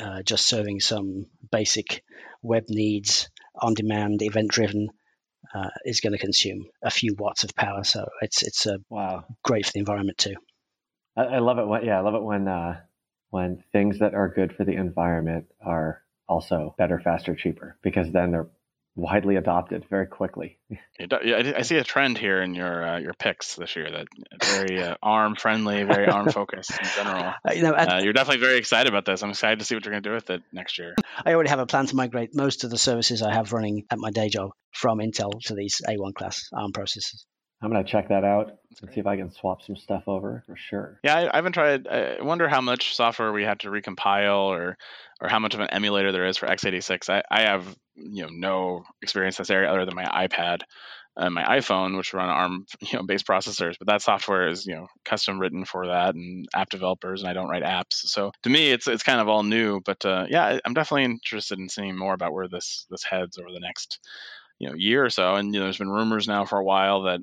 uh, 0.00 0.22
just 0.22 0.46
serving 0.46 0.80
some 0.80 1.26
basic 1.50 2.02
web 2.42 2.64
needs 2.68 3.28
on 3.54 3.74
demand, 3.74 4.22
event 4.22 4.50
driven, 4.50 4.88
uh, 5.54 5.70
is 5.84 6.00
going 6.00 6.12
to 6.12 6.18
consume 6.18 6.66
a 6.82 6.90
few 6.90 7.14
watts 7.18 7.44
of 7.44 7.54
power. 7.54 7.84
So 7.84 8.08
it's 8.20 8.42
it's 8.42 8.66
uh, 8.66 8.78
wow 8.88 9.24
great 9.42 9.66
for 9.66 9.72
the 9.72 9.80
environment 9.80 10.18
too. 10.18 10.34
I, 11.16 11.24
I 11.24 11.38
love 11.38 11.58
it. 11.58 11.66
When, 11.66 11.84
yeah, 11.84 11.98
I 11.98 12.00
love 12.00 12.14
it 12.14 12.22
when 12.22 12.48
uh, 12.48 12.80
when 13.30 13.62
things 13.72 14.00
that 14.00 14.14
are 14.14 14.28
good 14.28 14.54
for 14.54 14.64
the 14.64 14.74
environment 14.74 15.46
are 15.64 16.02
also 16.28 16.74
better, 16.78 17.00
faster, 17.00 17.34
cheaper 17.34 17.76
because 17.82 18.10
then 18.10 18.30
they're 18.30 18.48
widely 18.98 19.36
adopted 19.36 19.84
very 19.88 20.06
quickly. 20.06 20.58
Yeah, 20.98 21.52
I 21.56 21.62
see 21.62 21.76
a 21.76 21.84
trend 21.84 22.18
here 22.18 22.42
in 22.42 22.54
your 22.54 22.86
uh, 22.86 22.98
your 22.98 23.14
picks 23.14 23.54
this 23.54 23.76
year 23.76 23.88
that 23.90 24.06
very 24.44 24.82
uh, 24.82 24.96
ARM 25.02 25.36
friendly, 25.36 25.84
very 25.84 26.08
ARM 26.08 26.28
focused 26.32 26.72
in 26.72 26.88
general. 26.96 27.32
Uh, 27.48 27.52
you 27.52 27.62
know, 27.62 27.72
uh, 27.72 28.00
you're 28.02 28.12
definitely 28.12 28.44
very 28.44 28.58
excited 28.58 28.88
about 28.88 29.04
this. 29.04 29.22
I'm 29.22 29.30
excited 29.30 29.60
to 29.60 29.64
see 29.64 29.76
what 29.76 29.84
you're 29.84 29.92
going 29.92 30.02
to 30.02 30.08
do 30.08 30.14
with 30.14 30.30
it 30.30 30.42
next 30.52 30.78
year. 30.78 30.96
I 31.24 31.32
already 31.32 31.50
have 31.50 31.60
a 31.60 31.66
plan 31.66 31.86
to 31.86 31.96
migrate 31.96 32.34
most 32.34 32.64
of 32.64 32.70
the 32.70 32.78
services 32.78 33.22
I 33.22 33.32
have 33.32 33.52
running 33.52 33.84
at 33.90 33.98
my 33.98 34.10
day 34.10 34.28
job 34.28 34.50
from 34.72 34.98
Intel 34.98 35.40
to 35.44 35.54
these 35.54 35.80
A1 35.88 36.14
class 36.14 36.48
ARM 36.52 36.72
processors. 36.72 37.24
I'm 37.60 37.70
gonna 37.70 37.84
check 37.84 38.08
that 38.08 38.24
out 38.24 38.58
and 38.80 38.92
see 38.92 39.00
if 39.00 39.06
I 39.06 39.16
can 39.16 39.30
swap 39.30 39.62
some 39.62 39.76
stuff 39.76 40.04
over 40.06 40.44
for 40.46 40.56
sure. 40.56 41.00
Yeah, 41.02 41.16
I, 41.16 41.32
I, 41.32 41.36
haven't 41.36 41.52
tried. 41.52 41.88
I 41.88 42.22
wonder 42.22 42.48
how 42.48 42.60
much 42.60 42.94
software 42.94 43.32
we 43.32 43.42
had 43.42 43.60
to 43.60 43.68
recompile, 43.68 44.46
or 44.46 44.76
or 45.20 45.28
how 45.28 45.40
much 45.40 45.54
of 45.54 45.60
an 45.60 45.70
emulator 45.70 46.12
there 46.12 46.26
is 46.26 46.36
for 46.36 46.46
x86. 46.46 47.08
I, 47.08 47.22
I 47.30 47.42
have 47.42 47.76
you 47.96 48.22
know 48.22 48.28
no 48.30 48.84
experience 49.02 49.38
in 49.38 49.42
this 49.42 49.50
area 49.50 49.70
other 49.70 49.84
than 49.84 49.96
my 49.96 50.04
iPad 50.04 50.60
and 51.16 51.34
my 51.34 51.42
iPhone, 51.42 51.96
which 51.96 52.14
run 52.14 52.28
ARM 52.28 52.66
you 52.80 52.96
know 52.96 53.02
based 53.02 53.26
processors. 53.26 53.74
But 53.78 53.88
that 53.88 54.02
software 54.02 54.48
is 54.48 54.64
you 54.64 54.76
know 54.76 54.86
custom 55.04 55.40
written 55.40 55.64
for 55.64 55.88
that 55.88 56.14
and 56.14 56.46
app 56.54 56.70
developers, 56.70 57.22
and 57.22 57.28
I 57.28 57.32
don't 57.32 57.48
write 57.48 57.64
apps. 57.64 57.94
So 57.94 58.30
to 58.44 58.50
me, 58.50 58.70
it's 58.70 58.86
it's 58.86 59.02
kind 59.02 59.20
of 59.20 59.28
all 59.28 59.42
new. 59.42 59.80
But 59.84 60.04
uh, 60.04 60.26
yeah, 60.28 60.58
I'm 60.64 60.74
definitely 60.74 61.04
interested 61.04 61.58
in 61.58 61.68
seeing 61.68 61.96
more 61.96 62.14
about 62.14 62.32
where 62.32 62.48
this 62.48 62.86
this 62.88 63.02
heads 63.02 63.36
over 63.36 63.50
the 63.52 63.60
next 63.60 63.98
you 64.58 64.68
know 64.68 64.74
year 64.74 65.04
or 65.04 65.10
so. 65.10 65.34
And 65.34 65.52
you 65.54 65.60
know, 65.60 65.66
there's 65.66 65.78
been 65.78 65.90
rumors 65.90 66.28
now 66.28 66.44
for 66.44 66.58
a 66.58 66.64
while 66.64 67.02
that 67.02 67.20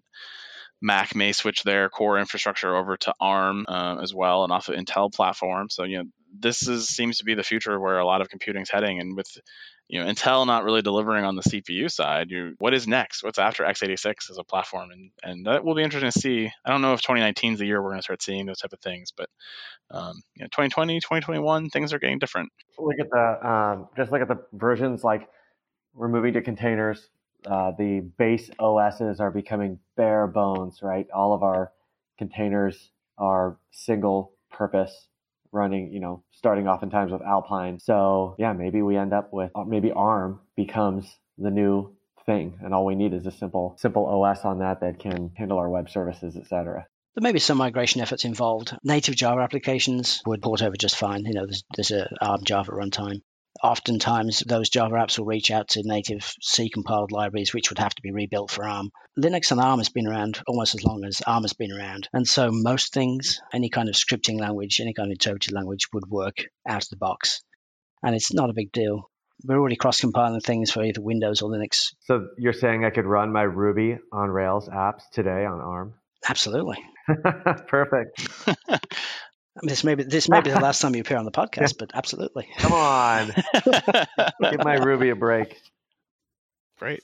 Mac 0.81 1.15
may 1.15 1.31
switch 1.31 1.63
their 1.63 1.89
core 1.89 2.19
infrastructure 2.19 2.75
over 2.75 2.97
to 2.97 3.13
ARM 3.19 3.65
uh, 3.67 3.97
as 4.01 4.13
well 4.13 4.43
and 4.43 4.51
off 4.51 4.69
of 4.69 4.75
Intel 4.75 5.13
platform. 5.13 5.69
So 5.69 5.83
you 5.83 5.99
know 5.99 6.03
this 6.37 6.67
is 6.67 6.87
seems 6.87 7.19
to 7.19 7.25
be 7.25 7.33
the 7.33 7.43
future 7.43 7.79
where 7.79 7.99
a 7.99 8.05
lot 8.05 8.21
of 8.21 8.29
computing 8.29 8.61
is 8.61 8.69
heading. 8.69 8.99
And 8.99 9.15
with 9.15 9.27
you 9.87 10.03
know 10.03 10.11
Intel 10.11 10.45
not 10.45 10.63
really 10.63 10.81
delivering 10.81 11.25
on 11.25 11.35
the 11.35 11.41
CPU 11.41 11.89
side, 11.89 12.29
you 12.29 12.55
what 12.59 12.73
is 12.73 12.87
next? 12.87 13.23
What's 13.23 13.39
after 13.39 13.63
x86 13.63 14.29
as 14.29 14.37
a 14.37 14.43
platform? 14.43 14.91
And 14.91 15.11
and 15.23 15.45
that 15.45 15.63
will 15.63 15.75
be 15.75 15.83
interesting 15.83 16.11
to 16.11 16.19
see. 16.19 16.51
I 16.65 16.69
don't 16.69 16.81
know 16.81 16.93
if 16.93 17.01
2019 17.01 17.53
is 17.53 17.59
the 17.59 17.65
year 17.65 17.81
we're 17.81 17.89
going 17.89 17.99
to 17.99 18.03
start 18.03 18.21
seeing 18.21 18.45
those 18.45 18.59
type 18.59 18.73
of 18.73 18.79
things, 18.79 19.11
but 19.15 19.29
um, 19.91 20.21
you 20.35 20.43
know, 20.43 20.47
2020, 20.47 20.99
2021, 20.99 21.69
things 21.69 21.93
are 21.93 21.99
getting 21.99 22.19
different. 22.19 22.51
Look 22.77 22.99
at 22.99 23.09
the 23.09 23.49
um, 23.49 23.87
just 23.95 24.11
look 24.11 24.21
at 24.21 24.27
the 24.27 24.43
versions 24.51 25.03
like 25.03 25.29
we're 25.93 26.09
moving 26.09 26.33
to 26.33 26.41
containers. 26.41 27.09
Uh, 27.45 27.71
the 27.77 27.99
base 28.17 28.49
OSs 28.60 29.19
are 29.19 29.31
becoming 29.31 29.79
bare 29.95 30.27
bones, 30.27 30.79
right? 30.81 31.08
All 31.13 31.34
of 31.34 31.43
our 31.43 31.71
containers 32.17 32.91
are 33.17 33.58
single 33.71 34.34
purpose 34.51 35.08
running, 35.51 35.91
you 35.93 35.99
know, 35.99 36.23
starting 36.31 36.67
oftentimes 36.67 37.12
with 37.12 37.21
Alpine. 37.21 37.79
So 37.79 38.36
yeah, 38.38 38.53
maybe 38.53 38.81
we 38.81 38.97
end 38.97 39.13
up 39.13 39.31
with 39.31 39.51
uh, 39.55 39.63
maybe 39.63 39.91
ARM 39.91 40.39
becomes 40.55 41.08
the 41.38 41.51
new 41.51 41.95
thing, 42.25 42.60
and 42.62 42.73
all 42.73 42.86
we 42.86 42.95
need 42.95 43.13
is 43.13 43.25
a 43.25 43.31
simple 43.31 43.75
simple 43.79 44.05
OS 44.05 44.43
on 44.43 44.60
that 44.60 44.81
that 44.81 44.99
can 44.99 45.31
handle 45.36 45.58
our 45.58 45.69
web 45.69 45.89
services, 45.89 46.36
etc. 46.36 46.86
There 47.15 47.21
may 47.21 47.31
be 47.31 47.39
some 47.39 47.58
migration 47.58 48.01
efforts 48.01 48.25
involved. 48.25 48.75
Native 48.84 49.15
Java 49.15 49.39
applications 49.41 50.21
would 50.25 50.41
port 50.41 50.62
over 50.62 50.75
just 50.75 50.97
fine. 50.97 51.23
You 51.23 51.34
know, 51.34 51.45
there's, 51.45 51.63
there's 51.75 51.91
a 51.91 52.10
ARM 52.19 52.43
Java 52.43 52.71
runtime 52.73 53.21
oftentimes 53.65 54.43
those 54.45 54.69
Java 54.69 54.95
apps 54.95 55.17
will 55.17 55.25
reach 55.25 55.51
out 55.51 55.69
to 55.69 55.82
native 55.84 56.34
C 56.41 56.69
compiled 56.69 57.12
libraries, 57.12 57.54
which 57.54 57.69
would 57.69 57.80
have 57.80 57.95
to 57.95 58.01
be 58.01 58.12
rebuilt 58.12 58.51
for 58.51 58.65
ARM. 58.65 58.91
Linux 59.19 59.51
and 59.51 59.60
ARM 59.60 59.80
has 59.80 59.89
been 59.89 60.08
around 60.08 60.41
almost 60.47 60.75
as 60.75 60.84
long 60.84 61.04
as 61.06 61.21
ARM 61.25 61.43
has 61.43 61.54
been 61.54 61.71
around. 61.71 62.08
And 62.13 62.28
so 62.28 62.49
most 62.51 62.93
things, 62.93 63.41
any 63.54 63.69
kind 63.69 63.89
of 63.89 63.95
scripting 63.95 64.39
language, 64.39 64.80
any 64.80 64.93
kind 64.93 65.08
of 65.08 65.13
interpreted 65.13 65.54
language 65.54 65.88
would 65.93 66.08
work 66.08 66.38
out 66.67 66.84
of 66.84 66.89
the 66.89 66.97
box. 66.97 67.43
And 68.04 68.15
it's 68.15 68.34
not 68.34 68.49
a 68.49 68.54
big 68.54 68.71
deal. 68.71 69.10
We're 69.43 69.60
already 69.60 69.75
cross 69.75 69.99
compiling 69.99 70.41
things 70.41 70.71
for 70.71 70.84
either 70.84 71.01
Windows 71.01 71.41
or 71.41 71.49
Linux. 71.49 71.93
So 72.01 72.28
you're 72.38 72.54
saying 72.54 72.86
I 72.86 72.89
could 72.89 73.06
run 73.06 73.32
my 73.32 73.41
Ruby 73.41 73.97
on 74.12 74.30
Rails 74.30 74.69
apps 74.69 75.10
today 75.12 75.45
on 75.45 75.60
ARM? 75.60 75.93
Absolutely. 76.28 76.78
Perfect. 77.67 78.28
I 79.57 79.61
mean, 79.63 79.69
this 79.69 79.83
may 79.83 79.95
be 79.95 80.03
this 80.03 80.27
may 80.27 80.41
be 80.41 80.51
the 80.51 80.59
last 80.59 80.81
time 80.81 80.95
you 80.95 81.01
appear 81.05 81.17
on 81.17 81.25
the 81.25 81.31
podcast, 81.31 81.77
but 81.77 81.91
absolutely. 81.93 82.47
Come 82.57 82.73
on, 82.73 83.31
give 84.51 84.63
my 84.63 84.75
Ruby 84.75 85.09
a 85.09 85.15
break. 85.15 85.57
Great. 86.77 87.03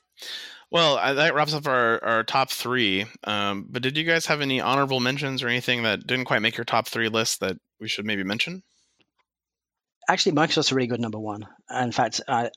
Well, 0.70 0.96
that 1.16 1.36
wraps 1.36 1.54
up 1.54 1.68
our, 1.68 2.02
our 2.04 2.24
top 2.24 2.50
three. 2.50 3.06
Um, 3.26 3.68
but 3.70 3.82
did 3.82 3.98
you 3.98 4.06
guys 4.06 4.26
have 4.28 4.40
any 4.40 4.62
honorable 4.62 5.02
mentions 5.02 5.44
or 5.44 5.50
anything 5.50 5.84
that 5.84 6.08
didn't 6.08 6.26
quite 6.26 6.42
make 6.42 6.58
your 6.58 6.64
top 6.64 6.88
three 6.88 7.10
list 7.10 7.42
that 7.42 7.58
we 7.80 7.90
should 7.90 8.06
maybe 8.06 8.24
mention? 8.24 8.64
Actually, 10.08 10.34
Microsoft's 10.34 10.72
a 10.72 10.76
really 10.76 10.88
good 10.88 11.02
number 11.02 11.20
one. 11.20 11.46
In 11.70 11.92
fact, 11.92 12.22
I, 12.28 12.52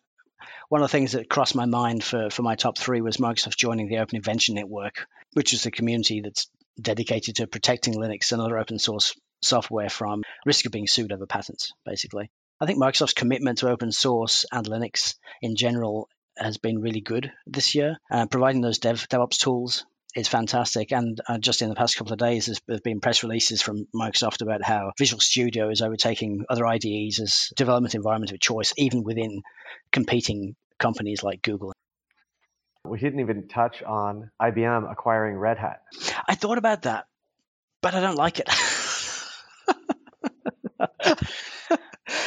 one 0.68 0.80
of 0.80 0.88
the 0.88 0.92
things 0.92 1.12
that 1.12 1.28
crossed 1.28 1.56
my 1.56 1.66
mind 1.66 2.04
for, 2.04 2.30
for 2.30 2.42
my 2.42 2.54
top 2.54 2.78
three 2.78 3.00
was 3.00 3.16
Microsoft 3.16 3.56
joining 3.56 3.88
the 3.88 3.98
Open 3.98 4.16
Invention 4.16 4.54
Network, 4.54 5.06
which 5.32 5.52
is 5.52 5.66
a 5.66 5.72
community 5.72 6.20
that's 6.20 6.48
dedicated 6.80 7.36
to 7.36 7.48
protecting 7.48 7.94
Linux 7.94 8.32
and 8.32 8.40
other 8.40 8.58
open 8.58 8.78
source 8.78 9.14
software 9.44 9.88
from 9.88 10.22
risk 10.44 10.66
of 10.66 10.72
being 10.72 10.86
sued 10.86 11.12
over 11.12 11.26
patents, 11.26 11.72
basically. 11.84 12.30
I 12.60 12.66
think 12.66 12.78
Microsoft's 12.78 13.14
commitment 13.14 13.58
to 13.58 13.68
open 13.68 13.92
source 13.92 14.44
and 14.50 14.66
Linux 14.66 15.16
in 15.42 15.56
general 15.56 16.08
has 16.36 16.56
been 16.58 16.80
really 16.80 17.00
good 17.00 17.32
this 17.46 17.74
year. 17.74 17.98
Uh, 18.10 18.26
providing 18.26 18.60
those 18.60 18.78
dev 18.78 19.08
DevOps 19.08 19.38
tools 19.38 19.84
is 20.14 20.28
fantastic. 20.28 20.92
And 20.92 21.20
uh, 21.28 21.38
just 21.38 21.62
in 21.62 21.68
the 21.68 21.74
past 21.74 21.96
couple 21.96 22.12
of 22.12 22.18
days, 22.18 22.46
there's, 22.46 22.60
there's 22.66 22.80
been 22.80 23.00
press 23.00 23.22
releases 23.22 23.62
from 23.62 23.86
Microsoft 23.94 24.42
about 24.42 24.62
how 24.62 24.92
Visual 24.98 25.20
Studio 25.20 25.70
is 25.70 25.82
overtaking 25.82 26.44
other 26.48 26.66
IDEs 26.66 27.20
as 27.20 27.52
development 27.56 27.94
environment 27.94 28.32
of 28.32 28.40
choice, 28.40 28.72
even 28.76 29.02
within 29.02 29.42
competing 29.92 30.54
companies 30.78 31.22
like 31.22 31.42
Google. 31.42 31.72
We 32.84 32.98
didn't 32.98 33.20
even 33.20 33.48
touch 33.48 33.82
on 33.82 34.30
IBM 34.40 34.90
acquiring 34.90 35.36
Red 35.36 35.58
Hat. 35.58 35.82
I 36.28 36.34
thought 36.34 36.58
about 36.58 36.82
that, 36.82 37.06
but 37.80 37.94
I 37.94 38.00
don't 38.00 38.16
like 38.16 38.40
it. 38.40 38.48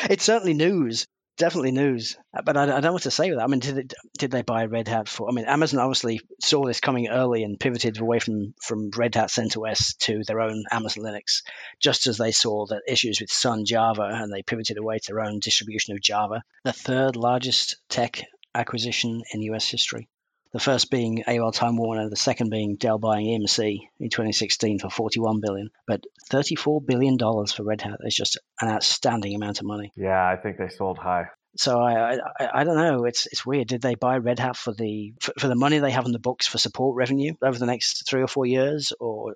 it's 0.10 0.24
certainly 0.24 0.54
news, 0.54 1.08
definitely 1.38 1.72
news. 1.72 2.18
Uh, 2.34 2.42
but 2.42 2.58
I, 2.58 2.64
I, 2.64 2.66
don't 2.66 2.84
know 2.84 2.94
what 2.94 3.04
to 3.04 3.12
say 3.12 3.30
with 3.30 3.40
that. 3.40 3.44
I 3.44 3.48
mean, 3.48 3.60
did 3.60 3.78
it, 3.78 3.94
did 4.18 4.32
they 4.32 4.42
buy 4.42 4.66
Red 4.66 4.88
Hat 4.88 5.08
for? 5.08 5.30
I 5.30 5.34
mean, 5.34 5.46
Amazon 5.46 5.80
obviously 5.80 6.22
saw 6.42 6.66
this 6.66 6.80
coming 6.80 7.10
early 7.10 7.44
and 7.44 7.60
pivoted 7.60 8.00
away 8.00 8.20
from 8.20 8.54
from 8.62 8.90
Red 8.96 9.16
Hat 9.16 9.30
CentOS 9.30 9.98
to 10.00 10.24
their 10.26 10.42
own 10.42 10.64
Amazon 10.72 11.04
Linux, 11.04 11.44
just 11.80 12.08
as 12.08 12.18
they 12.18 12.32
saw 12.32 12.66
the 12.66 12.82
issues 12.88 13.22
with 13.22 13.32
Sun 13.32 13.66
Java 13.66 14.10
and 14.12 14.32
they 14.32 14.44
pivoted 14.44 14.78
away 14.78 15.00
to 15.00 15.14
their 15.14 15.22
own 15.22 15.40
distribution 15.40 15.94
of 15.94 16.02
Java. 16.02 16.44
The 16.64 16.74
third 16.74 17.16
largest 17.16 17.78
tech 17.90 18.24
acquisition 18.54 19.22
in 19.34 19.42
U.S. 19.44 19.70
history. 19.70 20.10
The 20.54 20.60
first 20.60 20.90
being 20.90 21.24
AOL 21.28 21.54
Time 21.54 21.78
Warner, 21.78 22.10
the 22.10 22.16
second 22.16 22.50
being 22.50 22.76
Dell 22.76 22.98
buying 22.98 23.28
EMC 23.28 23.80
in 24.00 24.10
2016 24.10 24.80
for 24.80 24.90
41 24.90 25.42
billion. 25.42 25.70
But 25.86 26.06
34 26.30 26.82
billion 26.82 27.18
dollars 27.18 27.54
for 27.54 27.64
Red 27.64 27.82
Hat 27.82 28.00
is 28.04 28.16
just 28.16 28.38
an 28.62 28.70
outstanding 28.70 29.36
amount 29.36 29.60
of 29.60 29.66
money. 29.66 29.92
Yeah, 29.96 30.28
I 30.28 30.36
think 30.36 30.58
they 30.58 30.70
sold 30.70 30.98
high. 30.98 31.26
So 31.58 31.80
I, 31.80 32.16
I, 32.16 32.50
I 32.54 32.64
don't 32.64 32.78
know. 32.78 33.06
It's 33.06 33.26
it's 33.28 33.46
weird. 33.46 33.68
Did 33.68 33.82
they 33.82 33.96
buy 33.96 34.18
Red 34.18 34.40
Hat 34.40 34.56
for 34.56 34.74
the 34.74 35.14
for, 35.20 35.34
for, 35.40 35.48
the 35.48 35.56
money 35.56 35.80
they 35.80 35.92
have 35.92 36.06
in 36.06 36.12
the 36.12 36.20
books 36.20 36.48
for 36.48 36.58
support 36.58 36.96
revenue 36.96 37.34
over 37.42 37.58
the 37.58 37.66
next 37.66 38.08
three 38.08 38.22
or 38.22 38.28
four 38.28 38.46
years, 38.46 38.94
or 39.00 39.36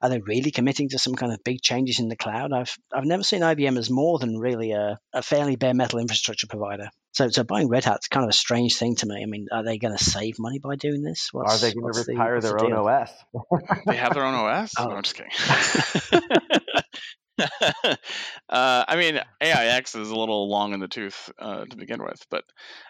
are 0.00 0.08
they 0.08 0.20
really 0.20 0.50
committing 0.50 0.88
to 0.90 0.98
some 0.98 1.14
kind 1.14 1.32
of 1.32 1.44
big 1.44 1.62
changes 1.62 1.98
in 1.98 2.08
the 2.08 2.16
cloud? 2.16 2.52
I've 2.52 2.76
I've 2.92 3.04
never 3.04 3.22
seen 3.22 3.40
IBM 3.40 3.78
as 3.78 3.90
more 3.90 4.18
than 4.18 4.38
really 4.38 4.72
a, 4.72 4.98
a 5.12 5.22
fairly 5.22 5.56
bare 5.56 5.74
metal 5.74 5.98
infrastructure 5.98 6.46
provider. 6.46 6.88
So, 7.12 7.28
so 7.28 7.44
buying 7.44 7.68
Red 7.68 7.84
Hat's 7.84 8.08
kind 8.08 8.24
of 8.24 8.30
a 8.30 8.34
strange 8.34 8.76
thing 8.76 8.96
to 8.96 9.06
me. 9.06 9.22
I 9.22 9.26
mean, 9.26 9.48
are 9.52 9.62
they 9.62 9.76
going 9.76 9.96
to 9.96 10.02
save 10.02 10.38
money 10.38 10.58
by 10.58 10.76
doing 10.76 11.02
this? 11.02 11.28
What's, 11.30 11.62
are 11.62 11.66
they 11.66 11.74
going 11.74 11.92
to 11.92 11.98
retire 11.98 12.40
the, 12.40 12.48
their 12.48 12.56
the 12.56 12.64
own 12.64 12.88
OS? 12.88 13.10
they 13.86 13.96
have 13.96 14.14
their 14.14 14.24
own 14.24 14.34
OS. 14.34 14.72
Oh. 14.78 14.86
No, 14.86 14.96
I'm 14.96 15.02
just 15.02 15.16
kidding. 15.16 16.22
uh, 17.38 17.96
I 18.48 18.96
mean, 18.96 19.20
AIX 19.40 19.94
is 19.94 20.10
a 20.10 20.16
little 20.16 20.48
long 20.48 20.74
in 20.74 20.80
the 20.80 20.88
tooth 20.88 21.30
uh, 21.38 21.64
to 21.64 21.76
begin 21.76 22.02
with, 22.02 22.24
but 22.30 22.44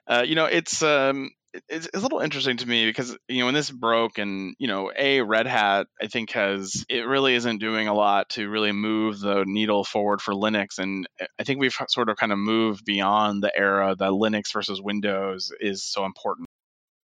uh, 0.06 0.24
you 0.26 0.34
know, 0.34 0.46
it's 0.46 0.82
um, 0.82 1.30
it's, 1.68 1.86
it's, 1.86 1.96
a 1.96 2.00
little 2.00 2.20
interesting 2.20 2.56
to 2.56 2.68
me 2.68 2.86
because 2.86 3.16
you 3.28 3.40
know 3.40 3.44
when 3.46 3.54
this 3.54 3.70
broke 3.70 4.18
and 4.18 4.54
you 4.58 4.68
know 4.68 4.90
a 4.96 5.20
red 5.20 5.46
hat 5.46 5.86
i 6.00 6.06
think 6.06 6.30
has 6.30 6.86
it 6.88 7.06
really 7.06 7.34
isn't 7.34 7.58
doing 7.58 7.88
a 7.88 7.94
lot 7.94 8.30
to 8.30 8.48
really 8.48 8.72
move 8.72 9.20
the 9.20 9.44
needle 9.46 9.84
forward 9.84 10.22
for 10.22 10.32
linux 10.32 10.78
and 10.78 11.06
i 11.38 11.44
think 11.44 11.60
we've 11.60 11.76
sort 11.88 12.08
of 12.08 12.16
kind 12.16 12.32
of 12.32 12.38
moved 12.38 12.86
beyond 12.86 13.42
the 13.42 13.54
era 13.54 13.94
that 13.98 14.12
linux 14.12 14.52
versus 14.52 14.80
windows 14.80 15.52
is 15.60 15.82
so 15.82 16.04
important. 16.04 16.48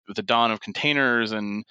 With 0.08 0.16
the 0.16 0.24
dawn 0.24 0.52
of 0.52 0.62
containers 0.62 1.32
and 1.32 1.66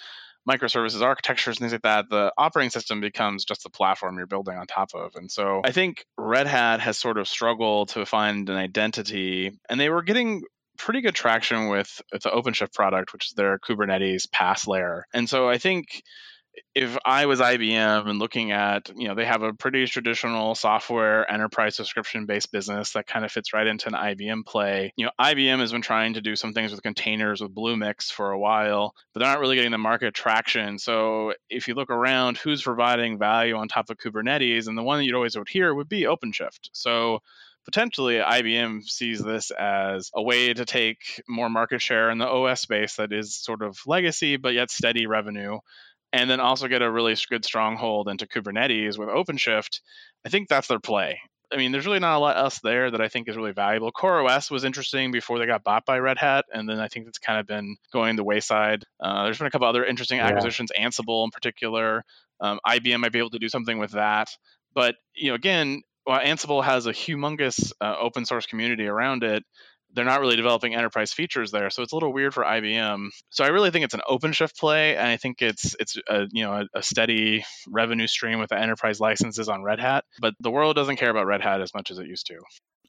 microservices 0.49 1.03
architectures 1.03 1.59
things 1.59 1.73
like 1.73 1.83
that, 1.83 2.09
the 2.09 2.33
operating 2.39 2.71
system 2.71 3.01
becomes 3.01 3.45
just 3.45 3.63
the 3.63 3.71
platform 3.71 4.17
you're 4.17 4.27
building 4.27 4.57
on 4.57 4.67
top 4.67 4.91
of. 4.95 5.13
And 5.17 5.31
so 5.31 5.63
I 5.65 5.73
think 5.73 6.05
Red 6.17 6.47
Hat 6.47 6.81
has 6.81 6.99
sort 6.99 7.19
of 7.19 7.29
struggled 7.29 7.91
to 7.91 8.07
find 8.07 8.49
an 8.49 8.57
identity, 8.57 9.53
and 9.69 9.81
they 9.81 9.91
were 9.91 10.03
getting 10.03 10.43
pretty 10.79 11.01
good 11.01 11.15
traction 11.15 11.69
with, 11.69 12.01
with 12.13 12.23
the 12.23 12.31
OpenShift 12.31 12.73
product, 12.73 13.13
which 13.13 13.27
is 13.29 13.33
their 13.33 13.59
Kubernetes 13.59 14.29
PaaS 14.33 14.67
layer. 14.67 15.07
And 15.13 15.29
so 15.29 15.49
I 15.49 15.59
think 15.59 16.03
if 16.75 16.97
I 17.05 17.27
was 17.27 17.41
IBM 17.41 18.09
and 18.09 18.19
looking 18.19 18.53
at, 18.53 18.91
you 18.97 19.09
know, 19.09 19.15
they 19.15 19.25
have 19.25 19.43
a 19.43 19.53
pretty 19.53 19.87
traditional 19.87 20.55
software 20.55 21.31
enterprise 21.31 21.77
subscription 21.77 22.27
based 22.27 22.53
business 22.53 22.93
that 22.93 23.07
kind 23.07 23.25
of 23.25 23.33
fits 23.33 23.53
right 23.53 23.67
into 23.67 23.89
an 23.89 23.95
IBM 23.95 24.45
play. 24.45 24.93
You 24.97 25.07
know, 25.07 25.13
IBM 25.21 25.61
has 25.61 25.73
been 25.73 25.83
trying 25.83 26.15
to 26.15 26.21
do 26.21 26.37
some 26.37 26.53
things 26.53 26.73
with 26.73 26.83
containers 26.83 27.41
with 27.41 27.55
Bluemix 27.55 28.11
for 28.11 28.31
a 28.31 28.39
while, 28.39 28.95
but 29.13 29.21
they're 29.21 29.29
not 29.29 29.41
really 29.41 29.57
getting 29.57 29.71
the 29.71 29.79
market 29.79 30.15
traction. 30.15 30.79
So 30.79 31.35
if 31.49 31.69
you 31.69 31.75
look 31.75 31.91
around, 31.91 32.39
who's 32.39 32.63
providing 32.63 33.19
value 33.19 33.57
on 33.57 33.69
top 33.69 33.91
of 33.91 33.99
Kubernetes? 33.99 34.69
And 34.69 34.77
the 34.77 34.83
one 34.83 34.99
that 34.99 35.05
you'd 35.05 35.15
always 35.15 35.37
would 35.37 35.49
hear 35.49 35.75
would 35.75 35.89
be 35.89 36.03
OpenShift. 36.03 36.71
So 36.73 37.21
potentially 37.65 38.17
IBM 38.19 38.85
sees 38.85 39.21
this 39.21 39.51
as 39.51 40.11
a 40.15 40.23
way 40.23 40.55
to 40.55 40.65
take 40.65 41.23
more 41.29 41.51
market 41.51 41.83
share 41.83 42.11
in 42.11 42.19
the 42.19 42.29
OS 42.29 42.61
space 42.61 42.97
that 42.97 43.13
is 43.13 43.35
sort 43.35 43.63
of 43.63 43.79
legacy, 43.87 44.37
but 44.37 44.55
yet 44.55 44.71
steady 44.71 45.07
revenue 45.07 45.59
and 46.13 46.31
then 46.31 46.41
also 46.41 46.69
get 46.69 46.83
a 46.83 46.91
really 46.91 47.17
good 47.29 47.45
stronghold 47.45 48.09
into 48.09 48.27
Kubernetes 48.27 48.99
with 48.99 49.09
OpenShift, 49.09 49.81
I 50.25 50.29
think 50.29 50.49
that's 50.49 50.69
their 50.69 50.81
play. 50.81 51.21
I 51.53 51.57
mean, 51.57 51.71
there's 51.71 51.87
really 51.87 52.01
not 52.01 52.17
a 52.17 52.19
lot 52.19 52.37
else 52.37 52.59
there 52.61 52.91
that 52.91 53.01
I 53.01 53.09
think 53.09 53.29
is 53.29 53.37
really 53.37 53.53
valuable. 53.53 53.93
CoreOS 53.93 54.51
was 54.51 54.65
interesting 54.65 55.13
before 55.13 55.39
they 55.39 55.47
got 55.47 55.63
bought 55.63 55.85
by 55.87 55.99
Red 56.01 56.19
Hat, 56.19 56.45
and 56.53 56.69
then 56.69 56.81
I 56.81 56.89
think 56.89 57.07
it's 57.07 57.19
kind 57.19 57.39
of 57.39 57.47
been 57.47 57.77
going 57.93 58.17
the 58.17 58.25
wayside. 58.25 58.85
Uh, 59.01 59.25
there's 59.25 59.39
been 59.39 59.47
a 59.47 59.51
couple 59.51 59.69
other 59.69 59.85
interesting 59.85 60.19
acquisitions, 60.19 60.73
yeah. 60.75 60.87
Ansible 60.87 61.25
in 61.25 61.31
particular. 61.31 62.05
Um, 62.41 62.59
IBM 62.67 63.01
might 63.01 63.13
be 63.13 63.21
able 63.21 63.31
to 63.31 63.39
do 63.39 63.49
something 63.49 63.79
with 63.79 63.93
that, 63.93 64.29
but 64.75 64.97
you 65.15 65.29
know, 65.29 65.35
again, 65.35 65.83
while 66.05 66.21
Ansible 66.21 66.63
has 66.63 66.87
a 66.87 66.93
humongous 66.93 67.73
uh, 67.81 67.97
open 68.01 68.27
source 68.27 68.47
community 68.47 68.87
around 68.87 69.25
it, 69.25 69.43
they're 69.93 70.05
not 70.05 70.21
really 70.21 70.37
developing 70.37 70.75
enterprise 70.75 71.13
features 71.13 71.51
there, 71.51 71.71
so 71.71 71.83
it's 71.83 71.93
a 71.93 71.97
little 71.97 72.13
weird 72.13 72.35
for 72.35 72.45
IBM. 72.45 73.09
So 73.31 73.45
I 73.45 73.49
really 73.49 73.71
think 73.71 73.85
it's 73.85 73.95
an 73.95 74.03
OpenShift 74.09 74.57
play, 74.59 74.97
and 74.97 75.07
I 75.07 75.17
think 75.17 75.43
it's 75.43 75.75
it's 75.79 75.97
a 76.09 76.27
you 76.31 76.45
know 76.45 76.53
a, 76.53 76.79
a 76.79 76.83
steady 76.83 77.45
revenue 77.69 78.07
stream 78.07 78.39
with 78.39 78.51
the 78.51 78.59
enterprise 78.59 79.01
licenses 79.01 79.49
on 79.49 79.63
Red 79.63 79.81
Hat. 79.81 80.05
But 80.21 80.35
the 80.41 80.51
world 80.51 80.77
doesn't 80.77 80.97
care 80.97 81.11
about 81.11 81.27
Red 81.27 81.43
Hat 81.43 81.61
as 81.61 81.73
much 81.75 81.91
as 81.91 81.99
it 81.99 82.07
used 82.07 82.27
to. 82.27 82.37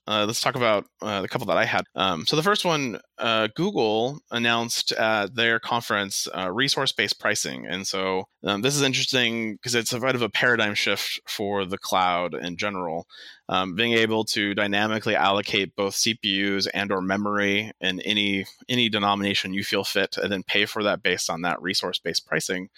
Uh, 0.08 0.26
let's 0.26 0.40
talk 0.40 0.56
about 0.56 0.86
uh, 1.02 1.22
the 1.22 1.28
couple 1.28 1.48
that 1.48 1.58
I 1.58 1.66
had. 1.66 1.84
Um, 1.94 2.26
so 2.26 2.38
the 2.38 2.44
first 2.44 2.64
one, 2.64 3.00
uh, 3.18 3.50
Google 3.56 4.20
announced 4.32 4.94
at 4.94 5.36
their 5.36 5.60
conference 5.60 6.30
uh, 6.34 6.50
resource-based 6.50 7.20
pricing, 7.20 7.68
and 7.68 7.86
so 7.86 8.30
um, 8.44 8.62
this 8.62 8.76
is 8.76 8.84
interesting 8.84 9.56
because 9.56 9.76
it's 9.76 9.92
a 9.92 10.00
bit 10.00 10.16
of 10.16 10.22
a 10.22 10.30
paradigm 10.30 10.76
shift 10.76 11.20
for 11.28 11.66
the 11.66 11.78
cloud 11.78 12.34
in 12.34 12.56
general. 12.56 13.06
Um, 13.50 13.76
being 13.76 13.94
able 13.94 14.24
to 14.26 14.54
dynamically 14.54 15.16
allocate 15.16 15.76
both 15.76 15.96
CPUs 15.96 16.68
and 16.74 16.92
or 16.92 17.02
memory 17.02 17.72
in 17.82 18.00
any 18.02 18.46
any 18.70 18.88
denomination 18.88 19.54
you 19.54 19.64
feel 19.64 19.84
fit, 19.84 20.16
and 20.18 20.32
then 20.32 20.44
pay 20.44 20.66
for 20.66 20.84
that 20.84 21.04
based 21.04 21.30
on 21.30 21.42
that 21.42 21.62
resource-based 21.62 22.26
pricing 22.26 22.70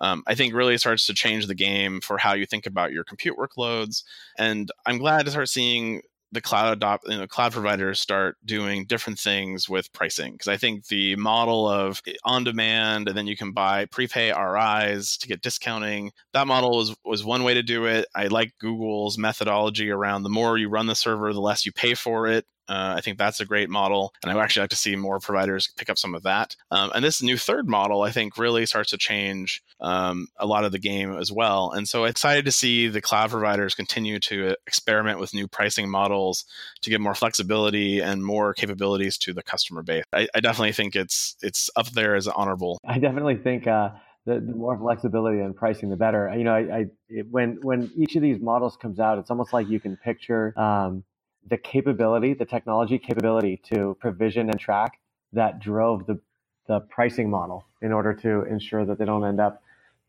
um, 0.00 0.22
I 0.26 0.34
think 0.34 0.54
really 0.54 0.78
starts 0.78 1.06
to 1.06 1.14
change 1.14 1.46
the 1.46 1.54
game 1.54 2.00
for 2.00 2.16
how 2.16 2.34
you 2.34 2.46
think 2.46 2.66
about 2.66 2.92
your 2.92 3.04
compute 3.04 3.36
workloads. 3.36 4.02
And 4.38 4.70
I'm 4.86 4.98
glad 4.98 5.26
to 5.26 5.30
start 5.30 5.48
seeing 5.48 6.00
the 6.32 6.40
cloud 6.40 6.72
adopt 6.72 7.08
you 7.08 7.18
know, 7.18 7.26
cloud 7.26 7.52
providers 7.52 8.00
start 8.00 8.36
doing 8.44 8.84
different 8.84 9.18
things 9.18 9.68
with 9.68 9.92
pricing 9.92 10.32
because 10.32 10.48
I 10.48 10.56
think 10.56 10.86
the 10.86 11.16
model 11.16 11.68
of 11.68 12.02
eh, 12.06 12.12
on 12.24 12.44
demand 12.44 13.08
and 13.08 13.16
then 13.16 13.26
you 13.26 13.36
can 13.36 13.52
buy 13.52 13.86
prepay 13.86 14.32
RIs 14.32 15.16
to 15.18 15.28
get 15.28 15.42
discounting 15.42 16.12
that 16.32 16.46
model 16.46 16.76
was 16.76 16.94
was 17.04 17.24
one 17.24 17.42
way 17.44 17.54
to 17.54 17.62
do 17.62 17.86
it. 17.86 18.06
I 18.14 18.28
like 18.28 18.52
Google's 18.58 19.18
methodology 19.18 19.90
around 19.90 20.22
the 20.22 20.30
more 20.30 20.56
you 20.56 20.68
run 20.68 20.86
the 20.86 20.94
server, 20.94 21.32
the 21.32 21.40
less 21.40 21.66
you 21.66 21.72
pay 21.72 21.94
for 21.94 22.26
it. 22.26 22.46
Uh, 22.70 22.94
I 22.96 23.00
think 23.00 23.18
that's 23.18 23.40
a 23.40 23.44
great 23.44 23.68
model, 23.68 24.14
and 24.22 24.30
I 24.30 24.34
would 24.36 24.42
actually 24.42 24.62
like 24.62 24.70
to 24.70 24.76
see 24.76 24.94
more 24.94 25.18
providers 25.18 25.72
pick 25.76 25.90
up 25.90 25.98
some 25.98 26.14
of 26.14 26.22
that. 26.22 26.54
Um, 26.70 26.92
and 26.94 27.04
this 27.04 27.20
new 27.20 27.36
third 27.36 27.68
model, 27.68 28.02
I 28.02 28.12
think, 28.12 28.38
really 28.38 28.64
starts 28.64 28.90
to 28.90 28.96
change 28.96 29.60
um, 29.80 30.28
a 30.38 30.46
lot 30.46 30.64
of 30.64 30.70
the 30.70 30.78
game 30.78 31.16
as 31.16 31.32
well. 31.32 31.72
And 31.72 31.88
so, 31.88 32.04
excited 32.04 32.44
to 32.44 32.52
see 32.52 32.86
the 32.86 33.00
cloud 33.00 33.30
providers 33.30 33.74
continue 33.74 34.20
to 34.20 34.54
experiment 34.68 35.18
with 35.18 35.34
new 35.34 35.48
pricing 35.48 35.90
models 35.90 36.44
to 36.82 36.90
give 36.90 37.00
more 37.00 37.16
flexibility 37.16 37.98
and 37.98 38.24
more 38.24 38.54
capabilities 38.54 39.18
to 39.18 39.32
the 39.32 39.42
customer 39.42 39.82
base. 39.82 40.04
I, 40.12 40.28
I 40.32 40.38
definitely 40.38 40.72
think 40.72 40.94
it's 40.94 41.36
it's 41.42 41.70
up 41.74 41.90
there 41.90 42.14
as 42.14 42.28
honorable. 42.28 42.78
I 42.84 42.98
definitely 42.98 43.36
think. 43.36 43.66
Uh 43.66 43.90
the, 44.26 44.34
the, 44.34 44.54
more 44.54 44.76
flexibility 44.78 45.40
and 45.40 45.56
pricing, 45.56 45.88
the 45.88 45.96
better. 45.96 46.32
You 46.36 46.44
know, 46.44 46.54
I, 46.54 46.58
I 46.58 46.86
it, 47.08 47.26
when 47.30 47.58
when 47.62 47.90
each 47.96 48.16
of 48.16 48.22
these 48.22 48.40
models 48.40 48.76
comes 48.76 49.00
out, 49.00 49.18
it's 49.18 49.30
almost 49.30 49.52
like 49.52 49.68
you 49.68 49.80
can 49.80 49.96
picture 49.96 50.52
um, 50.58 51.04
the 51.46 51.56
capability, 51.56 52.34
the 52.34 52.44
technology 52.44 52.98
capability 52.98 53.60
to 53.72 53.96
provision 54.00 54.50
and 54.50 54.58
track 54.58 55.00
that 55.32 55.60
drove 55.60 56.06
the, 56.06 56.20
the 56.66 56.80
pricing 56.80 57.30
model 57.30 57.64
in 57.82 57.92
order 57.92 58.12
to 58.12 58.42
ensure 58.44 58.84
that 58.84 58.98
they 58.98 59.04
don't 59.04 59.24
end 59.24 59.40
up, 59.40 59.62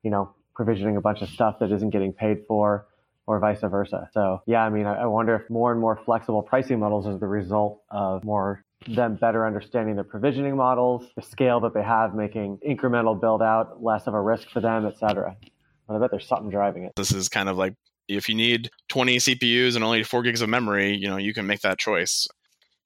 you 0.04 0.12
know, 0.12 0.34
provisioning 0.56 0.98
a 0.98 1.02
bunch 1.02 1.22
of 1.22 1.30
stuff 1.30 1.58
that 1.60 1.72
isn't 1.72 1.92
getting 1.92 2.12
paid 2.12 2.44
for 2.48 2.86
or 3.28 3.40
vice 3.40 3.62
versa. 3.62 4.10
So 4.14 4.42
yeah, 4.46 4.64
I 4.64 4.70
mean, 4.70 4.86
I, 4.86 5.04
I 5.04 5.06
wonder 5.06 5.36
if 5.36 5.50
more 5.50 5.72
and 5.72 5.80
more 5.80 6.00
flexible 6.04 6.42
pricing 6.42 6.80
models 6.80 7.08
is 7.08 7.20
the 7.20 7.28
result 7.28 7.82
of 7.90 8.24
more 8.24 8.64
them 8.88 9.16
better 9.16 9.46
understanding 9.46 9.96
their 9.96 10.04
provisioning 10.04 10.58
models, 10.58 11.08
the 11.16 11.22
scale 11.22 11.60
that 11.60 11.74
they 11.74 11.84
have, 11.84 12.16
making 12.16 12.58
incremental 12.68 13.20
build 13.20 13.42
out 13.42 13.82
less 13.82 14.08
of 14.08 14.16
a 14.16 14.22
risk 14.22 14.50
for 14.50 14.60
them, 14.60 14.86
et 14.88 14.98
cetera. 14.98 15.38
But 15.88 15.96
I 15.96 16.00
bet 16.00 16.10
there's 16.12 16.28
something 16.28 16.50
driving 16.50 16.84
it. 16.86 16.94
This 16.96 17.12
is 17.12 17.30
kind 17.30 17.48
of 17.48 17.58
like 17.58 17.76
if 18.08 18.30
you 18.30 18.36
need 18.36 18.70
20 18.90 19.18
CPUs 19.18 19.76
and 19.76 19.84
only 19.84 20.04
four 20.04 20.24
gigs 20.24 20.42
of 20.42 20.50
memory, 20.50 20.96
you 20.96 21.08
know, 21.08 21.18
you 21.18 21.34
can 21.34 21.48
make 21.48 21.62
that 21.62 21.80
choice. 21.80 22.28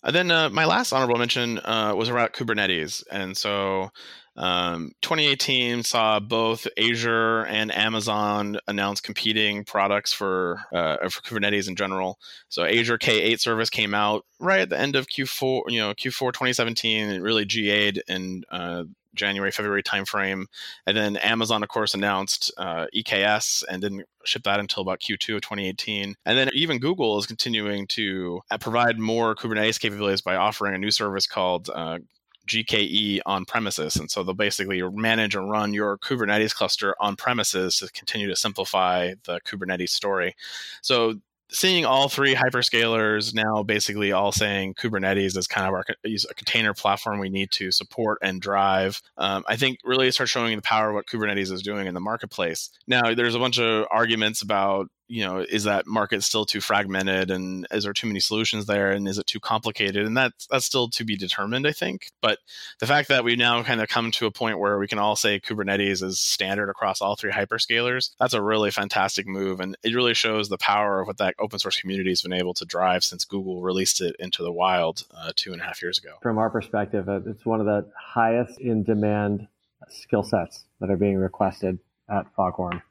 And 0.03 0.16
then 0.16 0.30
uh, 0.30 0.49
my 0.49 0.66
last 0.66 0.93
honorable 0.93 1.18
mention 1.18 1.59
uh, 1.59 1.93
was 1.95 2.09
around 2.09 2.34
Kubernetes. 2.34 3.03
And 3.11 3.36
so 3.36 3.89
um, 4.38 4.91
2018 5.01 5.84
saw 5.84 6.20
both 6.20 6.68
Azure 6.78 7.45
and 7.45 7.74
Amazon 7.74 8.59
announce 8.68 8.99
competing 8.99 9.63
products 9.63 10.11
for 10.11 10.59
uh, 10.74 10.97
for 11.09 11.22
Kubernetes 11.22 11.68
in 11.70 11.76
general. 11.76 12.20
So 12.49 12.66
Azure 12.66 12.97
K8 12.97 13.39
service 13.39 13.70
came 13.70 13.93
out 13.93 14.26
right 14.39 14.59
at 14.59 14.70
the 14.70 14.80
end 14.80 14.95
of 14.95 15.07
Q4, 15.07 15.63
you 15.70 15.80
know, 15.80 15.93
Q4 15.93 16.34
2017, 16.34 17.09
and 17.09 17.24
really 17.24 17.45
GA'd 17.45 18.03
in 18.07 18.43
uh, 18.51 18.84
January 19.16 19.51
February 19.51 19.84
timeframe, 19.84 20.45
and 20.86 20.95
then 20.95 21.18
Amazon, 21.18 21.63
of 21.63 21.70
course, 21.70 21.93
announced 21.93 22.51
uh, 22.57 22.86
EKS 22.95 23.63
and 23.70 23.82
didn't 23.82 24.05
ship 24.24 24.43
that 24.43 24.59
until 24.59 24.82
about 24.82 24.99
Q2 24.99 25.36
of 25.36 25.41
2018. 25.41 26.16
And 26.26 26.38
then 26.38 26.49
even 26.53 26.80
Google 26.80 27.18
is 27.18 27.26
continuing 27.26 27.88
to 27.88 28.41
uh, 28.51 28.57
provide 28.57 28.99
more 28.99 29.36
Kubernetes 29.36 29.80
capabilities 29.80 30.22
by 30.22 30.36
offering 30.36 30.76
a 30.76 30.80
new 30.80 30.91
service 30.91 31.28
called 31.28 31.70
uh, 31.74 31.99
GKE 32.47 33.20
on 33.26 33.45
premises. 33.45 33.95
And 33.95 34.09
so 34.09 34.24
they'll 34.24 34.34
basically 34.34 34.82
manage 34.82 35.36
and 35.36 35.49
run 35.49 35.74
your 35.74 35.97
Kubernetes 35.97 36.53
cluster 36.53 36.95
on 36.99 37.16
premises 37.16 37.78
to 37.78 37.91
continue 37.91 38.28
to 38.28 38.36
simplify 38.36 39.13
the 39.26 39.39
Kubernetes 39.41 39.89
story. 39.89 40.36
So 40.82 41.16
seeing 41.49 41.85
all 41.85 42.09
three 42.09 42.35
hyperscalers 42.35 43.33
now 43.33 43.63
basically 43.63 44.11
all 44.11 44.31
saying 44.31 44.73
Kubernetes 44.75 45.37
is 45.37 45.47
kind 45.47 45.67
of 45.67 45.73
our 45.73 45.85
a 46.05 46.33
container 46.33 46.73
platform 46.73 47.19
we 47.19 47.29
need 47.29 47.51
to 47.51 47.71
support 47.71 48.17
and 48.21 48.41
drive, 48.41 49.01
um, 49.17 49.43
I 49.47 49.55
think 49.55 49.79
really 49.83 50.11
starts 50.11 50.31
showing 50.31 50.55
the 50.55 50.61
power 50.61 50.89
of 50.89 50.95
what 50.95 51.07
Kubernetes 51.07 51.51
is 51.51 51.61
doing 51.61 51.87
in 51.87 51.93
the 51.93 51.99
marketplace. 51.99 52.69
Now, 52.87 53.13
there's 53.13 53.35
a 53.35 53.39
bunch 53.39 53.59
of 53.59 53.85
arguments 53.91 54.41
about 54.41 54.89
you 55.08 55.26
know 55.26 55.39
is 55.39 55.64
that 55.66 55.86
market 55.86 56.24
still 56.24 56.45
too 56.45 56.62
fragmented 56.62 57.32
and 57.32 57.68
is 57.72 57.84
there 57.84 57.93
too 57.93 58.08
many 58.08 58.20
solutions 58.20 58.66
there 58.66 58.91
and 58.91 59.08
is 59.08 59.18
it 59.18 59.28
too 59.28 59.39
complicated? 59.39 60.06
And 60.06 60.16
that's 60.18 60.47
that's 60.47 60.66
still 60.66 60.89
to 60.89 61.03
be 61.03 61.16
determined 61.16 61.68
i 61.68 61.72
think. 61.72 62.12
But 62.22 62.39
the 62.80 62.88
fact 62.88 63.10
that 63.10 63.24
we 63.24 63.36
now 63.36 63.62
kind 63.64 63.82
of 63.82 63.89
come 63.89 64.12
to 64.12 64.26
a 64.26 64.32
point 64.32 64.60
where 64.60 64.78
we 64.78 64.88
can 64.88 64.99
all 64.99 65.16
say 65.16 65.39
kubernetes 65.39 66.03
is 66.03 66.20
standard 66.20 66.70
across 66.70 67.01
all 67.01 67.16
three 67.16 67.32
hyperscalers 67.32 68.12
that's 68.20 68.34
a 68.34 68.41
really 68.41 68.72
fantastic 68.72 69.28
move 69.28 69.60
and 69.60 69.78
it 69.84 69.93
really 69.93 70.14
shows 70.14 70.49
the 70.49 70.58
power 70.58 71.01
of 71.01 71.08
what 71.08 71.18
that 71.18 71.36
open 71.39 71.60
source 71.60 71.80
community 71.80 72.10
has 72.10 72.22
been 72.22 72.34
able 72.34 72.53
to 72.53 72.66
drive 72.66 73.03
since 73.03 73.26
google 73.26 73.62
released 73.62 74.01
it 74.01 74.16
into 74.20 74.43
the 74.43 74.51
wild 74.51 75.06
uh, 75.16 75.32
two 75.36 75.53
and 75.53 75.62
a 75.62 75.66
half 75.66 75.82
years 75.82 75.97
ago. 75.97 76.16
From 76.22 76.38
our 76.38 76.49
perspective 76.49 77.08
it's 77.08 77.45
one 77.45 77.60
of 77.60 77.66
the 77.66 77.86
highest 77.97 78.60
in 78.60 78.84
demand 78.84 79.47
skill 79.89 80.24
sets 80.24 80.66
that 80.80 80.89
are 80.89 80.97
being 80.97 81.18
requested 81.18 81.80
at 82.10 82.26
foghorn 82.36 82.82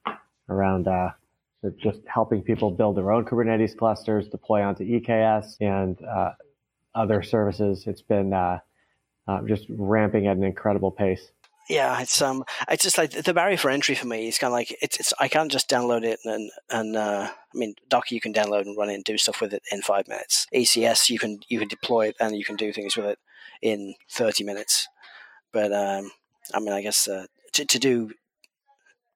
around 0.49 0.89
uh, 0.89 1.11
just 1.73 2.01
helping 2.07 2.43
people 2.43 2.71
build 2.71 2.97
their 2.97 3.12
own 3.12 3.25
Kubernetes 3.25 3.77
clusters, 3.77 4.29
deploy 4.29 4.62
onto 4.62 4.85
EKS 4.85 5.57
and 5.61 5.99
uh, 6.05 6.33
other 6.95 7.23
services. 7.23 7.85
It's 7.87 8.03
been 8.03 8.33
uh, 8.33 8.59
uh, 9.27 9.41
just 9.47 9.67
ramping 9.69 10.27
at 10.27 10.37
an 10.37 10.45
incredible 10.45 10.91
pace. 10.91 11.31
Yeah, 11.69 11.99
it's 12.03 12.21
um, 12.21 12.45
it's 12.69 12.83
just 12.83 12.99
like 12.99 13.11
the 13.12 13.33
barrier 13.33 13.57
for 13.57 13.71
entry 13.71 13.95
for 13.95 14.07
me 14.07 14.29
is 14.29 14.37
kind 14.37 14.51
of 14.51 14.55
like 14.55 14.77
it's, 14.83 15.01
it's 15.01 15.15
I 15.19 15.29
can't 15.29 15.51
just 15.51 15.71
download 15.71 16.05
it 16.05 16.21
and 16.25 16.51
and 16.69 16.95
uh, 16.95 17.31
I 17.31 17.59
mean 17.59 17.75
Docker 17.89 18.15
you 18.15 18.21
can 18.21 18.35
download 18.35 18.62
and 18.62 18.77
run 18.77 18.91
it 18.91 18.95
and 18.95 19.05
do 19.05 19.17
stuff 19.17 19.41
with 19.41 19.55
it 19.55 19.62
in 19.73 19.81
five 19.81 20.07
minutes. 20.07 20.47
ECS 20.55 21.09
you 21.09 21.19
can 21.19 21.41
you 21.49 21.59
can 21.59 21.69
deploy 21.69 22.09
it 22.09 22.17
and 22.21 22.37
you 22.37 22.45
can 22.45 22.57
do 22.57 22.71
things 22.71 22.97
with 22.97 23.07
it 23.07 23.19
in 23.62 23.95
thirty 24.11 24.45
minutes. 24.45 24.89
But 25.55 25.73
um, 25.73 26.11
I 26.53 26.61
mean 26.61 26.75
I 26.75 26.83
guess 26.83 27.09
uh, 27.09 27.27
to 27.55 27.65
to 27.65 27.79
do 27.79 28.12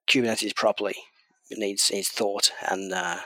Kubernetes 0.09 0.57
properly, 0.57 0.97
needs 1.51 1.91
needs 1.93 2.09
thought 2.09 2.53
and 2.69 2.93
uh, 2.93 3.21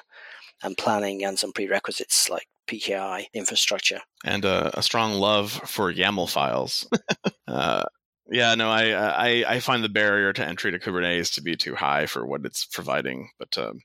and 0.62 0.76
planning 0.76 1.24
and 1.24 1.38
some 1.38 1.52
prerequisites 1.52 2.28
like 2.30 2.46
PKI 2.68 3.26
infrastructure 3.34 4.00
and 4.24 4.44
uh, 4.44 4.70
a 4.74 4.82
strong 4.82 5.14
love 5.14 5.50
for 5.50 5.92
YAML 5.92 6.30
files. 6.30 6.88
uh, 7.48 7.84
yeah, 8.30 8.54
no, 8.54 8.70
I, 8.70 8.92
I 8.92 9.44
I 9.54 9.60
find 9.60 9.82
the 9.82 9.88
barrier 9.88 10.32
to 10.32 10.46
entry 10.46 10.70
to 10.70 10.78
Kubernetes 10.78 11.34
to 11.34 11.42
be 11.42 11.56
too 11.56 11.74
high 11.74 12.06
for 12.06 12.26
what 12.26 12.44
it's 12.44 12.66
providing, 12.66 13.30
but. 13.38 13.56
Um, 13.58 13.80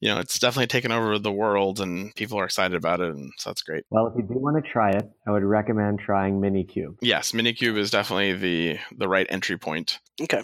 you 0.00 0.10
know, 0.10 0.20
it's 0.20 0.38
definitely 0.38 0.66
taken 0.66 0.92
over 0.92 1.18
the 1.18 1.32
world 1.32 1.80
and 1.80 2.14
people 2.14 2.38
are 2.38 2.44
excited 2.44 2.76
about 2.76 3.00
it. 3.00 3.08
And 3.08 3.32
so 3.38 3.48
that's 3.48 3.62
great. 3.62 3.84
Well, 3.88 4.06
if 4.08 4.14
you 4.16 4.22
do 4.22 4.38
want 4.38 4.62
to 4.62 4.70
try 4.70 4.90
it, 4.90 5.10
I 5.26 5.30
would 5.30 5.42
recommend 5.42 5.98
trying 5.98 6.40
Minikube. 6.40 6.98
Yes, 7.00 7.32
Minikube 7.32 7.78
is 7.78 7.90
definitely 7.90 8.34
the, 8.34 8.78
the 8.94 9.08
right 9.08 9.26
entry 9.30 9.56
point. 9.56 10.00
Okay. 10.20 10.42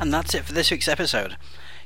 And 0.00 0.14
that's 0.14 0.34
it 0.34 0.44
for 0.44 0.52
this 0.52 0.70
week's 0.70 0.86
episode. 0.86 1.36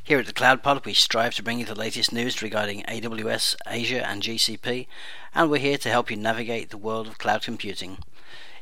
Here 0.02 0.18
at 0.18 0.26
the 0.26 0.34
Cloud 0.34 0.62
Pod, 0.62 0.84
we 0.84 0.92
strive 0.92 1.34
to 1.36 1.42
bring 1.42 1.60
you 1.60 1.64
the 1.64 1.74
latest 1.74 2.12
news 2.12 2.42
regarding 2.42 2.82
AWS, 2.82 3.56
Azure, 3.64 4.04
and 4.04 4.22
GCP, 4.22 4.86
and 5.34 5.50
we're 5.50 5.58
here 5.58 5.78
to 5.78 5.88
help 5.88 6.10
you 6.10 6.16
navigate 6.18 6.68
the 6.68 6.76
world 6.76 7.06
of 7.06 7.16
cloud 7.16 7.42
computing. 7.42 7.98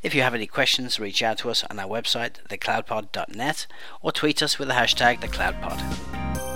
If 0.02 0.14
you 0.14 0.22
have 0.22 0.34
any 0.34 0.46
questions, 0.46 1.00
reach 1.00 1.20
out 1.20 1.38
to 1.38 1.50
us 1.50 1.64
on 1.68 1.80
our 1.80 1.88
website, 1.88 2.34
thecloudpod.net, 2.48 3.66
or 4.02 4.12
tweet 4.12 4.40
us 4.40 4.58
with 4.58 4.68
the 4.68 4.74
hashtag 4.74 5.20
thecloudpod. 5.20 6.49